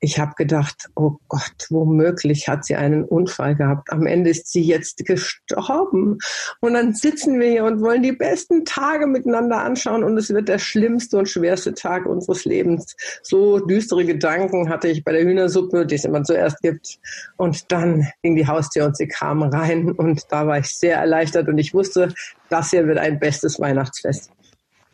ich 0.00 0.18
habe 0.18 0.32
gedacht, 0.36 0.88
oh 0.96 1.16
Gott, 1.28 1.66
womöglich 1.68 2.48
hat 2.48 2.64
sie 2.64 2.74
einen 2.74 3.04
Unfall 3.04 3.54
gehabt. 3.54 3.92
Am 3.92 4.06
Ende 4.06 4.30
ist 4.30 4.50
sie 4.50 4.62
jetzt 4.62 5.04
gestorben. 5.04 6.18
Und 6.60 6.74
dann 6.74 6.94
sitzen 6.94 7.38
wir 7.38 7.50
hier 7.50 7.64
und 7.64 7.82
wollen 7.82 8.02
die 8.02 8.12
besten 8.12 8.64
Tage 8.64 9.06
miteinander 9.06 9.58
anschauen 9.58 10.02
und 10.02 10.16
es 10.16 10.30
wird 10.30 10.48
der 10.48 10.58
schlimmste 10.58 11.18
und 11.18 11.28
schwerste 11.28 11.74
Tag 11.74 12.06
unseres 12.06 12.46
Lebens. 12.46 12.96
So 13.22 13.58
düstere 13.58 14.06
Gedanken 14.06 14.70
hatte 14.70 14.88
ich 14.88 15.04
bei 15.04 15.12
der 15.12 15.22
Hühnersuppe, 15.22 15.84
die 15.84 15.96
es 15.96 16.06
immer 16.06 16.24
zuerst 16.24 16.62
gibt. 16.62 16.98
Und 17.36 17.70
dann 17.70 18.08
ging 18.22 18.36
die 18.36 18.46
Haustür 18.46 18.86
und 18.86 18.96
sie 18.96 19.06
kam 19.08 19.42
rein 19.42 19.92
und 19.92 20.24
da 20.30 20.46
war 20.46 20.58
ich 20.58 20.68
sehr 20.68 20.96
erleichtert 20.96 21.48
und 21.48 21.58
ich 21.58 21.74
wusste, 21.74 22.14
das 22.48 22.70
hier 22.70 22.86
wird 22.86 22.98
ein 22.98 23.18
bestes 23.20 23.60
Weihnachtsfest. 23.60 24.30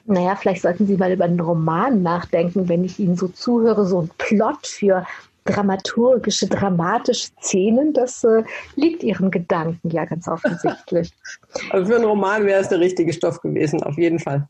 Naja, 0.06 0.36
vielleicht 0.36 0.62
sollten 0.62 0.86
Sie 0.86 0.96
mal 0.96 1.12
über 1.12 1.24
einen 1.24 1.40
Roman 1.40 2.02
nachdenken, 2.02 2.68
wenn 2.68 2.84
ich 2.84 2.98
Ihnen 2.98 3.16
so 3.16 3.28
zuhöre, 3.28 3.86
so 3.86 4.02
ein 4.02 4.10
Plot 4.18 4.66
für 4.66 5.04
dramaturgische, 5.46 6.46
dramatische 6.48 7.28
Szenen, 7.40 7.92
das 7.92 8.24
äh, 8.24 8.42
liegt 8.74 9.02
Ihren 9.02 9.30
Gedanken 9.30 9.90
ja 9.90 10.04
ganz 10.04 10.28
offensichtlich. 10.28 11.12
Also 11.70 11.86
für 11.86 11.96
einen 11.96 12.04
Roman 12.04 12.44
wäre 12.44 12.60
es 12.60 12.68
der 12.68 12.80
richtige 12.80 13.14
Stoff 13.14 13.40
gewesen, 13.40 13.82
auf 13.82 13.96
jeden 13.96 14.18
Fall. 14.18 14.46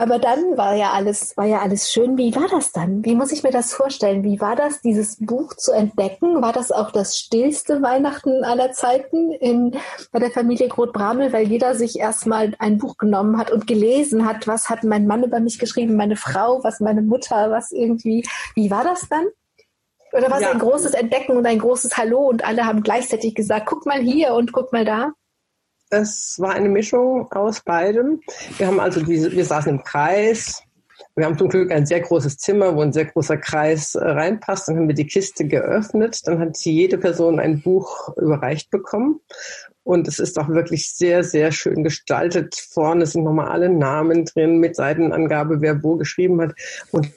Aber 0.00 0.20
dann 0.20 0.56
war 0.56 0.76
ja 0.76 0.92
alles, 0.92 1.36
war 1.36 1.46
ja 1.46 1.58
alles 1.58 1.90
schön. 1.90 2.16
Wie 2.16 2.32
war 2.36 2.46
das 2.48 2.70
dann? 2.70 3.04
Wie 3.04 3.16
muss 3.16 3.32
ich 3.32 3.42
mir 3.42 3.50
das 3.50 3.72
vorstellen? 3.72 4.22
Wie 4.22 4.40
war 4.40 4.54
das, 4.54 4.80
dieses 4.80 5.16
Buch 5.18 5.54
zu 5.54 5.72
entdecken? 5.72 6.40
War 6.40 6.52
das 6.52 6.70
auch 6.70 6.92
das 6.92 7.18
stillste 7.18 7.82
Weihnachten 7.82 8.44
aller 8.44 8.70
Zeiten 8.70 9.32
in, 9.32 9.76
bei 10.12 10.20
der 10.20 10.30
Familie 10.30 10.68
Groth-Bramel, 10.68 11.32
weil 11.32 11.48
jeder 11.48 11.74
sich 11.74 11.98
erstmal 11.98 12.54
ein 12.60 12.78
Buch 12.78 12.96
genommen 12.96 13.38
hat 13.38 13.50
und 13.50 13.66
gelesen 13.66 14.24
hat, 14.24 14.46
was 14.46 14.70
hat 14.70 14.84
mein 14.84 15.08
Mann 15.08 15.24
über 15.24 15.40
mich 15.40 15.58
geschrieben, 15.58 15.96
meine 15.96 16.14
Frau, 16.14 16.62
was 16.62 16.78
meine 16.78 17.02
Mutter, 17.02 17.50
was 17.50 17.72
irgendwie. 17.72 18.24
Wie 18.54 18.70
war 18.70 18.84
das 18.84 19.08
dann? 19.08 19.26
Oder 20.12 20.30
war 20.30 20.36
es 20.36 20.44
ja. 20.44 20.52
ein 20.52 20.60
großes 20.60 20.94
Entdecken 20.94 21.36
und 21.36 21.44
ein 21.44 21.58
großes 21.58 21.96
Hallo 21.96 22.20
und 22.28 22.46
alle 22.46 22.66
haben 22.66 22.84
gleichzeitig 22.84 23.34
gesagt, 23.34 23.66
guck 23.66 23.84
mal 23.84 24.00
hier 24.00 24.34
und 24.34 24.52
guck 24.52 24.72
mal 24.72 24.84
da? 24.84 25.10
Es 25.90 26.36
war 26.38 26.52
eine 26.54 26.68
Mischung 26.68 27.30
aus 27.32 27.60
beidem. 27.60 28.20
Wir 28.58 28.66
haben 28.66 28.80
also 28.80 29.00
diese, 29.00 29.32
wir 29.32 29.44
saßen 29.44 29.72
im 29.72 29.82
Kreis. 29.82 30.62
Wir 31.16 31.26
haben 31.26 31.38
zum 31.38 31.48
Glück 31.48 31.72
ein 31.72 31.86
sehr 31.86 32.00
großes 32.00 32.38
Zimmer, 32.38 32.76
wo 32.76 32.82
ein 32.82 32.92
sehr 32.92 33.06
großer 33.06 33.38
Kreis 33.38 33.94
äh, 33.94 34.04
reinpasst. 34.04 34.68
Dann 34.68 34.76
haben 34.76 34.88
wir 34.88 34.94
die 34.94 35.06
Kiste 35.06 35.46
geöffnet. 35.46 36.20
Dann 36.24 36.38
hat 36.38 36.56
jede 36.60 36.98
Person 36.98 37.40
ein 37.40 37.60
Buch 37.60 38.16
überreicht 38.16 38.70
bekommen. 38.70 39.20
Und 39.82 40.06
es 40.06 40.18
ist 40.18 40.38
auch 40.38 40.48
wirklich 40.48 40.92
sehr, 40.92 41.24
sehr 41.24 41.50
schön 41.50 41.82
gestaltet. 41.82 42.54
Vorne 42.54 43.06
sind 43.06 43.24
nochmal 43.24 43.48
alle 43.48 43.70
Namen 43.70 44.26
drin 44.26 44.58
mit 44.58 44.76
Seitenangabe, 44.76 45.60
wer 45.60 45.82
wo 45.82 45.96
geschrieben 45.96 46.40
hat. 46.42 46.54
Und 46.90 47.10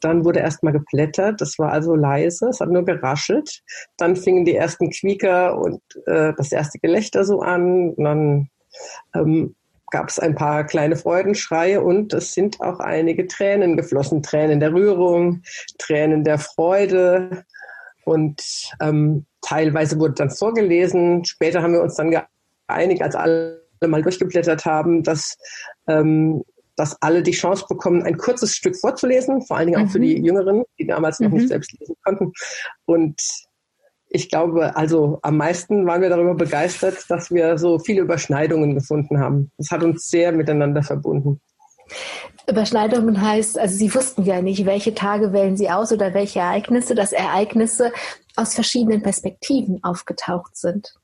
dann 0.00 0.24
wurde 0.24 0.40
erstmal 0.40 0.72
geplättert, 0.72 1.40
das 1.40 1.58
war 1.58 1.72
also 1.72 1.94
leise, 1.94 2.48
es 2.48 2.60
hat 2.60 2.70
nur 2.70 2.84
geraschelt. 2.84 3.62
Dann 3.96 4.16
fingen 4.16 4.44
die 4.44 4.56
ersten 4.56 4.90
Quieker 4.90 5.58
und 5.58 5.80
äh, 6.06 6.32
das 6.36 6.52
erste 6.52 6.78
Gelächter 6.78 7.24
so 7.24 7.40
an. 7.40 7.90
Und 7.90 8.04
dann 8.04 8.50
ähm, 9.14 9.54
gab 9.90 10.08
es 10.08 10.18
ein 10.18 10.34
paar 10.34 10.64
kleine 10.64 10.96
Freudenschreie 10.96 11.80
und 11.80 12.12
es 12.12 12.34
sind 12.34 12.60
auch 12.60 12.80
einige 12.80 13.26
Tränen 13.26 13.76
geflossen. 13.76 14.22
Tränen 14.22 14.60
der 14.60 14.72
Rührung, 14.72 15.42
Tränen 15.78 16.24
der 16.24 16.38
Freude. 16.38 17.44
Und 18.04 18.42
ähm, 18.80 19.26
teilweise 19.42 19.98
wurde 19.98 20.14
dann 20.14 20.30
vorgelesen. 20.30 21.24
Später 21.24 21.62
haben 21.62 21.72
wir 21.72 21.82
uns 21.82 21.96
dann 21.96 22.10
geeinigt, 22.68 23.02
als 23.02 23.14
alle 23.14 23.62
mal 23.86 24.02
durchgeblättert 24.02 24.64
haben, 24.64 25.02
dass 25.02 25.36
ähm, 25.86 26.42
dass 26.76 27.00
alle 27.02 27.22
die 27.22 27.32
Chance 27.32 27.64
bekommen, 27.68 28.02
ein 28.02 28.16
kurzes 28.16 28.54
Stück 28.54 28.76
vorzulesen, 28.76 29.42
vor 29.42 29.56
allen 29.56 29.68
Dingen 29.68 29.80
auch 29.80 29.86
mhm. 29.86 29.90
für 29.90 30.00
die 30.00 30.18
mhm. 30.18 30.24
Jüngeren, 30.24 30.64
die 30.78 30.86
damals 30.86 31.20
noch 31.20 31.30
mhm. 31.30 31.36
nicht 31.36 31.48
selbst 31.48 31.72
lesen 31.78 31.96
konnten. 32.04 32.32
Und 32.84 33.20
ich 34.08 34.30
glaube, 34.30 34.76
also 34.76 35.18
am 35.22 35.36
meisten 35.36 35.86
waren 35.86 36.02
wir 36.02 36.08
darüber 36.08 36.34
begeistert, 36.34 37.04
dass 37.08 37.30
wir 37.30 37.58
so 37.58 37.78
viele 37.78 38.02
Überschneidungen 38.02 38.74
gefunden 38.74 39.18
haben. 39.18 39.50
Das 39.58 39.70
hat 39.70 39.82
uns 39.82 40.08
sehr 40.08 40.32
miteinander 40.32 40.82
verbunden. 40.82 41.40
Überschneidungen 42.48 43.20
heißt, 43.20 43.58
also 43.58 43.76
Sie 43.76 43.92
wussten 43.94 44.22
ja 44.22 44.40
nicht, 44.40 44.66
welche 44.66 44.94
Tage 44.94 45.32
wählen 45.32 45.56
Sie 45.56 45.70
aus 45.70 45.92
oder 45.92 46.14
welche 46.14 46.40
Ereignisse, 46.40 46.94
dass 46.94 47.12
Ereignisse 47.12 47.92
aus 48.36 48.54
verschiedenen 48.54 49.02
Perspektiven 49.02 49.82
aufgetaucht 49.82 50.56
sind. 50.56 50.94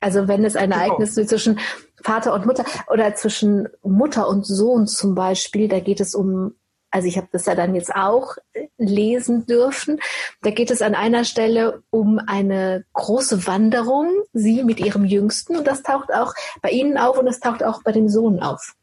Also 0.00 0.28
wenn 0.28 0.44
es 0.44 0.56
ein 0.56 0.70
genau. 0.70 0.82
Ereignis 0.82 1.14
genau. 1.14 1.28
zwischen 1.28 1.60
Vater 2.02 2.32
und 2.32 2.46
Mutter 2.46 2.64
oder 2.90 3.14
zwischen 3.14 3.68
Mutter 3.82 4.28
und 4.28 4.46
Sohn 4.46 4.86
zum 4.86 5.14
Beispiel, 5.14 5.68
da 5.68 5.80
geht 5.80 6.00
es 6.00 6.14
um, 6.14 6.54
also 6.90 7.06
ich 7.06 7.18
habe 7.18 7.28
das 7.30 7.44
ja 7.44 7.54
dann 7.54 7.74
jetzt 7.74 7.94
auch 7.94 8.36
lesen 8.78 9.44
dürfen, 9.44 10.00
da 10.42 10.50
geht 10.50 10.70
es 10.70 10.80
an 10.80 10.94
einer 10.94 11.24
Stelle 11.24 11.82
um 11.90 12.18
eine 12.18 12.84
große 12.94 13.46
Wanderung, 13.46 14.10
sie 14.32 14.64
mit 14.64 14.80
ihrem 14.80 15.04
Jüngsten 15.04 15.56
und 15.56 15.66
das 15.66 15.82
taucht 15.82 16.12
auch 16.12 16.32
bei 16.62 16.70
Ihnen 16.70 16.96
auf 16.96 17.18
und 17.18 17.26
es 17.26 17.40
taucht 17.40 17.62
auch 17.62 17.82
bei 17.82 17.92
dem 17.92 18.08
Sohn 18.08 18.40
auf. 18.40 18.74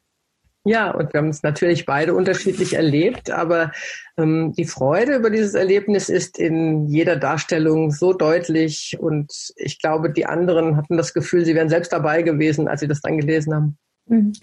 Ja, 0.68 0.90
und 0.90 1.14
wir 1.14 1.18
haben 1.18 1.30
es 1.30 1.42
natürlich 1.42 1.86
beide 1.86 2.14
unterschiedlich 2.14 2.74
erlebt, 2.74 3.30
aber 3.30 3.72
ähm, 4.18 4.52
die 4.52 4.66
Freude 4.66 5.16
über 5.16 5.30
dieses 5.30 5.54
Erlebnis 5.54 6.10
ist 6.10 6.38
in 6.38 6.88
jeder 6.88 7.16
Darstellung 7.16 7.90
so 7.90 8.12
deutlich 8.12 8.98
und 9.00 9.32
ich 9.56 9.80
glaube, 9.80 10.12
die 10.12 10.26
anderen 10.26 10.76
hatten 10.76 10.98
das 10.98 11.14
Gefühl, 11.14 11.46
sie 11.46 11.54
wären 11.54 11.70
selbst 11.70 11.90
dabei 11.90 12.20
gewesen, 12.20 12.68
als 12.68 12.80
sie 12.80 12.88
das 12.88 13.00
dann 13.00 13.16
gelesen 13.16 13.54
haben. 13.54 13.78
Mhm. 14.08 14.34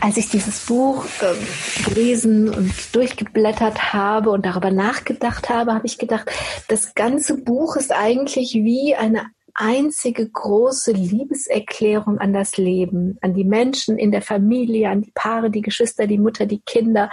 Als 0.00 0.16
ich 0.16 0.30
dieses 0.30 0.64
Buch 0.64 1.04
äh, 1.20 1.84
gelesen 1.90 2.48
und 2.48 2.72
durchgeblättert 2.94 3.92
habe 3.92 4.30
und 4.30 4.46
darüber 4.46 4.70
nachgedacht 4.70 5.50
habe, 5.50 5.74
habe 5.74 5.86
ich 5.86 5.98
gedacht, 5.98 6.30
das 6.68 6.94
ganze 6.94 7.36
Buch 7.36 7.76
ist 7.76 7.92
eigentlich 7.92 8.54
wie 8.54 8.94
eine 8.94 9.26
einzige 9.56 10.28
große 10.28 10.92
Liebeserklärung 10.92 12.18
an 12.18 12.32
das 12.32 12.56
Leben, 12.56 13.18
an 13.22 13.34
die 13.34 13.44
Menschen 13.44 13.98
in 13.98 14.12
der 14.12 14.22
Familie, 14.22 14.90
an 14.90 15.02
die 15.02 15.12
Paare, 15.12 15.50
die 15.50 15.62
Geschwister, 15.62 16.06
die 16.06 16.18
Mutter, 16.18 16.46
die 16.46 16.60
Kinder. 16.60 17.10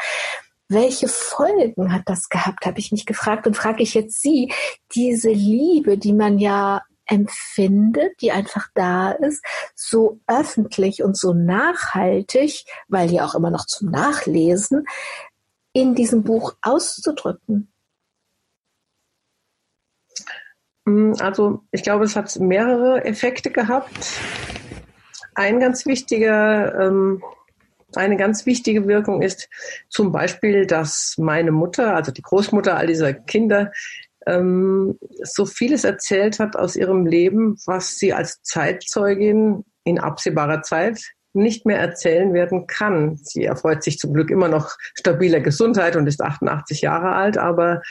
Welche 0.69 1.07
Folgen 1.07 1.91
hat 1.93 2.03
das 2.05 2.29
gehabt, 2.29 2.65
habe 2.65 2.79
ich 2.79 2.91
mich 2.91 3.05
gefragt 3.05 3.47
und 3.47 3.57
frage 3.57 3.83
ich 3.83 3.93
jetzt 3.93 4.21
Sie, 4.21 4.51
diese 4.93 5.31
Liebe, 5.31 5.97
die 5.97 6.13
man 6.13 6.39
ja 6.39 6.81
empfindet, 7.05 8.13
die 8.21 8.31
einfach 8.31 8.67
da 8.73 9.11
ist, 9.11 9.43
so 9.75 10.19
öffentlich 10.27 11.03
und 11.03 11.17
so 11.17 11.33
nachhaltig, 11.33 12.63
weil 12.87 13.11
ja 13.11 13.25
auch 13.25 13.35
immer 13.35 13.51
noch 13.51 13.65
zum 13.65 13.89
Nachlesen, 13.89 14.85
in 15.73 15.95
diesem 15.95 16.23
Buch 16.23 16.55
auszudrücken? 16.61 17.72
Also 20.85 21.61
ich 21.71 21.83
glaube, 21.83 22.05
es 22.05 22.15
hat 22.15 22.37
mehrere 22.39 23.05
Effekte 23.05 23.51
gehabt. 23.51 24.19
Ein 25.35 25.59
ganz 25.59 25.85
wichtiger, 25.85 26.79
ähm, 26.79 27.23
eine 27.95 28.17
ganz 28.17 28.45
wichtige 28.45 28.87
Wirkung 28.87 29.21
ist 29.21 29.49
zum 29.89 30.11
Beispiel, 30.11 30.65
dass 30.65 31.15
meine 31.17 31.51
Mutter, 31.51 31.95
also 31.95 32.11
die 32.11 32.21
Großmutter 32.21 32.75
all 32.75 32.87
dieser 32.87 33.13
Kinder, 33.13 33.71
ähm, 34.25 34.97
so 35.23 35.45
vieles 35.45 35.83
erzählt 35.83 36.39
hat 36.39 36.55
aus 36.55 36.75
ihrem 36.75 37.05
Leben, 37.05 37.57
was 37.65 37.97
sie 37.97 38.13
als 38.13 38.41
Zeitzeugin 38.41 39.65
in 39.83 39.99
absehbarer 39.99 40.61
Zeit 40.61 41.01
nicht 41.33 41.65
mehr 41.65 41.79
erzählen 41.79 42.33
werden 42.33 42.67
kann. 42.67 43.17
Sie 43.17 43.43
erfreut 43.43 43.83
sich 43.83 43.97
zum 43.97 44.13
Glück 44.13 44.29
immer 44.29 44.47
noch 44.47 44.77
stabiler 44.93 45.39
Gesundheit 45.39 45.95
und 45.95 46.07
ist 46.07 46.21
88 46.21 46.81
Jahre 46.81 47.13
alt, 47.13 47.37
aber 47.37 47.81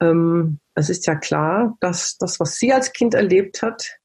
ähm, 0.00 0.58
es 0.74 0.90
ist 0.90 1.06
ja 1.06 1.14
klar, 1.14 1.76
dass 1.80 2.16
das, 2.18 2.40
was 2.40 2.56
sie 2.56 2.72
als 2.72 2.92
Kind 2.92 3.14
erlebt 3.14 3.62
hat, 3.62 3.98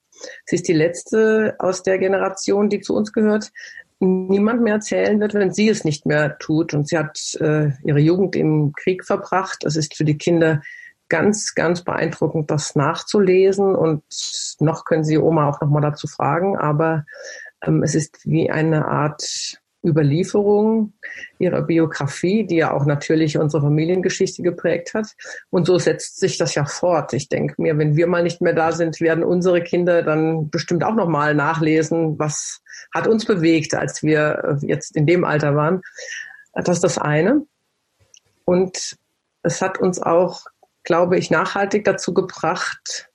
sie 0.46 0.56
ist 0.56 0.68
die 0.68 0.74
letzte 0.74 1.56
aus 1.60 1.84
der 1.84 1.98
Generation, 1.98 2.70
die 2.70 2.82
zu 2.82 2.96
uns 2.96 3.14
gehört, 3.14 3.52
niemand 4.00 4.62
mehr 4.62 4.76
erzählen 4.76 5.20
wird, 5.20 5.34
wenn 5.34 5.54
sie 5.54 5.70
es 5.70 5.84
nicht 5.84 6.06
mehr 6.06 6.38
tut. 6.38 6.74
Und 6.74 6.88
sie 6.88 6.98
hat 6.98 7.20
äh, 7.40 7.72
ihre 7.84 8.00
Jugend 8.00 8.36
im 8.36 8.74
Krieg 8.74 9.06
verbracht. 9.06 9.64
Es 9.64 9.76
ist 9.76 9.96
für 9.96 10.06
die 10.06 10.18
Kinder 10.18 10.62
ganz, 11.08 11.54
ganz 11.56 11.84
beeindruckend, 11.84 12.52
das 12.52 12.76
nachzulesen. 12.76 13.76
Und 13.76 14.04
noch 14.60 14.86
können 14.86 15.04
Sie 15.04 15.18
Oma 15.18 15.48
auch 15.48 15.62
noch 15.62 15.70
mal 15.70 15.82
dazu 15.82 16.08
fragen. 16.08 16.58
Aber 16.58 17.06
ähm, 17.62 17.84
es 17.84 17.96
ist 17.96 18.26
wie 18.26 18.50
eine 18.52 18.88
Art 18.88 19.62
Überlieferung 19.86 20.94
ihrer 21.40 21.62
Biografie, 21.62 22.46
die 22.46 22.58
ja 22.58 22.72
auch 22.74 22.86
natürlich 22.86 23.38
unsere 23.38 23.64
Familiengeschichte 23.64 24.42
geprägt 24.42 24.94
hat. 24.94 25.08
Und 25.50 25.66
so 25.66 25.78
setzt 25.78 26.20
sich 26.20 26.38
das 26.38 26.56
ja 26.56 26.66
fort. 26.66 27.14
Ich 27.14 27.30
denke 27.30 27.62
mir, 27.62 27.78
wenn 27.78 27.96
wir 27.96 28.08
mal 28.08 28.24
nicht 28.24 28.42
mehr 28.42 28.54
da 28.54 28.72
sind, 28.72 29.00
werden 29.02 29.24
unsere 29.24 29.62
Kinder 29.62 30.04
dann 30.04 30.50
bestimmt 30.50 30.84
auch 30.84 30.96
noch 30.96 31.08
mal 31.08 31.34
nachlesen, 31.34 32.20
was 32.20 32.62
hat 32.94 33.08
uns 33.08 33.26
bewegt, 33.26 33.74
als 33.74 34.04
wir 34.04 34.60
äh, 34.62 34.66
jetzt 34.68 34.96
in 34.96 35.06
dem 35.06 35.24
Alter 35.24 35.56
waren. 35.56 35.82
Das 36.54 36.78
ist 36.78 36.84
das 36.84 36.98
eine. 36.98 37.46
Und 38.46 38.98
es 39.44 39.62
hat 39.62 39.80
uns 39.80 40.02
auch 40.02 40.46
glaube 40.86 41.18
ich, 41.18 41.30
nachhaltig 41.30 41.84
dazu 41.84 42.14
gebracht, 42.14 43.10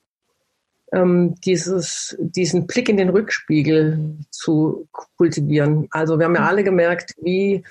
ähm, 0.93 1.35
dieses, 1.45 2.17
diesen 2.21 2.67
Blick 2.67 2.89
in 2.89 2.97
den 2.97 3.11
Rückspiegel 3.11 4.17
zu 4.31 4.89
kultivieren. 5.17 5.89
Also 5.91 6.19
wir 6.19 6.27
haben 6.27 6.35
ja 6.35 6.47
alle 6.47 6.65
gemerkt, 6.65 7.15
wie 7.21 7.65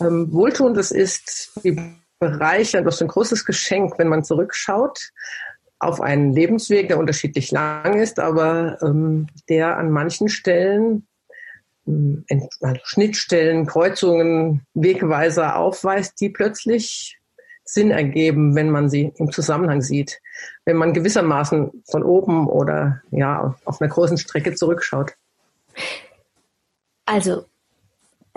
ähm, 0.00 0.32
wohltuend 0.32 0.76
es 0.76 0.90
ist, 0.90 1.52
wie 1.62 1.80
bereichernd, 2.18 2.86
was 2.86 2.98
für 2.98 3.04
ein 3.04 3.08
großes 3.08 3.44
Geschenk, 3.44 3.98
wenn 3.98 4.08
man 4.08 4.24
zurückschaut 4.24 5.10
auf 5.80 6.00
einen 6.00 6.32
Lebensweg, 6.32 6.88
der 6.88 6.98
unterschiedlich 6.98 7.52
lang 7.52 8.00
ist, 8.00 8.18
aber 8.18 8.78
ähm, 8.82 9.28
der 9.48 9.76
an 9.76 9.90
manchen 9.90 10.28
Stellen 10.28 11.06
ähm, 11.86 12.24
also 12.60 12.80
Schnittstellen, 12.84 13.66
Kreuzungen, 13.66 14.62
Wegweiser 14.74 15.56
aufweist, 15.56 16.20
die 16.20 16.30
plötzlich 16.30 17.17
Sinn 17.68 17.90
ergeben, 17.90 18.54
wenn 18.54 18.70
man 18.70 18.88
sie 18.88 19.12
im 19.16 19.30
Zusammenhang 19.30 19.82
sieht, 19.82 20.20
wenn 20.64 20.76
man 20.76 20.94
gewissermaßen 20.94 21.84
von 21.90 22.02
oben 22.02 22.48
oder 22.48 23.02
ja 23.10 23.56
auf 23.64 23.80
einer 23.80 23.90
großen 23.90 24.16
Strecke 24.16 24.54
zurückschaut. 24.54 25.14
Also 27.04 27.44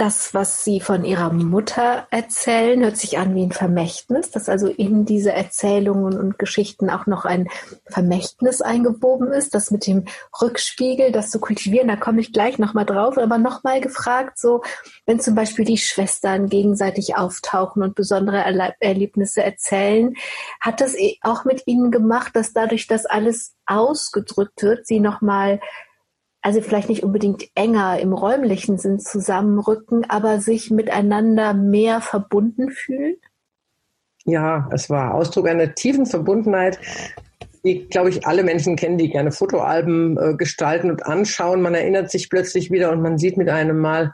das, 0.02 0.34
was 0.34 0.64
Sie 0.64 0.80
von 0.80 1.06
Ihrer 1.06 1.32
Mutter 1.32 2.08
erzählen, 2.10 2.82
hört 2.82 2.98
sich 2.98 3.20
an 3.20 3.36
wie 3.36 3.44
ein 3.44 3.52
Vermächtnis, 3.52 4.32
dass 4.32 4.50
also 4.50 4.66
in 4.66 5.06
diese 5.06 5.32
Erzählungen 5.32 6.18
und 6.18 6.40
Geschichten 6.40 6.90
auch 6.90 7.06
noch 7.06 7.24
ein 7.24 7.50
Vermächtnis 7.86 8.64
eingewoben 8.64 9.32
ist, 9.32 9.54
das 9.54 9.70
mit 9.70 9.86
dem 9.86 10.06
Rückspiegel, 10.42 11.12
das 11.12 11.30
zu 11.30 11.40
kultivieren, 11.40 11.88
da 11.88 11.98
komme 11.98 12.20
ich 12.20 12.34
gleich 12.34 12.58
nochmal 12.58 12.88
drauf, 12.88 13.20
aber 13.20 13.38
nochmal 13.38 13.80
gefragt, 13.80 14.40
so, 14.40 14.64
wenn 15.06 15.20
zum 15.20 15.36
Beispiel 15.36 15.66
die 15.66 15.78
Schwestern 15.78 16.50
gegenseitig 16.50 17.16
auftauchen 17.16 17.84
und 17.84 17.94
besondere 17.94 18.44
Erlebnisse 18.80 19.44
erzählen, 19.44 20.16
hat 20.60 20.82
das 20.82 20.96
auch 21.22 21.46
mit 21.46 21.68
Ihnen 21.68 21.92
gemacht, 21.92 22.36
dass 22.36 22.54
dadurch, 22.54 22.88
dass 22.88 23.06
alles 23.06 23.54
ausgedrückt 23.68 24.64
wird, 24.64 24.88
Sie 24.88 25.00
nochmal 25.00 25.60
also 26.42 26.62
vielleicht 26.62 26.90
nicht 26.90 27.04
unbedingt 27.04 27.46
enger 27.56 28.00
im 28.00 28.14
räumlichen 28.14 28.78
Sinn 28.78 29.00
zusammenrücken, 29.00 30.10
aber 30.10 30.40
sich 30.40 30.72
miteinander 30.72 31.54
mehr 31.54 32.02
verbunden 32.02 32.72
fühlen? 32.72 33.16
Ja, 34.26 34.70
es 34.72 34.90
war 34.90 35.14
Ausdruck 35.14 35.48
einer 35.48 35.74
tiefen 35.74 36.06
Verbundenheit, 36.06 36.80
die, 37.64 37.88
glaube 37.88 38.10
ich, 38.10 38.26
alle 38.26 38.44
Menschen 38.44 38.76
kennen, 38.76 38.98
die 38.98 39.10
gerne 39.10 39.32
Fotoalben 39.32 40.18
äh, 40.18 40.36
gestalten 40.36 40.90
und 40.90 41.06
anschauen. 41.06 41.62
Man 41.62 41.76
erinnert 41.76 42.10
sich 42.10 42.30
plötzlich 42.30 42.72
wieder 42.72 42.92
und 42.92 43.02
man 43.02 43.18
sieht 43.18 43.38
mit 43.38 43.50
einem 43.50 43.80
Mal, 43.80 44.12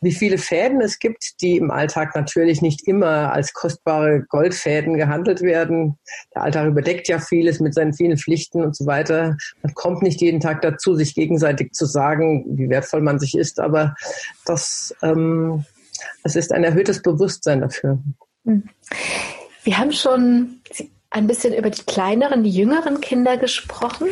wie 0.00 0.12
viele 0.12 0.38
Fäden 0.38 0.80
es 0.80 0.98
gibt, 0.98 1.40
die 1.40 1.56
im 1.56 1.70
Alltag 1.70 2.14
natürlich 2.14 2.60
nicht 2.60 2.86
immer 2.86 3.32
als 3.32 3.52
kostbare 3.52 4.24
Goldfäden 4.28 4.96
gehandelt 4.96 5.40
werden. 5.40 5.98
Der 6.34 6.42
Alltag 6.42 6.68
überdeckt 6.68 7.08
ja 7.08 7.18
vieles 7.18 7.60
mit 7.60 7.74
seinen 7.74 7.94
vielen 7.94 8.18
Pflichten 8.18 8.62
und 8.62 8.76
so 8.76 8.86
weiter. 8.86 9.36
Man 9.62 9.74
kommt 9.74 10.02
nicht 10.02 10.20
jeden 10.20 10.40
Tag 10.40 10.62
dazu, 10.62 10.94
sich 10.94 11.14
gegenseitig 11.14 11.72
zu 11.72 11.86
sagen, 11.86 12.44
wie 12.58 12.68
wertvoll 12.68 13.00
man 13.00 13.18
sich 13.18 13.36
ist, 13.36 13.60
aber 13.60 13.94
das, 14.44 14.94
ähm, 15.02 15.64
es 16.22 16.36
ist 16.36 16.52
ein 16.52 16.64
erhöhtes 16.64 17.02
Bewusstsein 17.02 17.60
dafür. 17.60 17.98
Hm. 18.44 18.68
Wir 19.62 19.78
haben 19.78 19.92
schon 19.92 20.60
ein 21.10 21.26
bisschen 21.26 21.54
über 21.54 21.70
die 21.70 21.82
kleineren, 21.82 22.42
die 22.42 22.50
jüngeren 22.50 23.00
Kinder 23.00 23.38
gesprochen, 23.38 24.08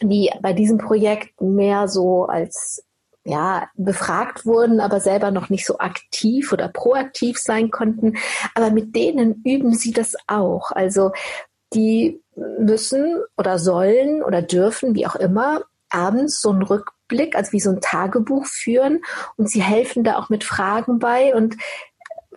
die 0.00 0.30
bei 0.40 0.52
diesem 0.52 0.78
Projekt 0.78 1.40
mehr 1.40 1.88
so 1.88 2.24
als 2.24 2.85
ja, 3.26 3.68
befragt 3.74 4.46
wurden, 4.46 4.78
aber 4.78 5.00
selber 5.00 5.32
noch 5.32 5.50
nicht 5.50 5.66
so 5.66 5.78
aktiv 5.78 6.52
oder 6.52 6.68
proaktiv 6.68 7.38
sein 7.38 7.70
konnten. 7.70 8.18
Aber 8.54 8.70
mit 8.70 8.94
denen 8.94 9.42
üben 9.44 9.74
sie 9.74 9.92
das 9.92 10.14
auch. 10.28 10.70
Also 10.70 11.10
die 11.74 12.22
müssen 12.36 13.20
oder 13.36 13.58
sollen 13.58 14.22
oder 14.22 14.42
dürfen, 14.42 14.94
wie 14.94 15.06
auch 15.06 15.16
immer, 15.16 15.62
abends 15.90 16.40
so 16.40 16.50
einen 16.50 16.62
Rückblick, 16.62 17.34
also 17.34 17.50
wie 17.50 17.60
so 17.60 17.70
ein 17.70 17.80
Tagebuch 17.80 18.46
führen 18.46 19.02
und 19.36 19.50
sie 19.50 19.62
helfen 19.62 20.04
da 20.04 20.18
auch 20.18 20.28
mit 20.28 20.44
Fragen 20.44 21.00
bei. 21.00 21.34
Und 21.34 21.56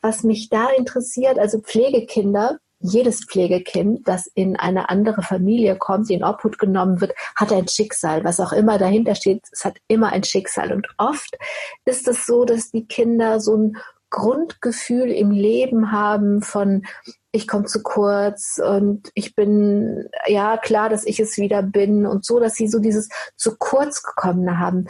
was 0.02 0.24
mich 0.24 0.50
da 0.50 0.70
interessiert, 0.76 1.38
also 1.38 1.60
Pflegekinder, 1.60 2.58
jedes 2.80 3.26
Pflegekind, 3.26 4.08
das 4.08 4.28
in 4.28 4.56
eine 4.56 4.90
andere 4.90 5.22
Familie 5.22 5.76
kommt, 5.76 6.10
in 6.10 6.24
Obhut 6.24 6.58
genommen 6.58 7.02
wird, 7.02 7.14
hat 7.36 7.52
ein 7.52 7.68
Schicksal. 7.68 8.24
Was 8.24 8.40
auch 8.40 8.54
immer 8.54 8.78
dahinter 8.78 9.16
steht, 9.16 9.44
es 9.52 9.66
hat 9.66 9.78
immer 9.88 10.12
ein 10.14 10.24
Schicksal. 10.24 10.72
Und 10.72 10.88
oft 10.98 11.38
ist 11.86 12.08
es 12.08 12.26
so, 12.26 12.46
dass 12.46 12.72
die 12.72 12.86
Kinder 12.86 13.40
so 13.40 13.56
ein 13.56 13.78
Grundgefühl 14.10 15.12
im 15.12 15.32
Leben 15.32 15.92
haben 15.92 16.42
von 16.42 16.84
ich 17.32 17.48
komme 17.48 17.66
zu 17.66 17.84
kurz 17.84 18.60
und 18.64 19.12
ich 19.14 19.36
bin 19.36 20.10
ja 20.26 20.58
klar, 20.58 20.90
dass 20.90 21.06
ich 21.06 21.20
es 21.20 21.38
wieder 21.38 21.62
bin 21.62 22.08
und 22.08 22.26
so, 22.26 22.40
dass 22.40 22.56
sie 22.56 22.68
so 22.68 22.80
dieses 22.80 23.10
zu 23.36 23.56
kurz 23.58 24.02
gekommene 24.02 24.58
haben. 24.58 24.88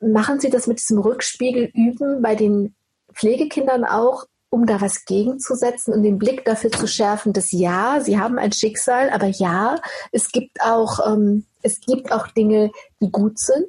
Machen 0.00 0.40
Sie 0.40 0.50
das 0.50 0.66
mit 0.66 0.80
diesem 0.80 0.98
Rückspiegel 0.98 1.70
üben 1.72 2.20
bei 2.20 2.34
den 2.34 2.74
Pflegekindern 3.12 3.84
auch, 3.84 4.24
um 4.50 4.66
da 4.66 4.80
was 4.80 5.04
gegenzusetzen 5.04 5.94
und 5.94 6.02
den 6.02 6.18
Blick 6.18 6.44
dafür 6.44 6.72
zu 6.72 6.86
schärfen, 6.86 7.32
dass 7.32 7.52
ja, 7.52 8.00
sie 8.00 8.18
haben 8.18 8.38
ein 8.38 8.52
Schicksal, 8.52 9.10
aber 9.10 9.26
ja, 9.26 9.76
es 10.12 10.32
gibt 10.32 10.60
auch, 10.60 10.98
ähm, 11.06 11.44
es 11.62 11.80
gibt 11.80 12.12
auch 12.12 12.26
Dinge, 12.28 12.70
die 13.00 13.10
gut 13.10 13.38
sind. 13.38 13.68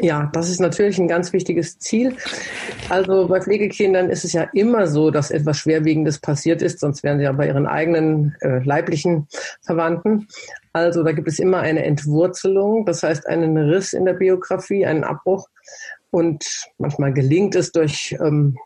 Ja, 0.00 0.28
das 0.32 0.50
ist 0.50 0.60
natürlich 0.60 0.98
ein 0.98 1.06
ganz 1.06 1.32
wichtiges 1.32 1.78
Ziel. 1.78 2.16
Also 2.88 3.28
bei 3.28 3.40
Pflegekindern 3.40 4.10
ist 4.10 4.24
es 4.24 4.32
ja 4.32 4.48
immer 4.52 4.88
so, 4.88 5.12
dass 5.12 5.30
etwas 5.30 5.58
Schwerwiegendes 5.58 6.18
passiert 6.18 6.62
ist, 6.62 6.80
sonst 6.80 7.04
wären 7.04 7.18
sie 7.18 7.24
ja 7.24 7.32
bei 7.32 7.46
ihren 7.46 7.68
eigenen 7.68 8.34
äh, 8.40 8.58
leiblichen 8.64 9.28
Verwandten. 9.62 10.26
Also 10.72 11.04
da 11.04 11.12
gibt 11.12 11.28
es 11.28 11.38
immer 11.38 11.60
eine 11.60 11.84
Entwurzelung, 11.84 12.84
das 12.86 13.04
heißt 13.04 13.28
einen 13.28 13.56
Riss 13.56 13.92
in 13.92 14.04
der 14.04 14.14
Biografie, 14.14 14.84
einen 14.84 15.04
Abbruch. 15.04 15.46
Und 16.10 16.44
manchmal 16.78 17.12
gelingt 17.12 17.54
es 17.54 17.70
durch 17.70 18.16
ähm, 18.20 18.58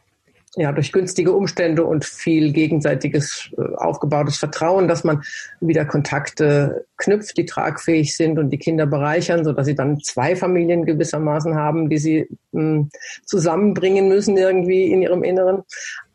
ja, 0.57 0.73
durch 0.73 0.93
günstige 0.93 1.33
Umstände 1.33 1.85
und 1.85 2.05
viel 2.05 2.53
gegenseitiges 2.53 3.51
äh, 3.57 3.75
aufgebautes 3.77 4.39
Vertrauen, 4.39 4.89
dass 4.89 5.05
man 5.05 5.23
wieder 5.61 5.85
Kontakte 5.85 6.87
knüpft, 6.97 7.37
die 7.37 7.47
tragfähig 7.47 8.17
sind 8.17 8.39
und 8.39 8.51
die 8.51 8.59
Kinder 8.59 8.87
bereichern, 8.87 9.45
so 9.45 9.53
dass 9.53 9.67
sie 9.67 9.75
dann 9.75 10.01
zwei 10.01 10.37
Familien 10.37 10.85
gewissermaßen 10.85 11.55
haben, 11.55 11.89
die 11.89 11.99
sie 11.99 12.29
mh, 12.53 12.61
hm, 12.61 12.91
zusammenbringen 13.25 14.09
müssen 14.09 14.37
irgendwie 14.37 14.91
in 14.91 15.03
ihrem 15.03 15.23
Inneren. 15.23 15.63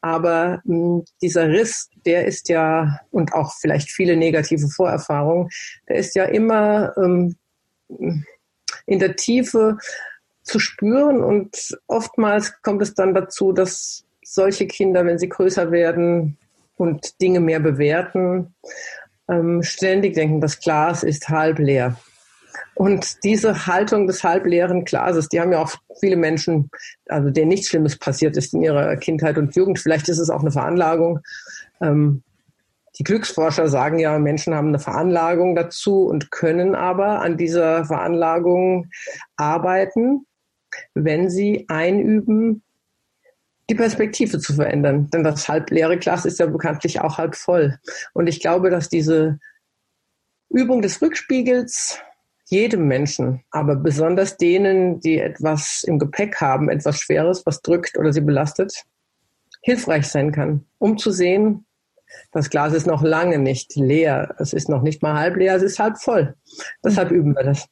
Aber 0.02 0.62
mh, 0.66 0.76
hm, 0.76 1.06
dieser 1.22 1.50
Riss, 1.50 1.90
der 2.06 2.26
ist 2.26 2.50
ja, 2.50 3.00
und 3.12 3.34
auch 3.34 3.54
vielleicht 3.60 3.92
viele 3.92 4.18
negative 4.18 4.68
Vorerfahrungen, 4.68 5.50
der 5.88 5.98
ist 5.98 6.16
ja 6.16 6.26
immer 6.26 6.94
ähm, 6.98 7.36
in 8.86 9.00
der 9.00 9.16
Tiefe 9.16 9.78
zu 10.42 10.60
spüren 10.60 11.24
und 11.24 11.78
oftmals 11.88 12.62
kommt 12.62 12.82
es 12.82 12.94
dann 12.94 13.14
dazu, 13.14 13.54
dass 13.54 14.04
solche 14.26 14.68
Kinder, 14.68 15.06
wenn 15.06 15.20
sie 15.20 15.30
größer 15.30 15.72
werden 15.72 16.38
und 16.78 17.22
Dinge 17.22 17.40
mehr 17.40 17.60
bewerten, 17.60 18.56
ähm, 19.30 19.64
ständig 19.64 20.14
denken, 20.16 20.42
das 20.42 20.60
Glas 20.60 21.04
ist 21.04 21.30
halb 21.30 21.60
leer. 21.60 21.98
Und 22.76 23.24
diese 23.24 23.68
Haltung 23.68 24.08
des 24.08 24.24
halbleeren 24.24 24.84
Glases, 24.84 25.30
die 25.30 25.40
haben 25.40 25.52
ja 25.52 25.60
auch 25.60 25.74
viele 26.00 26.16
Menschen, 26.16 26.70
also 27.08 27.30
denen 27.30 27.50
nichts 27.50 27.68
Schlimmes 27.68 27.98
passiert 27.98 28.36
ist 28.36 28.54
in 28.54 28.64
ihrer 28.64 28.96
Kindheit 28.98 29.38
und 29.38 29.56
Jugend. 29.56 29.80
Vielleicht 29.80 30.10
ist 30.10 30.20
es 30.20 30.30
auch 30.30 30.42
eine 30.42 30.52
Veranlagung. 30.52 31.20
Ähm, 31.82 32.24
die 32.98 33.04
Glücksforscher 33.04 33.68
sagen 33.70 34.00
ja, 34.00 34.18
Menschen 34.20 34.54
haben 34.54 34.68
eine 34.68 34.80
Veranlagung 34.80 35.56
dazu 35.56 36.06
und 36.06 36.32
können 36.32 36.76
aber 36.76 37.22
an 37.22 37.38
dieser 37.38 37.86
Veranlagung 37.86 38.90
arbeiten, 39.36 40.26
wenn 40.94 41.30
sie 41.30 41.66
einüben, 41.70 42.63
die 43.70 43.76
Perspektive 43.76 44.40
zu 44.40 44.54
verändern. 44.54 45.10
Denn 45.12 45.24
das 45.24 45.48
halbleere 45.48 45.98
Glas 45.98 46.26
ist 46.26 46.40
ja 46.40 46.46
bekanntlich 46.46 47.02
auch 47.02 47.18
halb 47.18 47.36
voll. 47.36 47.80
Und 48.14 48.28
ich 48.28 48.42
glaube, 48.42 48.70
dass 48.70 48.90
diese 48.90 49.40
Übung 50.50 50.82
des 50.82 51.02
Rückspiegels 51.02 52.00
jedem 52.46 52.88
Menschen, 52.88 53.44
aber 53.52 53.76
besonders 53.76 54.38
denen, 54.38 55.00
die 55.00 55.18
etwas 55.18 55.84
im 55.86 55.98
Gepäck 55.98 56.42
haben, 56.42 56.70
etwas 56.70 57.00
Schweres, 57.00 57.46
was 57.46 57.62
drückt 57.62 57.98
oder 57.98 58.14
sie 58.14 58.22
belastet, 58.22 58.84
hilfreich 59.62 60.08
sein 60.08 60.32
kann, 60.32 60.66
um 60.78 60.98
zu 60.98 61.12
sehen, 61.12 61.66
das 62.32 62.50
Glas 62.50 62.74
ist 62.74 62.86
noch 62.86 63.02
lange 63.02 63.40
nicht 63.40 63.76
leer. 63.76 64.36
Es 64.38 64.54
ist 64.54 64.70
noch 64.70 64.84
nicht 64.84 65.02
mal 65.02 65.16
halb 65.16 65.36
leer, 65.36 65.56
es 65.56 65.64
ist 65.64 65.80
halb 65.80 65.98
voll. 65.98 66.36
Deshalb 66.84 67.12
üben 67.12 67.36
wir 67.36 67.44
das. 67.44 67.68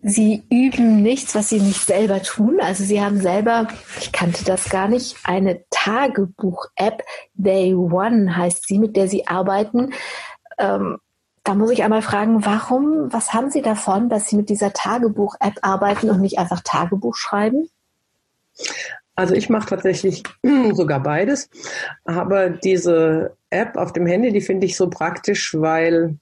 Sie 0.00 0.44
üben 0.48 1.02
nichts, 1.02 1.34
was 1.34 1.48
Sie 1.48 1.60
nicht 1.60 1.84
selber 1.84 2.22
tun. 2.22 2.60
Also 2.60 2.84
Sie 2.84 3.02
haben 3.02 3.20
selber, 3.20 3.68
ich 4.00 4.12
kannte 4.12 4.44
das 4.44 4.68
gar 4.68 4.88
nicht, 4.88 5.16
eine 5.24 5.64
Tagebuch-App, 5.70 7.02
Day 7.34 7.74
One 7.74 8.36
heißt 8.36 8.66
sie, 8.66 8.78
mit 8.78 8.96
der 8.96 9.08
Sie 9.08 9.26
arbeiten. 9.26 9.92
Ähm, 10.56 10.98
da 11.42 11.54
muss 11.54 11.70
ich 11.70 11.82
einmal 11.82 12.02
fragen, 12.02 12.44
warum, 12.44 13.12
was 13.12 13.32
haben 13.32 13.50
Sie 13.50 13.62
davon, 13.62 14.08
dass 14.08 14.28
Sie 14.28 14.36
mit 14.36 14.50
dieser 14.50 14.72
Tagebuch-App 14.72 15.54
arbeiten 15.62 16.10
und 16.10 16.20
nicht 16.20 16.38
einfach 16.38 16.60
Tagebuch 16.62 17.16
schreiben? 17.16 17.68
Also 19.14 19.34
ich 19.34 19.48
mache 19.48 19.68
tatsächlich 19.68 20.22
sogar 20.74 21.00
beides. 21.00 21.50
Aber 22.04 22.50
diese 22.50 23.36
App 23.50 23.76
auf 23.76 23.92
dem 23.92 24.06
Handy, 24.06 24.30
die 24.30 24.40
finde 24.40 24.66
ich 24.66 24.76
so 24.76 24.88
praktisch, 24.88 25.56
weil 25.58 26.18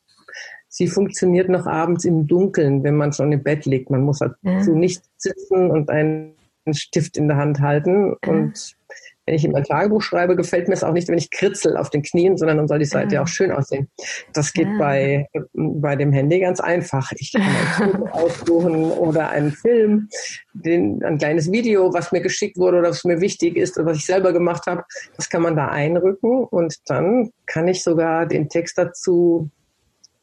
sie 0.77 0.89
funktioniert 0.89 1.49
noch 1.49 1.67
abends 1.67 2.05
im 2.05 2.27
Dunkeln, 2.27 2.85
wenn 2.85 2.97
man 2.97 3.11
schon 3.15 3.33
im 3.33 3.43
Bett 3.43 3.65
liegt. 3.65 3.89
Man 3.89 4.03
muss 4.03 4.19
dazu 4.19 4.37
ja. 4.43 4.61
nicht 4.69 5.03
sitzen 5.17 5.71
und 5.71 5.89
einen 5.89 6.35
Stift 6.71 7.17
in 7.17 7.29
der 7.29 7.39
Hand 7.39 7.61
halten. 7.61 8.15
Ja. 8.23 8.31
Und 8.31 8.77
wenn 9.25 9.35
ich 9.35 9.45
in 9.47 9.53
mein 9.53 9.65
Tagebuch 9.65 10.03
schreibe, 10.03 10.37
gefällt 10.37 10.69
mir 10.69 10.75
es 10.75 10.85
auch 10.85 10.93
nicht, 10.93 11.09
wenn 11.09 11.17
ich 11.17 11.31
kritzel 11.31 11.79
auf 11.79 11.89
den 11.89 12.03
Knien, 12.03 12.37
sondern 12.37 12.59
dann 12.59 12.69
soll 12.69 12.79
die 12.79 12.85
Seite 12.85 13.15
ja 13.15 13.23
auch 13.23 13.27
schön 13.27 13.53
aussehen. 13.53 13.89
Das 14.35 14.53
geht 14.53 14.69
bei, 14.79 15.27
bei 15.55 15.97
dem 15.97 16.13
Handy 16.13 16.41
ganz 16.41 16.61
einfach. 16.61 17.11
Ich 17.17 17.33
kann 17.33 17.43
ein 17.43 17.93
Foto 17.93 18.07
aussuchen 18.13 18.91
oder 18.91 19.31
einen 19.31 19.53
Film, 19.53 20.11
den, 20.53 21.03
ein 21.03 21.17
kleines 21.17 21.51
Video, 21.51 21.95
was 21.95 22.13
mir 22.13 22.21
geschickt 22.21 22.59
wurde 22.59 22.81
oder 22.81 22.91
was 22.91 23.05
mir 23.05 23.23
wichtig 23.23 23.57
ist 23.57 23.79
oder 23.79 23.87
was 23.87 23.97
ich 23.97 24.05
selber 24.05 24.35
gemacht 24.35 24.67
habe. 24.67 24.85
Das 25.17 25.31
kann 25.31 25.41
man 25.41 25.57
da 25.57 25.69
einrücken 25.69 26.45
und 26.45 26.77
dann 26.85 27.31
kann 27.47 27.67
ich 27.67 27.83
sogar 27.83 28.27
den 28.27 28.51
Text 28.51 28.77
dazu 28.77 29.51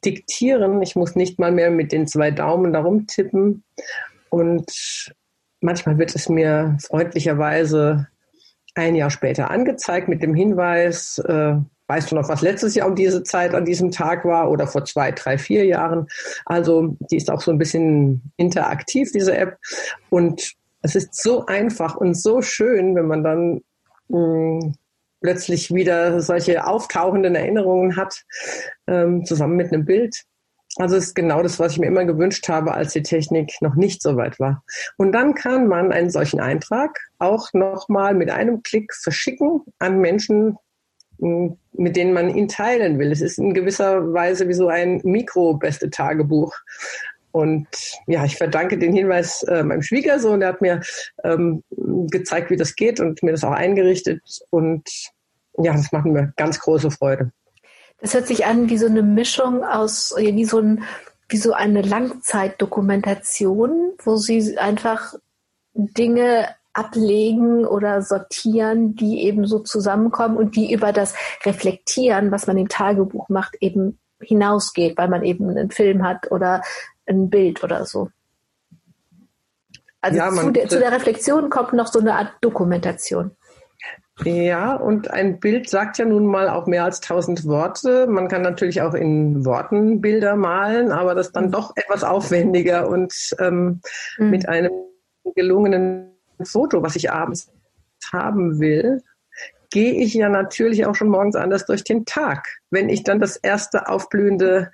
diktieren. 0.06 0.82
Ich 0.82 0.96
muss 0.96 1.16
nicht 1.16 1.39
mal 1.39 1.52
mehr 1.52 1.72
mit 1.72 1.92
den 1.92 2.08
zwei 2.08 2.32
Daumen 2.32 2.74
darum 2.74 3.08
tippen 3.08 3.63
und 4.30 5.12
manchmal 5.62 5.98
wird 5.98 6.16
es 6.16 6.30
mir 6.30 6.78
freundlicherweise 6.82 8.08
ein 8.76 8.96
Jahr 8.96 9.10
später 9.10 9.52
angezeigt 9.52 10.08
mit 10.08 10.24
dem 10.24 10.34
Hinweis, 10.34 11.20
äh, 11.20 11.56
weißt 11.88 12.12
du 12.12 12.16
noch, 12.16 12.30
was 12.30 12.42
letztes 12.42 12.76
Jahr 12.76 12.88
um 12.88 12.96
diese 12.96 13.24
Zeit 13.24 13.54
an 13.54 13.66
diesem 13.66 13.92
Tag 13.92 14.26
war 14.26 14.50
oder 14.50 14.68
vor 14.68 14.86
zwei, 14.86 15.12
drei, 15.12 15.38
vier 15.38 15.66
Jahren. 15.66 16.08
Also 16.46 16.96
die 17.12 17.18
ist 17.18 17.30
auch 17.30 17.42
so 17.42 17.52
ein 17.52 17.58
bisschen 17.58 18.32
interaktiv, 18.38 19.12
diese 19.12 19.38
App. 19.38 19.58
Und 20.10 20.54
es 20.82 20.96
ist 20.96 21.22
so 21.22 21.46
einfach 21.46 21.96
und 21.96 22.16
so 22.16 22.42
schön, 22.42 22.96
wenn 22.96 23.08
man 23.08 23.24
dann 23.24 23.62
mh, 24.08 24.62
hm, 24.62 24.76
plötzlich 25.24 25.74
wieder 25.74 26.22
solche 26.22 26.68
auftauchenden 26.68 27.34
Erinnerungen 27.34 27.96
hat, 27.96 28.24
ähm, 28.88 29.26
zusammen 29.26 29.56
mit 29.56 29.74
einem 29.74 29.86
Bild. 29.86 30.16
Also 30.78 30.96
ist 30.96 31.16
genau 31.16 31.42
das, 31.44 31.60
was 31.60 31.74
ich 31.74 31.80
mir 31.80 31.88
immer 31.88 32.06
gewünscht 32.06 32.50
habe, 32.50 32.74
als 32.74 32.94
die 32.94 33.04
Technik 33.04 33.54
noch 33.62 33.76
nicht 33.76 34.02
so 34.02 34.18
weit 34.18 34.40
war. 34.40 34.64
Und 34.98 35.12
dann 35.12 35.34
kann 35.34 35.68
man 35.68 35.92
einen 35.92 36.10
solchen 36.10 36.40
Eintrag 36.40 36.98
auch 37.20 37.54
nochmal 37.54 38.16
mit 38.16 38.30
einem 38.30 38.64
Klick 38.64 38.94
verschicken 38.94 39.62
an 39.80 40.00
Menschen, 40.00 40.58
mit 41.20 41.96
denen 41.96 42.14
man 42.14 42.36
ihn 42.36 42.48
teilen 42.48 43.00
will. 43.00 43.12
Es 43.12 43.22
ist 43.22 43.38
in 43.38 43.54
gewisser 43.54 44.14
Weise 44.14 44.48
wie 44.48 44.54
so 44.54 44.68
ein 44.68 45.00
Mikro-Beste-Tagebuch. 45.04 46.54
Und 47.32 47.68
ja, 48.06 48.26
ich 48.26 48.36
verdanke 48.36 48.78
den 48.78 48.94
Hinweis 48.94 49.44
äh, 49.44 49.64
meinem 49.64 49.82
Schwiegersohn, 49.82 50.40
der 50.40 50.50
hat 50.50 50.62
mir 50.62 50.82
ähm, 51.24 51.64
gezeigt, 52.12 52.52
wie 52.52 52.58
das 52.58 52.76
geht 52.76 53.00
und 53.00 53.24
mir 53.24 53.32
das 53.32 53.44
auch 53.44 53.52
eingerichtet. 53.52 54.22
Und 54.52 54.88
ja, 55.58 55.74
das 55.74 55.92
macht 55.92 56.06
mir 56.06 56.32
ganz 56.38 56.60
große 56.60 56.92
Freude. 56.92 57.32
Das 58.00 58.13
hört 58.13 58.28
sich 58.28 58.46
an 58.46 58.70
wie 58.70 58.78
so 58.78 58.86
eine 58.88 59.04
Mischung 59.04 59.63
aus, 59.63 60.13
wie 60.18 60.46
so, 60.46 60.60
ein, 60.60 60.84
wie 61.30 61.38
so 61.38 61.54
eine 61.54 61.82
Langzeitdokumentation, 61.82 63.94
wo 64.04 64.18
Sie 64.18 64.58
einfach 64.58 65.13
Dinge 65.74 66.50
ablegen 66.74 67.66
oder 67.66 68.02
sortieren, 68.02 68.96
die 68.96 69.24
eben 69.24 69.46
so 69.46 69.60
zusammenkommen 69.60 70.38
und 70.38 70.56
die 70.56 70.74
über 70.74 70.92
das 70.92 71.13
Reflektieren, 71.46 72.32
was 72.32 72.48
man 72.48 72.58
im 72.58 72.68
Tagebuch 72.68 73.30
macht, 73.30 73.56
eben 73.62 74.00
hinausgeht, 74.20 74.98
weil 74.98 75.08
man 75.08 75.24
eben 75.24 75.50
einen 75.50 75.70
Film 75.70 76.04
hat 76.04 76.32
oder 76.32 76.62
ein 77.06 77.30
Bild 77.30 77.63
oder 77.63 77.86
so. 77.86 78.10
Also 80.02 80.18
ja, 80.18 80.32
zu, 80.32 80.52
der, 80.52 80.68
zu 80.68 80.80
der 80.80 80.92
Reflexion 80.92 81.50
kommt 81.50 81.74
noch 81.74 81.88
so 81.88 82.00
eine 82.00 82.16
Art 82.16 82.34
Dokumentation. 82.42 83.32
Ja, 84.21 84.76
und 84.76 85.10
ein 85.10 85.39
Bild 85.39 85.69
sagt 85.69 85.97
ja 85.97 86.06
nun 86.06 86.28
mal 86.28 86.47
auch 86.47 86.67
mehr 86.67 86.84
als 86.84 87.02
tausend 87.02 87.45
Worte. 87.45 88.06
Man 88.06 88.28
kann 88.28 88.43
natürlich 88.43 88.82
auch 88.82 88.93
in 88.93 89.43
Worten 89.43 90.02
Bilder 90.02 90.36
malen, 90.36 90.91
aber 90.91 91.15
das 91.15 91.32
dann 91.32 91.47
mhm. 91.47 91.52
doch 91.52 91.73
etwas 91.76 92.04
aufwendiger 92.04 92.88
und 92.88 93.13
ähm, 93.39 93.82
mhm. 94.17 94.30
mit 94.30 94.47
einem 94.47 94.71
gelungenen 95.36 96.12
Foto, 96.43 96.84
was 96.84 96.95
ich 96.95 97.12
abends 97.12 97.52
haben 98.12 98.60
will, 98.60 99.02
gehe 99.71 99.93
ich 99.93 100.13
ja 100.13 100.30
natürlich 100.30 100.86
auch 100.86 100.93
schon 100.93 101.10
morgens 101.10 101.36
anders 101.36 101.65
durch 101.65 101.84
den 101.84 102.06
Tag. 102.06 102.47
Wenn 102.69 102.89
ich 102.89 103.04
dann 103.04 103.19
das 103.19 103.38
erste 103.38 103.89
aufblühende 103.89 104.71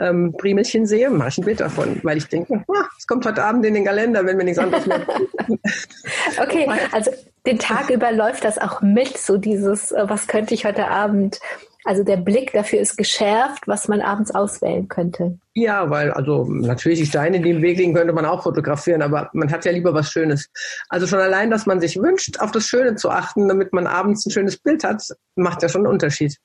ähm, 0.00 0.34
Primelchen 0.36 0.86
sehe, 0.86 1.08
mache 1.10 1.28
ich 1.28 1.38
ein 1.38 1.44
Bild 1.44 1.60
davon, 1.60 2.00
weil 2.02 2.18
ich 2.18 2.26
denke, 2.26 2.64
ah, 2.66 2.84
es 2.98 3.06
kommt 3.06 3.24
heute 3.24 3.44
Abend 3.44 3.64
in 3.64 3.74
den 3.74 3.84
Kalender, 3.84 4.26
wenn 4.26 4.36
wir 4.36 4.44
nichts 4.44 4.58
anderes 4.58 4.84
mehr 4.86 5.06
Okay, 6.42 6.68
also 6.90 7.12
den 7.46 7.58
Tag 7.58 7.90
über 7.90 8.12
läuft 8.12 8.44
das 8.44 8.58
auch 8.58 8.82
mit, 8.82 9.16
so 9.18 9.36
dieses, 9.36 9.92
äh, 9.92 10.04
was 10.08 10.26
könnte 10.26 10.54
ich 10.54 10.64
heute 10.64 10.88
Abend 10.88 11.40
also 11.84 12.04
der 12.04 12.18
Blick 12.18 12.52
dafür 12.52 12.80
ist 12.80 12.96
geschärft, 12.96 13.66
was 13.66 13.88
man 13.88 14.02
abends 14.02 14.34
auswählen 14.34 14.88
könnte. 14.88 15.38
Ja, 15.54 15.88
weil 15.88 16.10
also 16.10 16.44
natürlich 16.44 17.00
die 17.00 17.06
Steine, 17.06 17.40
die 17.40 17.50
im 17.50 17.62
Weg 17.62 17.78
liegen, 17.78 17.94
könnte 17.94 18.12
man 18.12 18.26
auch 18.26 18.42
fotografieren, 18.42 19.02
aber 19.02 19.30
man 19.32 19.50
hat 19.50 19.64
ja 19.64 19.72
lieber 19.72 19.94
was 19.94 20.10
Schönes. 20.10 20.50
Also 20.88 21.06
schon 21.06 21.20
allein, 21.20 21.50
dass 21.50 21.66
man 21.66 21.80
sich 21.80 21.96
wünscht, 21.96 22.38
auf 22.40 22.50
das 22.50 22.66
Schöne 22.66 22.96
zu 22.96 23.10
achten, 23.10 23.48
damit 23.48 23.72
man 23.72 23.86
abends 23.86 24.26
ein 24.26 24.30
schönes 24.30 24.58
Bild 24.58 24.84
hat, 24.84 25.02
macht 25.36 25.62
ja 25.62 25.68
schon 25.68 25.82
einen 25.82 25.92
Unterschied. 25.92 26.36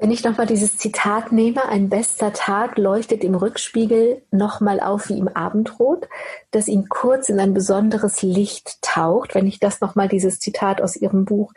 Wenn 0.00 0.12
ich 0.12 0.22
nochmal 0.22 0.46
dieses 0.46 0.76
Zitat 0.76 1.32
nehme, 1.32 1.68
ein 1.68 1.88
bester 1.88 2.32
Tag 2.32 2.78
leuchtet 2.78 3.24
im 3.24 3.34
Rückspiegel 3.34 4.22
nochmal 4.30 4.78
auf 4.78 5.08
wie 5.08 5.18
im 5.18 5.26
Abendrot, 5.26 6.08
das 6.52 6.68
ihn 6.68 6.88
kurz 6.88 7.28
in 7.28 7.40
ein 7.40 7.52
besonderes 7.52 8.22
Licht 8.22 8.80
taucht. 8.80 9.34
Wenn 9.34 9.48
ich 9.48 9.58
das 9.58 9.80
nochmal, 9.80 10.06
dieses 10.06 10.38
Zitat 10.38 10.80
aus 10.80 10.94
Ihrem 10.94 11.24
Buch 11.24 11.52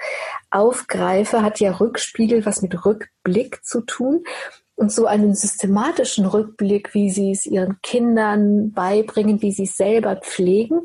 aufgreife, 0.49 1.43
hat 1.43 1.59
ja 1.59 1.71
Rückspiegel 1.73 2.43
was 2.43 2.63
mit 2.63 2.83
Rückblick 2.83 3.63
zu 3.63 3.81
tun. 3.81 4.23
Und 4.73 4.91
so 4.91 5.05
einen 5.05 5.35
systematischen 5.35 6.25
Rückblick, 6.25 6.95
wie 6.95 7.11
Sie 7.11 7.29
es 7.29 7.45
Ihren 7.45 7.79
Kindern 7.83 8.71
beibringen, 8.71 9.43
wie 9.43 9.51
Sie 9.51 9.65
es 9.65 9.77
selber 9.77 10.15
pflegen, 10.15 10.81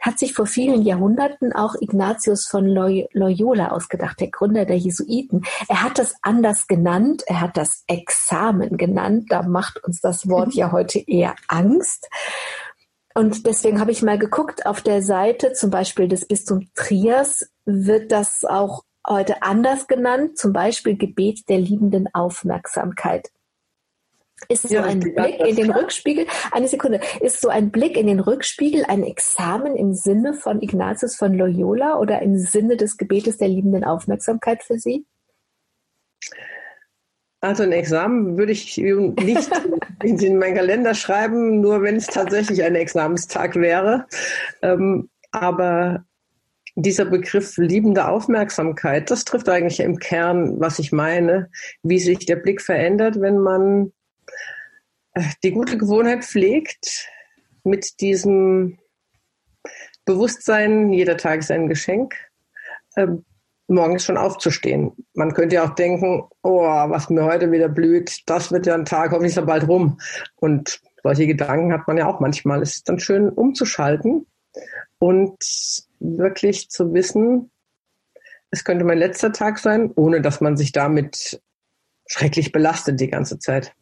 hat 0.00 0.18
sich 0.18 0.34
vor 0.34 0.46
vielen 0.46 0.82
Jahrhunderten 0.82 1.52
auch 1.52 1.74
Ignatius 1.80 2.46
von 2.46 2.66
Loyola 2.66 3.68
ausgedacht, 3.68 4.20
der 4.20 4.30
Gründer 4.30 4.64
der 4.64 4.78
Jesuiten. 4.78 5.44
Er 5.68 5.82
hat 5.82 5.98
das 5.98 6.14
anders 6.22 6.66
genannt, 6.66 7.24
er 7.26 7.40
hat 7.40 7.56
das 7.56 7.84
Examen 7.86 8.76
genannt, 8.76 9.26
da 9.28 9.42
macht 9.42 9.82
uns 9.84 10.00
das 10.00 10.28
Wort 10.28 10.54
ja 10.54 10.72
heute 10.72 10.98
eher 10.98 11.34
Angst. 11.48 12.08
Und 13.14 13.46
deswegen 13.46 13.80
habe 13.80 13.90
ich 13.90 14.02
mal 14.02 14.18
geguckt, 14.18 14.66
auf 14.66 14.80
der 14.80 15.02
Seite 15.02 15.52
zum 15.52 15.70
Beispiel 15.70 16.06
des 16.06 16.26
Bistums 16.26 16.66
Triers 16.74 17.50
wird 17.64 18.12
das 18.12 18.44
auch 18.44 18.82
heute 19.06 19.42
anders 19.42 19.88
genannt, 19.88 20.38
zum 20.38 20.52
Beispiel 20.52 20.96
Gebet 20.96 21.48
der 21.48 21.58
liebenden 21.58 22.06
Aufmerksamkeit. 22.14 23.30
Ist 24.48 24.68
so 24.68 24.74
ja, 24.74 24.84
ein 24.84 25.00
Blick 25.00 25.40
in 25.40 25.56
den 25.56 25.70
Rückspiegel, 25.70 26.26
eine 26.52 26.68
Sekunde, 26.68 27.00
ist 27.20 27.40
so 27.40 27.48
ein 27.48 27.70
Blick 27.70 27.96
in 27.96 28.06
den 28.06 28.20
Rückspiegel 28.20 28.84
ein 28.86 29.02
Examen 29.02 29.76
im 29.76 29.94
Sinne 29.94 30.34
von 30.34 30.62
Ignatius 30.62 31.16
von 31.16 31.34
Loyola 31.34 31.98
oder 31.98 32.22
im 32.22 32.38
Sinne 32.38 32.76
des 32.76 32.96
Gebetes 32.96 33.38
der 33.38 33.48
liebenden 33.48 33.84
Aufmerksamkeit 33.84 34.62
für 34.62 34.78
Sie? 34.78 35.04
Also 37.40 37.62
ein 37.62 37.72
Examen 37.72 38.36
würde 38.36 38.52
ich 38.52 38.76
nicht 38.78 39.50
in 40.02 40.38
meinen 40.38 40.56
Kalender 40.56 40.94
schreiben, 40.94 41.60
nur 41.60 41.82
wenn 41.82 41.96
es 41.96 42.06
tatsächlich 42.06 42.62
ein 42.62 42.74
Examenstag 42.74 43.54
wäre. 43.56 44.06
Ähm, 44.62 45.08
aber 45.30 46.04
dieser 46.74 47.04
Begriff 47.04 47.56
liebende 47.56 48.08
Aufmerksamkeit, 48.08 49.10
das 49.10 49.24
trifft 49.24 49.48
eigentlich 49.48 49.80
im 49.80 49.98
Kern, 49.98 50.60
was 50.60 50.78
ich 50.78 50.92
meine, 50.92 51.50
wie 51.82 51.98
sich 51.98 52.24
der 52.26 52.36
Blick 52.36 52.60
verändert, 52.60 53.20
wenn 53.20 53.38
man 53.38 53.92
die 55.42 55.52
gute 55.52 55.78
Gewohnheit 55.78 56.24
pflegt, 56.24 57.08
mit 57.64 58.00
diesem 58.00 58.78
Bewusstsein, 60.04 60.92
jeder 60.92 61.16
Tag 61.16 61.40
ist 61.40 61.50
ein 61.50 61.68
Geschenk, 61.68 62.14
ähm, 62.96 63.24
morgens 63.68 64.04
schon 64.04 64.16
aufzustehen. 64.16 64.92
Man 65.14 65.34
könnte 65.34 65.56
ja 65.56 65.64
auch 65.64 65.74
denken, 65.74 66.24
oh, 66.42 66.62
was 66.62 67.10
mir 67.10 67.24
heute 67.24 67.52
wieder 67.52 67.68
blüht, 67.68 68.22
das 68.26 68.50
wird 68.50 68.66
ja 68.66 68.74
ein 68.74 68.86
Tag, 68.86 69.10
hoffentlich 69.10 69.32
ist 69.32 69.36
er 69.36 69.44
bald 69.46 69.68
rum. 69.68 70.00
Und 70.36 70.80
solche 71.02 71.26
Gedanken 71.26 71.72
hat 71.72 71.86
man 71.86 71.98
ja 71.98 72.06
auch 72.06 72.20
manchmal. 72.20 72.62
Es 72.62 72.76
ist 72.76 72.88
dann 72.88 72.98
schön 72.98 73.28
umzuschalten 73.28 74.26
und 74.98 75.36
wirklich 76.00 76.70
zu 76.70 76.92
wissen, 76.94 77.50
es 78.50 78.64
könnte 78.64 78.84
mein 78.84 78.98
letzter 78.98 79.32
Tag 79.32 79.58
sein, 79.58 79.92
ohne 79.94 80.22
dass 80.22 80.40
man 80.40 80.56
sich 80.56 80.72
damit 80.72 81.42
schrecklich 82.06 82.52
belastet 82.52 82.98
die 82.98 83.10
ganze 83.10 83.38
Zeit. 83.38 83.74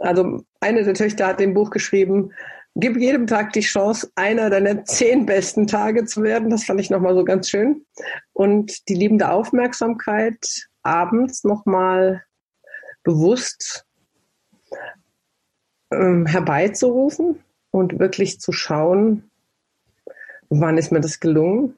Also 0.00 0.42
eine 0.60 0.82
der 0.82 0.94
Töchter 0.94 1.26
hat 1.28 1.40
im 1.40 1.54
Buch 1.54 1.70
geschrieben, 1.70 2.32
Gib 2.76 2.96
jedem 2.96 3.26
Tag 3.26 3.52
die 3.52 3.60
Chance, 3.60 4.10
einer 4.14 4.48
deiner 4.48 4.84
zehn 4.84 5.26
besten 5.26 5.66
Tage 5.66 6.04
zu 6.04 6.22
werden. 6.22 6.50
Das 6.50 6.64
fand 6.64 6.80
ich 6.80 6.88
nochmal 6.88 7.14
so 7.14 7.24
ganz 7.24 7.48
schön. 7.48 7.84
Und 8.32 8.88
die 8.88 8.94
liebende 8.94 9.30
Aufmerksamkeit 9.30 10.68
abends 10.82 11.42
nochmal 11.42 12.22
bewusst 13.02 13.86
ähm, 15.92 16.26
herbeizurufen 16.26 17.42
und 17.72 17.98
wirklich 17.98 18.40
zu 18.40 18.52
schauen, 18.52 19.30
wann 20.48 20.78
ist 20.78 20.92
mir 20.92 21.00
das 21.00 21.18
gelungen? 21.18 21.76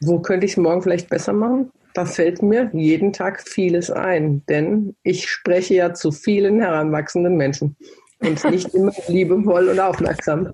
Wo 0.00 0.20
könnte 0.20 0.46
ich 0.46 0.52
es 0.52 0.58
morgen 0.58 0.82
vielleicht 0.82 1.10
besser 1.10 1.32
machen? 1.32 1.72
Da 1.94 2.04
fällt 2.04 2.42
mir 2.42 2.70
jeden 2.72 3.12
Tag 3.12 3.42
vieles 3.42 3.90
ein, 3.90 4.44
denn 4.46 4.96
ich 5.02 5.28
spreche 5.28 5.74
ja 5.74 5.94
zu 5.94 6.12
vielen 6.12 6.60
heranwachsenden 6.60 7.36
Menschen 7.36 7.76
und 8.20 8.44
nicht 8.50 8.74
immer 8.74 8.92
liebevoll 9.08 9.68
und 9.68 9.80
aufmerksam. 9.80 10.52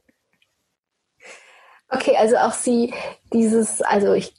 Okay, 1.88 2.16
also 2.18 2.36
auch 2.36 2.52
Sie 2.52 2.92
dieses, 3.32 3.80
also 3.82 4.12
ich, 4.12 4.34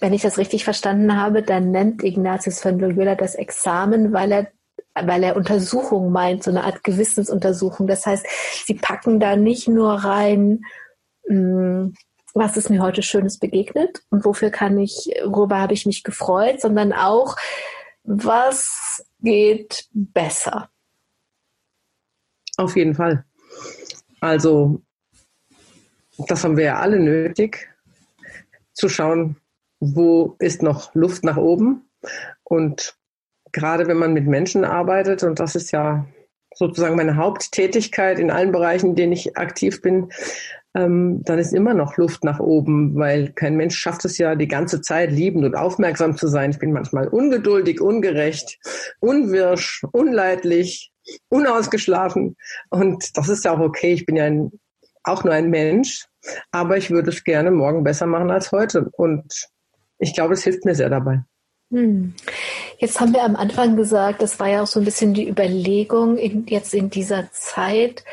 wenn 0.00 0.12
ich 0.12 0.22
das 0.22 0.38
richtig 0.38 0.64
verstanden 0.64 1.20
habe, 1.20 1.42
dann 1.42 1.70
nennt 1.70 2.04
Ignatius 2.04 2.60
von 2.60 2.78
Loyola 2.78 3.14
das 3.14 3.34
Examen, 3.34 4.12
weil 4.12 4.32
er 4.32 4.46
weil 4.94 5.22
er 5.22 5.36
Untersuchung 5.36 6.12
meint, 6.12 6.42
so 6.42 6.50
eine 6.50 6.64
Art 6.64 6.84
Gewissensuntersuchung. 6.84 7.86
Das 7.86 8.04
heißt, 8.04 8.26
sie 8.66 8.74
packen 8.74 9.20
da 9.20 9.36
nicht 9.36 9.68
nur 9.68 9.92
rein, 9.92 10.64
hm, 11.26 11.94
was 12.34 12.56
ist 12.56 12.70
mir 12.70 12.82
heute 12.82 13.02
Schönes 13.02 13.38
begegnet 13.38 14.02
und 14.10 14.24
wofür 14.24 14.50
kann 14.50 14.78
ich, 14.78 15.10
worüber 15.24 15.58
habe 15.58 15.74
ich 15.74 15.86
mich 15.86 16.02
gefreut, 16.02 16.60
sondern 16.60 16.92
auch, 16.92 17.36
was 18.04 19.04
geht 19.20 19.86
besser. 19.92 20.70
Auf 22.56 22.76
jeden 22.76 22.94
Fall. 22.94 23.24
Also, 24.20 24.82
das 26.28 26.44
haben 26.44 26.56
wir 26.56 26.64
ja 26.64 26.78
alle 26.78 26.98
nötig, 26.98 27.68
zu 28.72 28.88
schauen, 28.88 29.36
wo 29.80 30.36
ist 30.38 30.62
noch 30.62 30.94
Luft 30.94 31.24
nach 31.24 31.36
oben. 31.36 31.88
Und 32.44 32.96
gerade 33.52 33.86
wenn 33.86 33.96
man 33.96 34.12
mit 34.12 34.26
Menschen 34.26 34.64
arbeitet, 34.64 35.22
und 35.22 35.38
das 35.38 35.54
ist 35.54 35.70
ja 35.72 36.06
sozusagen 36.54 36.96
meine 36.96 37.16
Haupttätigkeit 37.16 38.18
in 38.18 38.30
allen 38.30 38.52
Bereichen, 38.52 38.90
in 38.90 38.94
denen 38.96 39.12
ich 39.12 39.36
aktiv 39.36 39.82
bin, 39.82 40.08
ähm, 40.74 41.22
dann 41.24 41.38
ist 41.38 41.52
immer 41.52 41.74
noch 41.74 41.96
Luft 41.96 42.24
nach 42.24 42.40
oben, 42.40 42.96
weil 42.96 43.32
kein 43.32 43.56
Mensch 43.56 43.76
schafft 43.76 44.04
es 44.04 44.16
ja 44.18 44.34
die 44.34 44.48
ganze 44.48 44.80
Zeit 44.80 45.10
liebend 45.10 45.44
und 45.44 45.54
aufmerksam 45.54 46.16
zu 46.16 46.28
sein. 46.28 46.50
Ich 46.50 46.58
bin 46.58 46.72
manchmal 46.72 47.08
ungeduldig, 47.08 47.80
ungerecht, 47.80 48.58
unwirsch, 49.00 49.84
unleidlich, 49.92 50.90
unausgeschlafen. 51.28 52.36
Und 52.70 53.16
das 53.16 53.28
ist 53.28 53.44
ja 53.44 53.52
auch 53.52 53.60
okay. 53.60 53.92
Ich 53.92 54.06
bin 54.06 54.16
ja 54.16 54.24
ein, 54.24 54.52
auch 55.04 55.24
nur 55.24 55.34
ein 55.34 55.50
Mensch, 55.50 56.06
aber 56.52 56.78
ich 56.78 56.90
würde 56.90 57.10
es 57.10 57.24
gerne 57.24 57.50
morgen 57.50 57.84
besser 57.84 58.06
machen 58.06 58.30
als 58.30 58.50
heute. 58.50 58.88
Und 58.92 59.48
ich 59.98 60.14
glaube, 60.14 60.34
es 60.34 60.44
hilft 60.44 60.64
mir 60.64 60.74
sehr 60.74 60.88
dabei. 60.90 61.22
Hm. 61.72 62.12
Jetzt 62.78 63.00
haben 63.00 63.14
wir 63.14 63.24
am 63.24 63.34
Anfang 63.34 63.76
gesagt, 63.76 64.20
das 64.20 64.38
war 64.38 64.48
ja 64.48 64.62
auch 64.62 64.66
so 64.66 64.78
ein 64.78 64.84
bisschen 64.84 65.14
die 65.14 65.26
Überlegung 65.26 66.18
in, 66.18 66.46
jetzt 66.46 66.74
in 66.74 66.90
dieser 66.90 67.32
Zeit, 67.32 68.04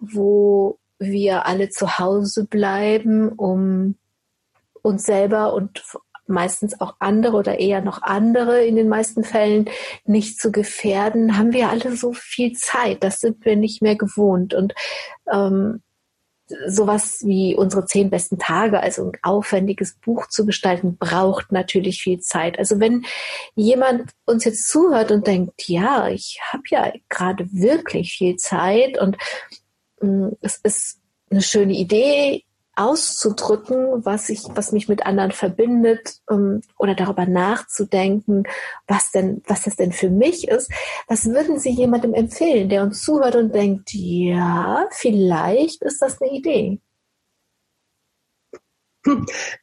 wo 0.00 0.78
wir 0.98 1.44
alle 1.44 1.68
zu 1.68 1.98
Hause 1.98 2.46
bleiben, 2.46 3.28
um 3.28 3.96
uns 4.80 5.04
selber 5.04 5.52
und 5.52 5.82
meistens 6.26 6.80
auch 6.80 6.94
andere 6.98 7.36
oder 7.36 7.58
eher 7.58 7.82
noch 7.82 8.02
andere 8.02 8.64
in 8.64 8.76
den 8.76 8.88
meisten 8.88 9.24
Fällen 9.24 9.68
nicht 10.06 10.40
zu 10.40 10.50
gefährden, 10.50 11.36
haben 11.36 11.52
wir 11.52 11.68
alle 11.68 11.94
so 11.96 12.14
viel 12.14 12.52
Zeit. 12.54 13.04
Das 13.04 13.20
sind 13.20 13.44
wir 13.44 13.56
nicht 13.56 13.82
mehr 13.82 13.96
gewohnt. 13.96 14.54
Und 14.54 14.74
ähm, 15.30 15.82
sowas 16.66 17.22
wie 17.24 17.54
unsere 17.56 17.86
zehn 17.86 18.10
besten 18.10 18.38
Tage, 18.38 18.80
also 18.80 19.06
ein 19.06 19.18
aufwendiges 19.22 19.94
Buch 19.94 20.28
zu 20.28 20.46
gestalten, 20.46 20.96
braucht 20.96 21.52
natürlich 21.52 22.02
viel 22.02 22.20
Zeit. 22.20 22.58
Also 22.58 22.78
wenn 22.80 23.04
jemand 23.54 24.12
uns 24.24 24.44
jetzt 24.44 24.68
zuhört 24.68 25.10
und 25.10 25.26
denkt, 25.26 25.68
ja, 25.68 26.08
ich 26.08 26.40
habe 26.52 26.62
ja 26.70 26.92
gerade 27.08 27.46
wirklich 27.52 28.12
viel 28.12 28.36
Zeit 28.36 28.98
und 28.98 29.16
mh, 30.00 30.28
mm, 30.28 30.36
es 30.40 30.56
ist 30.62 31.00
eine 31.30 31.42
schöne 31.42 31.74
Idee, 31.74 32.44
auszudrücken, 32.76 34.04
was 34.04 34.28
ich, 34.28 34.42
was 34.54 34.72
mich 34.72 34.88
mit 34.88 35.04
anderen 35.06 35.32
verbindet, 35.32 36.20
um, 36.28 36.60
oder 36.78 36.94
darüber 36.94 37.26
nachzudenken, 37.26 38.44
was 38.86 39.10
denn, 39.10 39.42
was 39.46 39.62
das 39.62 39.76
denn 39.76 39.92
für 39.92 40.10
mich 40.10 40.48
ist. 40.48 40.70
Was 41.08 41.26
würden 41.26 41.58
Sie 41.58 41.70
jemandem 41.70 42.14
empfehlen, 42.14 42.68
der 42.68 42.82
uns 42.82 43.02
zuhört 43.02 43.34
und 43.34 43.54
denkt, 43.54 43.92
ja, 43.92 44.86
vielleicht 44.90 45.82
ist 45.82 46.02
das 46.02 46.20
eine 46.20 46.30
Idee? 46.32 46.80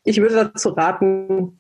Ich 0.04 0.19
würde 0.19 0.36
dazu 0.36 0.69
raten, 0.69 1.60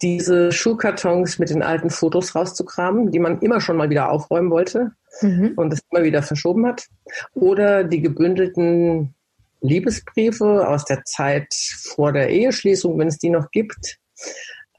diese 0.00 0.52
Schuhkartons 0.52 1.38
mit 1.38 1.50
den 1.50 1.62
alten 1.62 1.90
Fotos 1.90 2.34
rauszukramen, 2.34 3.10
die 3.10 3.18
man 3.18 3.40
immer 3.40 3.60
schon 3.60 3.76
mal 3.76 3.90
wieder 3.90 4.10
aufräumen 4.10 4.50
wollte 4.50 4.92
mhm. 5.20 5.54
und 5.56 5.72
es 5.72 5.80
immer 5.90 6.04
wieder 6.04 6.22
verschoben 6.22 6.66
hat. 6.66 6.86
Oder 7.34 7.84
die 7.84 8.00
gebündelten 8.00 9.14
Liebesbriefe 9.60 10.68
aus 10.68 10.84
der 10.84 11.04
Zeit 11.04 11.52
vor 11.94 12.12
der 12.12 12.30
Eheschließung, 12.30 12.98
wenn 12.98 13.08
es 13.08 13.18
die 13.18 13.30
noch 13.30 13.50
gibt. 13.50 13.98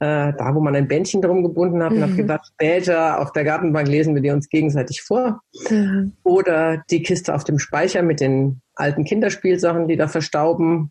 Äh, 0.02 0.32
da, 0.32 0.54
wo 0.54 0.60
man 0.60 0.74
ein 0.74 0.88
Bändchen 0.88 1.20
drum 1.20 1.42
gebunden 1.42 1.82
hat 1.82 1.92
mhm. 1.92 1.98
und 1.98 2.02
hat 2.04 2.16
gedacht, 2.16 2.50
später 2.54 3.20
auf 3.20 3.32
der 3.32 3.44
Gartenbank 3.44 3.86
lesen 3.86 4.14
wir 4.14 4.22
die 4.22 4.30
uns 4.30 4.48
gegenseitig 4.48 5.02
vor. 5.02 5.42
Mhm. 5.68 6.14
Oder 6.22 6.82
die 6.90 7.02
Kiste 7.02 7.34
auf 7.34 7.44
dem 7.44 7.58
Speicher 7.58 8.00
mit 8.00 8.20
den 8.20 8.62
alten 8.74 9.04
Kinderspielsachen, 9.04 9.88
die 9.88 9.96
da 9.96 10.08
verstauben. 10.08 10.90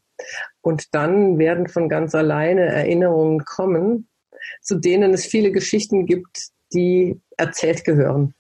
Und 0.62 0.94
dann 0.94 1.40
werden 1.40 1.68
von 1.68 1.90
ganz 1.90 2.14
alleine 2.14 2.68
Erinnerungen 2.68 3.44
kommen, 3.46 4.08
zu 4.62 4.76
denen 4.76 5.12
es 5.14 5.26
viele 5.26 5.52
Geschichten 5.52 6.06
gibt, 6.06 6.50
die 6.72 7.20
erzählt 7.36 7.86
gehören. 7.86 8.36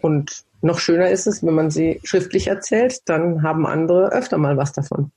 Und 0.00 0.44
noch 0.62 0.78
schöner 0.78 1.10
ist 1.10 1.26
es, 1.26 1.44
wenn 1.44 1.54
man 1.54 1.70
sie 1.70 2.00
schriftlich 2.04 2.46
erzählt, 2.46 3.00
dann 3.06 3.42
haben 3.42 3.66
andere 3.66 4.12
öfter 4.12 4.38
mal 4.38 4.56
was 4.56 4.72
davon. 4.72 5.10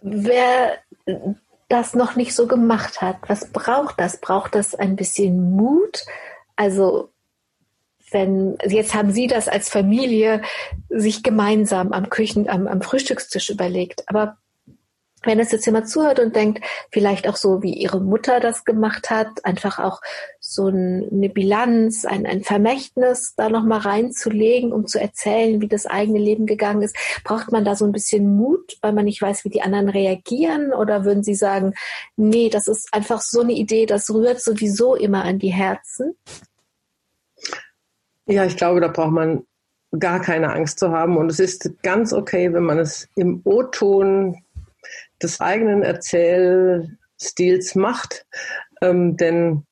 Wer 0.00 0.78
das 1.68 1.94
noch 1.94 2.14
nicht 2.14 2.34
so 2.34 2.46
gemacht 2.46 3.00
hat, 3.00 3.16
was 3.26 3.50
braucht 3.50 3.98
das? 3.98 4.18
Braucht 4.18 4.54
das 4.54 4.74
ein 4.74 4.96
bisschen 4.96 5.56
Mut? 5.56 6.04
Also 6.56 7.10
wenn 8.10 8.56
jetzt 8.64 8.94
haben 8.94 9.10
Sie 9.10 9.26
das 9.26 9.48
als 9.48 9.68
Familie 9.68 10.42
sich 10.88 11.22
gemeinsam 11.22 11.92
am 11.92 12.10
Küchen, 12.10 12.48
am, 12.48 12.66
am 12.68 12.80
Frühstückstisch 12.80 13.50
überlegt, 13.50 14.08
aber 14.08 14.36
wenn 15.22 15.40
es 15.40 15.52
jetzt 15.52 15.66
jemand 15.66 15.88
zuhört 15.88 16.20
und 16.20 16.36
denkt, 16.36 16.64
vielleicht 16.92 17.28
auch 17.28 17.36
so, 17.36 17.62
wie 17.62 17.72
ihre 17.72 18.00
Mutter 18.00 18.40
das 18.40 18.64
gemacht 18.64 19.10
hat, 19.10 19.44
einfach 19.44 19.78
auch 19.78 20.00
so 20.46 20.66
eine 20.66 21.30
Bilanz, 21.30 22.04
ein, 22.04 22.26
ein 22.26 22.44
Vermächtnis 22.44 23.34
da 23.34 23.48
nochmal 23.48 23.78
reinzulegen, 23.80 24.74
um 24.74 24.86
zu 24.86 25.00
erzählen, 25.00 25.62
wie 25.62 25.68
das 25.68 25.86
eigene 25.86 26.18
Leben 26.18 26.44
gegangen 26.44 26.82
ist, 26.82 26.94
braucht 27.24 27.50
man 27.50 27.64
da 27.64 27.74
so 27.74 27.86
ein 27.86 27.92
bisschen 27.92 28.36
Mut, 28.36 28.76
weil 28.82 28.92
man 28.92 29.06
nicht 29.06 29.22
weiß, 29.22 29.46
wie 29.46 29.48
die 29.48 29.62
anderen 29.62 29.88
reagieren? 29.88 30.74
Oder 30.74 31.06
würden 31.06 31.22
Sie 31.22 31.34
sagen, 31.34 31.72
nee, 32.16 32.50
das 32.50 32.68
ist 32.68 32.92
einfach 32.92 33.22
so 33.22 33.40
eine 33.40 33.54
Idee, 33.54 33.86
das 33.86 34.10
rührt 34.10 34.38
sowieso 34.42 34.94
immer 34.94 35.24
an 35.24 35.38
die 35.38 35.52
Herzen? 35.52 36.14
Ja, 38.26 38.44
ich 38.44 38.58
glaube, 38.58 38.82
da 38.82 38.88
braucht 38.88 39.12
man 39.12 39.46
gar 39.98 40.20
keine 40.20 40.52
Angst 40.52 40.78
zu 40.78 40.90
haben. 40.90 41.16
Und 41.16 41.30
es 41.30 41.40
ist 41.40 41.70
ganz 41.82 42.12
okay, 42.12 42.52
wenn 42.52 42.64
man 42.64 42.78
es 42.78 43.08
im 43.16 43.40
O-Ton 43.44 44.42
des 45.22 45.40
eigenen 45.40 45.82
Erzählstils 45.82 47.74
macht. 47.74 48.26
Ähm, 48.82 49.16
denn 49.16 49.64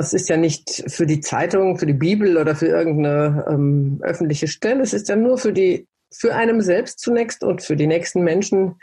das 0.00 0.14
ist 0.14 0.30
ja 0.30 0.38
nicht 0.38 0.82
für 0.86 1.04
die 1.04 1.20
Zeitung, 1.20 1.76
für 1.76 1.84
die 1.84 1.92
Bibel 1.92 2.38
oder 2.38 2.56
für 2.56 2.68
irgendeine 2.68 3.44
ähm, 3.46 3.98
öffentliche 4.00 4.48
Stelle. 4.48 4.82
Es 4.82 4.94
ist 4.94 5.10
ja 5.10 5.14
nur 5.14 5.36
für 5.36 5.52
die, 5.52 5.86
für 6.10 6.34
einem 6.34 6.62
selbst 6.62 7.00
zunächst 7.00 7.44
und 7.44 7.62
für 7.62 7.76
die 7.76 7.86
nächsten 7.86 8.22
Menschen, 8.22 8.76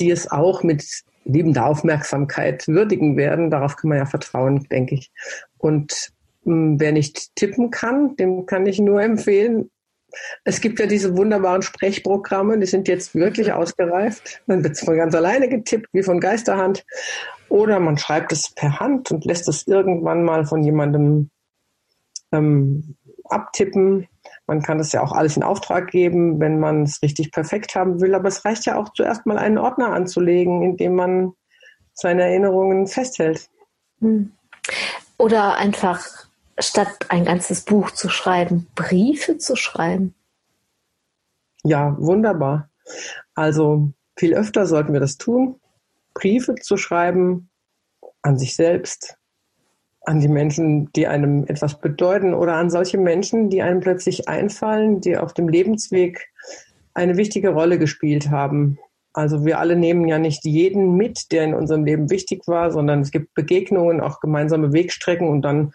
die 0.00 0.10
es 0.10 0.28
auch 0.28 0.64
mit 0.64 0.84
liebender 1.24 1.66
Aufmerksamkeit 1.66 2.66
würdigen 2.66 3.16
werden. 3.16 3.50
Darauf 3.50 3.76
kann 3.76 3.90
man 3.90 3.98
ja 3.98 4.06
vertrauen, 4.06 4.66
denke 4.72 4.96
ich. 4.96 5.12
Und 5.56 6.10
mh, 6.42 6.52
hm, 6.52 6.80
wer 6.80 6.90
nicht 6.90 7.36
tippen 7.36 7.70
kann, 7.70 8.16
dem 8.16 8.44
kann 8.44 8.66
ich 8.66 8.80
nur 8.80 9.00
empfehlen, 9.00 9.70
es 10.44 10.60
gibt 10.60 10.78
ja 10.80 10.86
diese 10.86 11.16
wunderbaren 11.16 11.62
Sprechprogramme, 11.62 12.58
die 12.58 12.66
sind 12.66 12.88
jetzt 12.88 13.14
wirklich 13.14 13.52
ausgereift. 13.52 14.42
Dann 14.46 14.62
wird 14.64 14.74
es 14.74 14.84
von 14.84 14.96
ganz 14.96 15.14
alleine 15.14 15.48
getippt, 15.48 15.88
wie 15.92 16.02
von 16.02 16.20
Geisterhand. 16.20 16.84
Oder 17.48 17.80
man 17.80 17.98
schreibt 17.98 18.32
es 18.32 18.50
per 18.54 18.78
Hand 18.80 19.10
und 19.10 19.24
lässt 19.24 19.48
es 19.48 19.66
irgendwann 19.66 20.24
mal 20.24 20.46
von 20.46 20.62
jemandem 20.62 21.30
ähm, 22.32 22.96
abtippen. 23.24 24.08
Man 24.46 24.62
kann 24.62 24.78
das 24.78 24.92
ja 24.92 25.02
auch 25.02 25.12
alles 25.12 25.36
in 25.36 25.42
Auftrag 25.42 25.90
geben, 25.90 26.40
wenn 26.40 26.60
man 26.60 26.82
es 26.84 27.02
richtig 27.02 27.32
perfekt 27.32 27.74
haben 27.74 28.00
will. 28.00 28.14
Aber 28.14 28.28
es 28.28 28.44
reicht 28.44 28.66
ja 28.66 28.76
auch 28.76 28.92
zuerst 28.92 29.26
mal 29.26 29.38
einen 29.38 29.58
Ordner 29.58 29.92
anzulegen, 29.92 30.62
in 30.62 30.76
dem 30.76 30.94
man 30.94 31.32
seine 31.92 32.22
Erinnerungen 32.22 32.86
festhält. 32.86 33.48
Hm. 34.00 34.32
Oder 35.18 35.56
einfach 35.56 36.29
statt 36.62 37.06
ein 37.08 37.24
ganzes 37.24 37.62
Buch 37.62 37.90
zu 37.90 38.08
schreiben, 38.08 38.66
Briefe 38.74 39.38
zu 39.38 39.56
schreiben. 39.56 40.14
Ja, 41.62 41.96
wunderbar. 41.98 42.70
Also 43.34 43.92
viel 44.16 44.34
öfter 44.34 44.66
sollten 44.66 44.92
wir 44.92 45.00
das 45.00 45.18
tun. 45.18 45.60
Briefe 46.14 46.54
zu 46.56 46.76
schreiben 46.76 47.50
an 48.22 48.38
sich 48.38 48.56
selbst, 48.56 49.16
an 50.02 50.20
die 50.20 50.28
Menschen, 50.28 50.90
die 50.92 51.06
einem 51.06 51.44
etwas 51.46 51.80
bedeuten 51.80 52.34
oder 52.34 52.54
an 52.54 52.70
solche 52.70 52.98
Menschen, 52.98 53.50
die 53.50 53.62
einem 53.62 53.80
plötzlich 53.80 54.28
einfallen, 54.28 55.00
die 55.00 55.16
auf 55.16 55.34
dem 55.34 55.48
Lebensweg 55.48 56.28
eine 56.94 57.16
wichtige 57.16 57.50
Rolle 57.50 57.78
gespielt 57.78 58.30
haben. 58.30 58.78
Also 59.12 59.44
wir 59.44 59.58
alle 59.58 59.76
nehmen 59.76 60.06
ja 60.06 60.18
nicht 60.18 60.44
jeden 60.44 60.96
mit, 60.96 61.32
der 61.32 61.44
in 61.44 61.54
unserem 61.54 61.84
Leben 61.84 62.10
wichtig 62.10 62.46
war, 62.46 62.70
sondern 62.70 63.00
es 63.00 63.10
gibt 63.10 63.34
Begegnungen, 63.34 64.00
auch 64.00 64.20
gemeinsame 64.20 64.72
Wegstrecken 64.72 65.28
und 65.28 65.42
dann 65.42 65.72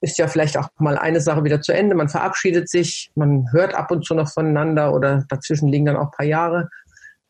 ist 0.00 0.18
ja 0.18 0.28
vielleicht 0.28 0.56
auch 0.56 0.68
mal 0.78 0.96
eine 0.96 1.20
Sache 1.20 1.44
wieder 1.44 1.60
zu 1.60 1.72
Ende. 1.72 1.94
Man 1.94 2.08
verabschiedet 2.08 2.68
sich, 2.68 3.10
man 3.14 3.46
hört 3.52 3.74
ab 3.74 3.90
und 3.90 4.04
zu 4.04 4.14
noch 4.14 4.30
voneinander 4.30 4.94
oder 4.94 5.24
dazwischen 5.28 5.68
liegen 5.68 5.86
dann 5.86 5.96
auch 5.96 6.06
ein 6.06 6.16
paar 6.16 6.26
Jahre. 6.26 6.70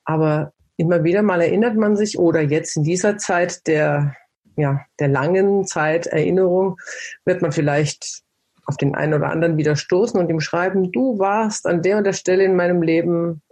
Aber 0.04 0.52
immer 0.76 1.04
wieder 1.04 1.22
mal 1.22 1.40
erinnert 1.40 1.76
man 1.76 1.96
sich 1.96 2.18
oder 2.18 2.40
jetzt 2.40 2.76
in 2.76 2.84
dieser 2.84 3.18
Zeit 3.18 3.66
der, 3.66 4.14
ja, 4.56 4.80
der 4.98 5.08
langen 5.08 5.66
Zeit 5.66 6.06
Erinnerung 6.06 6.76
wird 7.24 7.42
man 7.42 7.52
vielleicht 7.52 8.22
auf 8.66 8.76
den 8.76 8.94
einen 8.94 9.14
oder 9.14 9.30
anderen 9.30 9.56
wieder 9.56 9.74
stoßen 9.74 10.18
und 10.18 10.30
ihm 10.30 10.40
schreiben, 10.40 10.92
du 10.92 11.18
warst 11.18 11.66
an 11.66 11.82
der 11.82 11.98
und 11.98 12.04
der 12.04 12.12
Stelle 12.12 12.44
in 12.44 12.54
meinem 12.54 12.82
Leben 12.82 13.42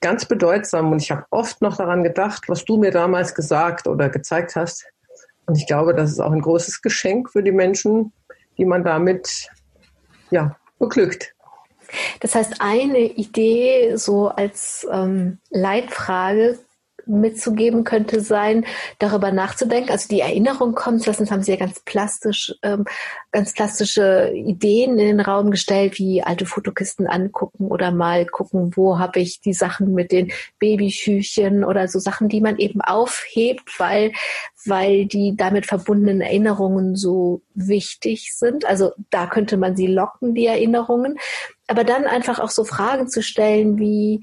ganz 0.00 0.26
bedeutsam 0.26 0.92
und 0.92 1.02
ich 1.02 1.10
habe 1.10 1.24
oft 1.30 1.60
noch 1.60 1.76
daran 1.76 2.04
gedacht, 2.04 2.44
was 2.48 2.64
du 2.64 2.76
mir 2.76 2.92
damals 2.92 3.34
gesagt 3.34 3.88
oder 3.88 4.10
gezeigt 4.10 4.54
hast. 4.54 4.86
Und 5.46 5.56
ich 5.56 5.66
glaube, 5.66 5.94
das 5.94 6.10
ist 6.10 6.20
auch 6.20 6.32
ein 6.32 6.40
großes 6.40 6.82
Geschenk 6.82 7.30
für 7.30 7.42
die 7.42 7.52
Menschen, 7.52 8.12
die 8.58 8.64
man 8.64 8.84
damit 8.84 9.48
ja, 10.30 10.56
beglückt. 10.78 11.34
Das 12.20 12.34
heißt, 12.34 12.60
eine 12.60 12.98
Idee 12.98 13.96
so 13.96 14.28
als 14.28 14.86
ähm, 14.90 15.38
Leitfrage 15.50 16.58
mitzugeben 17.06 17.84
könnte 17.84 18.20
sein, 18.20 18.64
darüber 18.98 19.32
nachzudenken. 19.32 19.90
Also 19.90 20.08
die 20.08 20.20
Erinnerung 20.20 20.74
kommt 20.74 21.02
zu 21.02 21.10
lassen, 21.10 21.24
das 21.24 21.30
haben 21.30 21.42
Sie 21.42 21.52
ja 21.52 21.58
ganz 21.58 21.80
plastisch, 21.80 22.54
ähm, 22.62 22.84
ganz 23.32 23.52
plastische 23.52 24.32
Ideen 24.34 24.98
in 24.98 25.06
den 25.06 25.20
Raum 25.20 25.50
gestellt, 25.50 25.98
wie 25.98 26.22
alte 26.22 26.46
Fotokisten 26.46 27.06
angucken 27.06 27.66
oder 27.68 27.90
mal 27.90 28.26
gucken, 28.26 28.72
wo 28.76 28.98
habe 28.98 29.20
ich 29.20 29.40
die 29.40 29.54
Sachen 29.54 29.92
mit 29.92 30.12
den 30.12 30.32
Babyschüchen 30.58 31.64
oder 31.64 31.88
so 31.88 31.98
Sachen, 31.98 32.28
die 32.28 32.40
man 32.40 32.58
eben 32.58 32.80
aufhebt, 32.80 33.78
weil, 33.78 34.12
weil 34.64 35.06
die 35.06 35.34
damit 35.36 35.66
verbundenen 35.66 36.20
Erinnerungen 36.20 36.96
so 36.96 37.42
wichtig 37.54 38.34
sind. 38.34 38.64
Also 38.64 38.92
da 39.10 39.26
könnte 39.26 39.56
man 39.56 39.76
sie 39.76 39.86
locken, 39.86 40.34
die 40.34 40.46
Erinnerungen. 40.46 41.18
Aber 41.66 41.84
dann 41.84 42.04
einfach 42.04 42.40
auch 42.40 42.50
so 42.50 42.64
Fragen 42.64 43.08
zu 43.08 43.22
stellen 43.22 43.78
wie, 43.78 44.20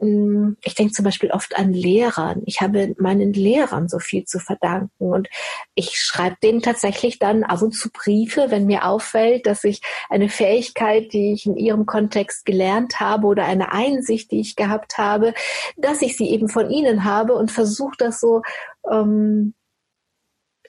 ich 0.00 0.74
denke 0.74 0.92
zum 0.92 1.04
Beispiel 1.04 1.30
oft 1.30 1.56
an 1.56 1.72
Lehrern. 1.72 2.42
Ich 2.46 2.60
habe 2.62 2.94
meinen 2.98 3.32
Lehrern 3.34 3.88
so 3.88 3.98
viel 3.98 4.24
zu 4.24 4.38
verdanken 4.38 5.12
und 5.12 5.28
ich 5.74 5.96
schreibe 5.96 6.36
denen 6.42 6.62
tatsächlich 6.62 7.18
dann 7.18 7.44
ab 7.44 7.60
und 7.60 7.72
zu 7.72 7.90
Briefe, 7.90 8.46
wenn 8.48 8.66
mir 8.66 8.86
auffällt, 8.86 9.46
dass 9.46 9.62
ich 9.64 9.82
eine 10.08 10.28
Fähigkeit, 10.28 11.12
die 11.12 11.32
ich 11.34 11.44
in 11.44 11.56
ihrem 11.56 11.84
Kontext 11.84 12.46
gelernt 12.46 12.98
habe 12.98 13.26
oder 13.26 13.44
eine 13.44 13.72
Einsicht, 13.72 14.30
die 14.30 14.40
ich 14.40 14.56
gehabt 14.56 14.96
habe, 14.96 15.34
dass 15.76 16.00
ich 16.00 16.16
sie 16.16 16.30
eben 16.30 16.48
von 16.48 16.70
ihnen 16.70 17.04
habe 17.04 17.34
und 17.34 17.50
versuche 17.50 17.96
das 17.98 18.20
so 18.20 18.42
ähm, 18.90 19.54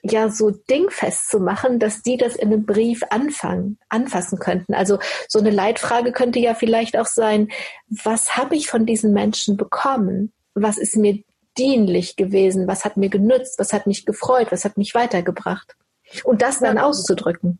ja 0.02 0.28
so 0.28 0.50
dingfest 0.50 1.28
zu 1.28 1.38
machen, 1.38 1.78
dass 1.78 2.02
die 2.02 2.16
das 2.16 2.34
in 2.34 2.52
einem 2.52 2.66
Brief 2.66 3.02
anfangen, 3.10 3.78
anfassen 3.88 4.38
könnten. 4.38 4.74
Also 4.74 4.98
so 5.28 5.38
eine 5.38 5.50
Leitfrage 5.50 6.12
könnte 6.12 6.40
ja 6.40 6.54
vielleicht 6.54 6.98
auch 6.98 7.06
sein, 7.06 7.48
was 7.88 8.36
habe 8.36 8.56
ich 8.56 8.68
von 8.68 8.84
diesen 8.84 9.12
Menschen 9.12 9.56
bekommen? 9.56 10.32
Was 10.54 10.76
ist 10.76 10.96
mir 10.96 11.22
dienlich 11.56 12.16
gewesen? 12.16 12.66
Was 12.66 12.84
hat 12.84 12.96
mir 12.96 13.10
genützt? 13.10 13.58
Was 13.58 13.72
hat 13.72 13.86
mich 13.86 14.04
gefreut? 14.04 14.48
Was 14.50 14.64
hat 14.64 14.76
mich 14.76 14.94
weitergebracht? 14.94 15.76
Und 16.24 16.42
das 16.42 16.58
dann 16.58 16.78
auszudrücken. 16.78 17.58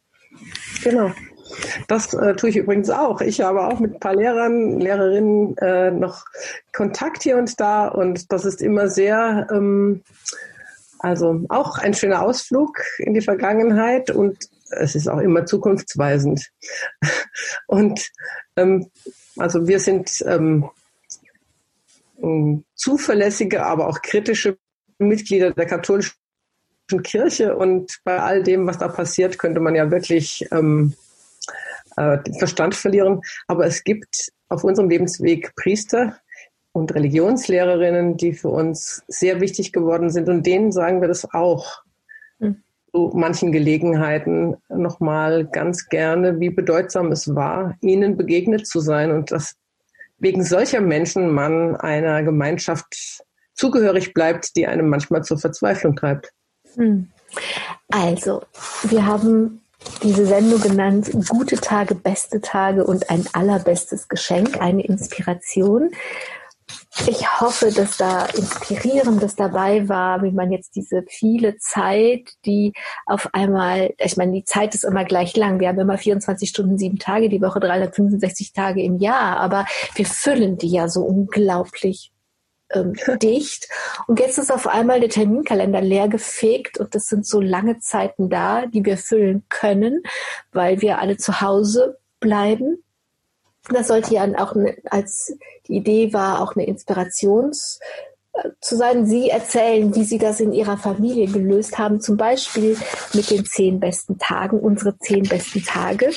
Genau. 0.82 1.12
Das 1.86 2.14
äh, 2.14 2.34
tue 2.34 2.51
ich 2.51 2.57
übrigens 2.57 2.90
auch. 2.90 3.20
Ich 3.20 3.40
habe 3.40 3.66
auch 3.66 3.78
mit 3.78 3.95
ein 3.95 4.01
paar 4.01 4.16
Lehrern, 4.16 4.80
Lehrerinnen 4.80 5.57
äh, 5.59 5.90
noch 5.90 6.24
Kontakt 6.72 7.22
hier 7.22 7.36
und 7.36 7.61
da 7.61 7.88
und 7.88 8.32
das 8.32 8.45
ist 8.45 8.62
immer 8.62 8.88
sehr 8.88 9.49
ähm, 9.53 10.03
also 11.03 11.45
auch 11.49 11.79
ein 11.79 11.95
schöner 11.95 12.23
Ausflug 12.23 12.81
in 12.99 13.13
die 13.13 13.21
Vergangenheit 13.21 14.11
und 14.11 14.39
es 14.71 14.95
ist 14.95 15.09
auch 15.09 15.19
immer 15.19 15.45
zukunftsweisend. 15.45 16.49
Und 17.67 18.09
ähm, 18.57 18.87
also 19.37 19.67
wir 19.67 19.81
sind 19.81 20.23
ähm, 20.27 20.71
zuverlässige, 22.75 23.67
aber 23.67 23.89
auch 23.89 24.01
kritische 24.01 24.57
Mitglieder 24.99 25.51
der 25.51 25.67
katholischen 25.67 26.15
Kirche 27.03 27.57
und 27.57 27.99
bei 28.05 28.19
all 28.21 28.43
dem, 28.43 28.67
was 28.67 28.79
da 28.79 28.89
passiert, 28.89 29.39
könnte 29.39 29.61
man 29.61 29.75
ja 29.75 29.91
wirklich 29.91 30.47
ähm, 30.53 30.95
äh, 31.97 32.19
den 32.19 32.39
Verstand 32.39 32.75
verlieren. 32.75 33.23
Aber 33.49 33.67
es 33.67 33.83
gibt 33.83 34.31
auf 34.49 34.63
unserem 34.63 34.89
Lebensweg 34.89 35.55
Priester, 35.57 36.19
und 36.73 36.95
Religionslehrerinnen, 36.95 38.16
die 38.16 38.33
für 38.33 38.49
uns 38.49 39.03
sehr 39.09 39.41
wichtig 39.41 39.73
geworden 39.73 40.11
sind. 40.11 40.29
Und 40.29 40.47
denen 40.47 40.73
sagen 40.73 41.01
wir 41.01 41.09
das 41.09 41.33
auch 41.33 41.83
mhm. 42.39 42.62
zu 42.93 43.12
manchen 43.14 43.53
Gelegenheiten 43.53 44.57
nochmal 44.68 45.47
ganz 45.47 45.89
gerne, 45.89 46.41
wie 46.41 46.51
bedeutsam 46.51 47.12
es 47.12 47.35
war, 47.35 47.77
ihnen 47.81 48.16
begegnet 48.16 48.66
zu 48.66 48.81
sein 48.81 49.11
und 49.12 49.31
dass 49.33 49.55
wegen 50.18 50.45
solcher 50.45 50.81
Menschen 50.81 51.33
man 51.33 51.77
einer 51.77 52.23
Gemeinschaft 52.23 53.23
zugehörig 53.55 54.14
bleibt, 54.14 54.57
die 54.57 54.66
einem 54.66 54.89
manchmal 54.89 55.25
zur 55.25 55.39
Verzweiflung 55.39 55.97
treibt. 55.97 56.33
Hm. 56.75 57.09
Also, 57.91 58.43
wir 58.85 59.05
haben 59.05 59.61
diese 60.03 60.27
Sendung 60.27 60.61
genannt 60.61 61.11
Gute 61.29 61.57
Tage, 61.57 61.95
beste 61.95 62.41
Tage 62.41 62.85
und 62.85 63.11
ein 63.11 63.27
allerbestes 63.33 64.09
Geschenk, 64.09 64.61
eine 64.61 64.85
Inspiration. 64.85 65.91
Ich 66.99 67.40
hoffe, 67.40 67.72
dass 67.72 67.97
da 67.97 68.26
Inspirierendes 68.26 69.34
dabei 69.34 69.88
war, 69.88 70.22
wie 70.22 70.30
man 70.30 70.53
jetzt 70.53 70.76
diese 70.76 71.03
viele 71.09 71.57
Zeit, 71.57 72.34
die 72.45 72.74
auf 73.07 73.30
einmal, 73.32 73.95
ich 73.99 74.18
meine, 74.18 74.32
die 74.32 74.45
Zeit 74.45 74.74
ist 74.74 74.84
immer 74.84 75.05
gleich 75.05 75.34
lang. 75.34 75.59
Wir 75.59 75.68
haben 75.68 75.78
immer 75.78 75.97
24 75.97 76.51
Stunden, 76.51 76.76
sieben 76.76 76.99
Tage 76.99 77.30
die 77.30 77.40
Woche, 77.40 77.61
365 77.61 78.53
Tage 78.53 78.82
im 78.82 78.99
Jahr, 78.99 79.38
aber 79.38 79.64
wir 79.95 80.05
füllen 80.05 80.59
die 80.59 80.70
ja 80.70 80.86
so 80.86 81.03
unglaublich 81.03 82.12
ähm, 82.72 82.93
dicht. 83.22 83.68
Und 84.07 84.20
jetzt 84.20 84.38
ist 84.38 84.53
auf 84.53 84.66
einmal 84.66 85.01
der 85.01 85.09
Terminkalender 85.09 85.80
leer 85.80 86.09
gefegt 86.09 86.78
und 86.78 86.95
das 86.95 87.07
sind 87.07 87.26
so 87.26 87.40
lange 87.40 87.78
Zeiten 87.78 88.28
da, 88.28 88.66
die 88.66 88.84
wir 88.84 88.99
füllen 88.99 89.45
können, 89.49 90.03
weil 90.53 90.82
wir 90.82 90.99
alle 90.99 91.16
zu 91.16 91.40
Hause 91.40 91.99
bleiben 92.20 92.84
das 93.71 93.89
sollte 93.89 94.15
ja 94.15 94.25
auch 94.39 94.55
ne, 94.55 94.77
als 94.91 95.33
die 95.67 95.77
Idee 95.77 96.13
war, 96.13 96.43
auch 96.43 96.57
eine 96.57 96.67
Inspirations 96.67 97.79
äh, 98.33 98.51
zu 98.61 98.77
sein. 98.77 99.07
Sie 99.07 99.31
erzählen, 99.31 99.95
wie 99.95 100.05
Sie 100.05 100.19
das 100.19 100.41
in 100.41 100.53
Ihrer 100.53 100.77
Familie 100.77 101.27
gelöst 101.27 101.79
haben, 101.79 102.01
zum 102.01 102.17
Beispiel 102.17 102.77
mit 103.15 103.31
den 103.31 103.45
zehn 103.45 103.79
besten 103.79 104.19
Tagen, 104.19 104.59
unsere 104.59 104.99
zehn 104.99 105.25
besten 105.25 105.63
Tage. 105.63 106.11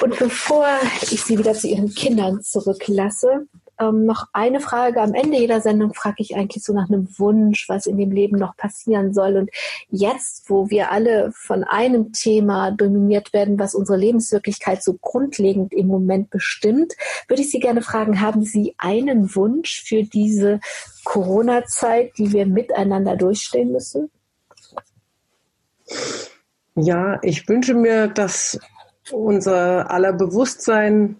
Und 0.00 0.18
bevor 0.18 0.66
ich 1.02 1.22
Sie 1.22 1.38
wieder 1.38 1.54
zu 1.54 1.66
Ihren 1.66 1.92
Kindern 1.94 2.42
zurücklasse, 2.42 3.46
ähm, 3.80 4.06
noch 4.06 4.28
eine 4.32 4.60
Frage. 4.60 5.00
Am 5.00 5.14
Ende 5.14 5.38
jeder 5.38 5.60
Sendung 5.60 5.94
frage 5.94 6.16
ich 6.18 6.36
eigentlich 6.36 6.64
so 6.64 6.72
nach 6.72 6.88
einem 6.88 7.08
Wunsch, 7.18 7.68
was 7.68 7.86
in 7.86 7.96
dem 7.96 8.10
Leben 8.10 8.38
noch 8.38 8.56
passieren 8.56 9.12
soll. 9.14 9.36
Und 9.36 9.50
jetzt, 9.90 10.48
wo 10.48 10.70
wir 10.70 10.90
alle 10.90 11.32
von 11.32 11.64
einem 11.64 12.12
Thema 12.12 12.70
dominiert 12.70 13.32
werden, 13.32 13.58
was 13.58 13.74
unsere 13.74 13.98
Lebenswirklichkeit 13.98 14.82
so 14.82 14.94
grundlegend 15.00 15.72
im 15.72 15.86
Moment 15.86 16.30
bestimmt, 16.30 16.94
würde 17.28 17.42
ich 17.42 17.50
Sie 17.50 17.60
gerne 17.60 17.82
fragen, 17.82 18.20
haben 18.20 18.44
Sie 18.44 18.74
einen 18.78 19.34
Wunsch 19.34 19.82
für 19.84 20.02
diese 20.02 20.60
Corona-Zeit, 21.04 22.12
die 22.18 22.32
wir 22.32 22.46
miteinander 22.46 23.16
durchstehen 23.16 23.72
müssen? 23.72 24.10
Ja, 26.76 27.18
ich 27.22 27.48
wünsche 27.48 27.74
mir, 27.74 28.08
dass 28.08 28.58
unser 29.12 29.90
aller 29.90 30.12
Bewusstsein 30.12 31.16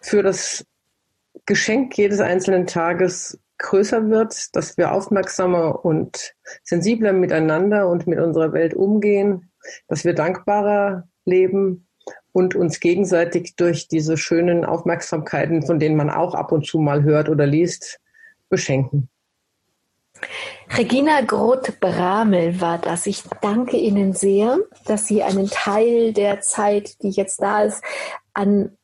für 0.00 0.22
das 0.22 0.64
Geschenk 1.50 1.98
jedes 1.98 2.20
einzelnen 2.20 2.68
Tages 2.68 3.40
größer 3.58 4.08
wird, 4.08 4.54
dass 4.54 4.76
wir 4.76 4.92
aufmerksamer 4.92 5.84
und 5.84 6.36
sensibler 6.62 7.12
miteinander 7.12 7.88
und 7.88 8.06
mit 8.06 8.20
unserer 8.20 8.52
Welt 8.52 8.72
umgehen, 8.72 9.50
dass 9.88 10.04
wir 10.04 10.14
dankbarer 10.14 11.08
leben 11.24 11.88
und 12.30 12.54
uns 12.54 12.78
gegenseitig 12.78 13.56
durch 13.56 13.88
diese 13.88 14.16
schönen 14.16 14.64
Aufmerksamkeiten, 14.64 15.66
von 15.66 15.80
denen 15.80 15.96
man 15.96 16.08
auch 16.08 16.34
ab 16.34 16.52
und 16.52 16.68
zu 16.68 16.78
mal 16.78 17.02
hört 17.02 17.28
oder 17.28 17.46
liest, 17.46 17.98
beschenken. 18.48 19.08
Regina 20.78 21.22
Groth-Bramel 21.22 22.60
war 22.60 22.78
das. 22.78 23.06
Ich 23.06 23.24
danke 23.42 23.76
Ihnen 23.76 24.12
sehr, 24.12 24.56
dass 24.86 25.08
Sie 25.08 25.24
einen 25.24 25.50
Teil 25.50 26.12
der 26.12 26.42
Zeit, 26.42 27.02
die 27.02 27.10
jetzt 27.10 27.42
da 27.42 27.64
ist, 27.64 27.82
an 28.34 28.76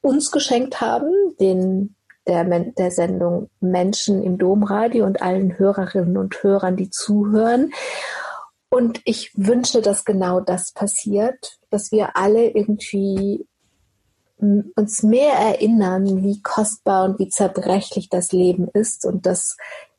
uns 0.00 0.30
geschenkt 0.30 0.80
haben, 0.80 1.12
den 1.38 1.94
der, 2.26 2.44
der 2.44 2.90
Sendung 2.90 3.50
Menschen 3.60 4.22
im 4.22 4.38
Domradio 4.38 5.04
und 5.04 5.22
allen 5.22 5.58
Hörerinnen 5.58 6.16
und 6.16 6.42
Hörern, 6.42 6.76
die 6.76 6.90
zuhören. 6.90 7.72
Und 8.70 9.00
ich 9.04 9.32
wünsche, 9.36 9.82
dass 9.82 10.04
genau 10.04 10.40
das 10.40 10.72
passiert, 10.72 11.58
dass 11.70 11.92
wir 11.92 12.16
alle 12.16 12.48
irgendwie 12.48 13.46
uns 14.38 15.02
mehr 15.02 15.34
erinnern, 15.34 16.22
wie 16.22 16.42
kostbar 16.42 17.04
und 17.04 17.18
wie 17.18 17.28
zerbrechlich 17.28 18.08
das 18.08 18.32
Leben 18.32 18.68
ist 18.72 19.06
und 19.06 19.26
dass, 19.26 19.56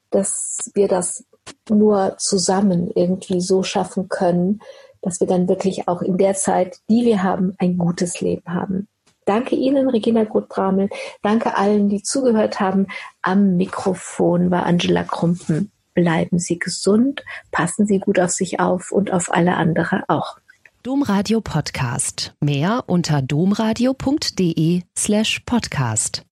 dass 0.09 0.71
wir 0.73 0.87
das 0.87 1.25
nur 1.69 2.15
zusammen 2.17 2.91
irgendwie 2.93 3.41
so 3.41 3.63
schaffen 3.63 4.09
können, 4.09 4.61
dass 5.01 5.19
wir 5.19 5.27
dann 5.27 5.47
wirklich 5.47 5.87
auch 5.87 6.01
in 6.01 6.17
der 6.17 6.33
Zeit, 6.33 6.79
die 6.89 7.05
wir 7.05 7.23
haben, 7.23 7.53
ein 7.59 7.77
gutes 7.77 8.21
Leben 8.21 8.53
haben. 8.53 8.87
Danke 9.25 9.55
Ihnen, 9.55 9.89
Regina 9.89 10.23
Groth-Bramel. 10.23 10.89
Danke 11.21 11.57
allen, 11.57 11.89
die 11.89 12.03
zugehört 12.03 12.59
haben. 12.59 12.87
Am 13.21 13.57
Mikrofon 13.57 14.51
war 14.51 14.65
Angela 14.65 15.03
Krumpen. 15.03 15.71
Bleiben 15.95 16.39
Sie 16.39 16.59
gesund, 16.59 17.23
passen 17.51 17.87
Sie 17.87 17.99
gut 17.99 18.19
auf 18.19 18.29
sich 18.31 18.59
auf 18.59 18.91
und 18.91 19.11
auf 19.11 19.33
alle 19.33 19.55
andere 19.55 20.03
auch. 20.07 20.37
Domradio 20.83 21.41
Podcast. 21.41 22.35
Mehr 22.41 22.83
unter 22.85 23.23
domradio.de 23.23 24.83
slash 24.95 25.39
podcast. 25.45 26.23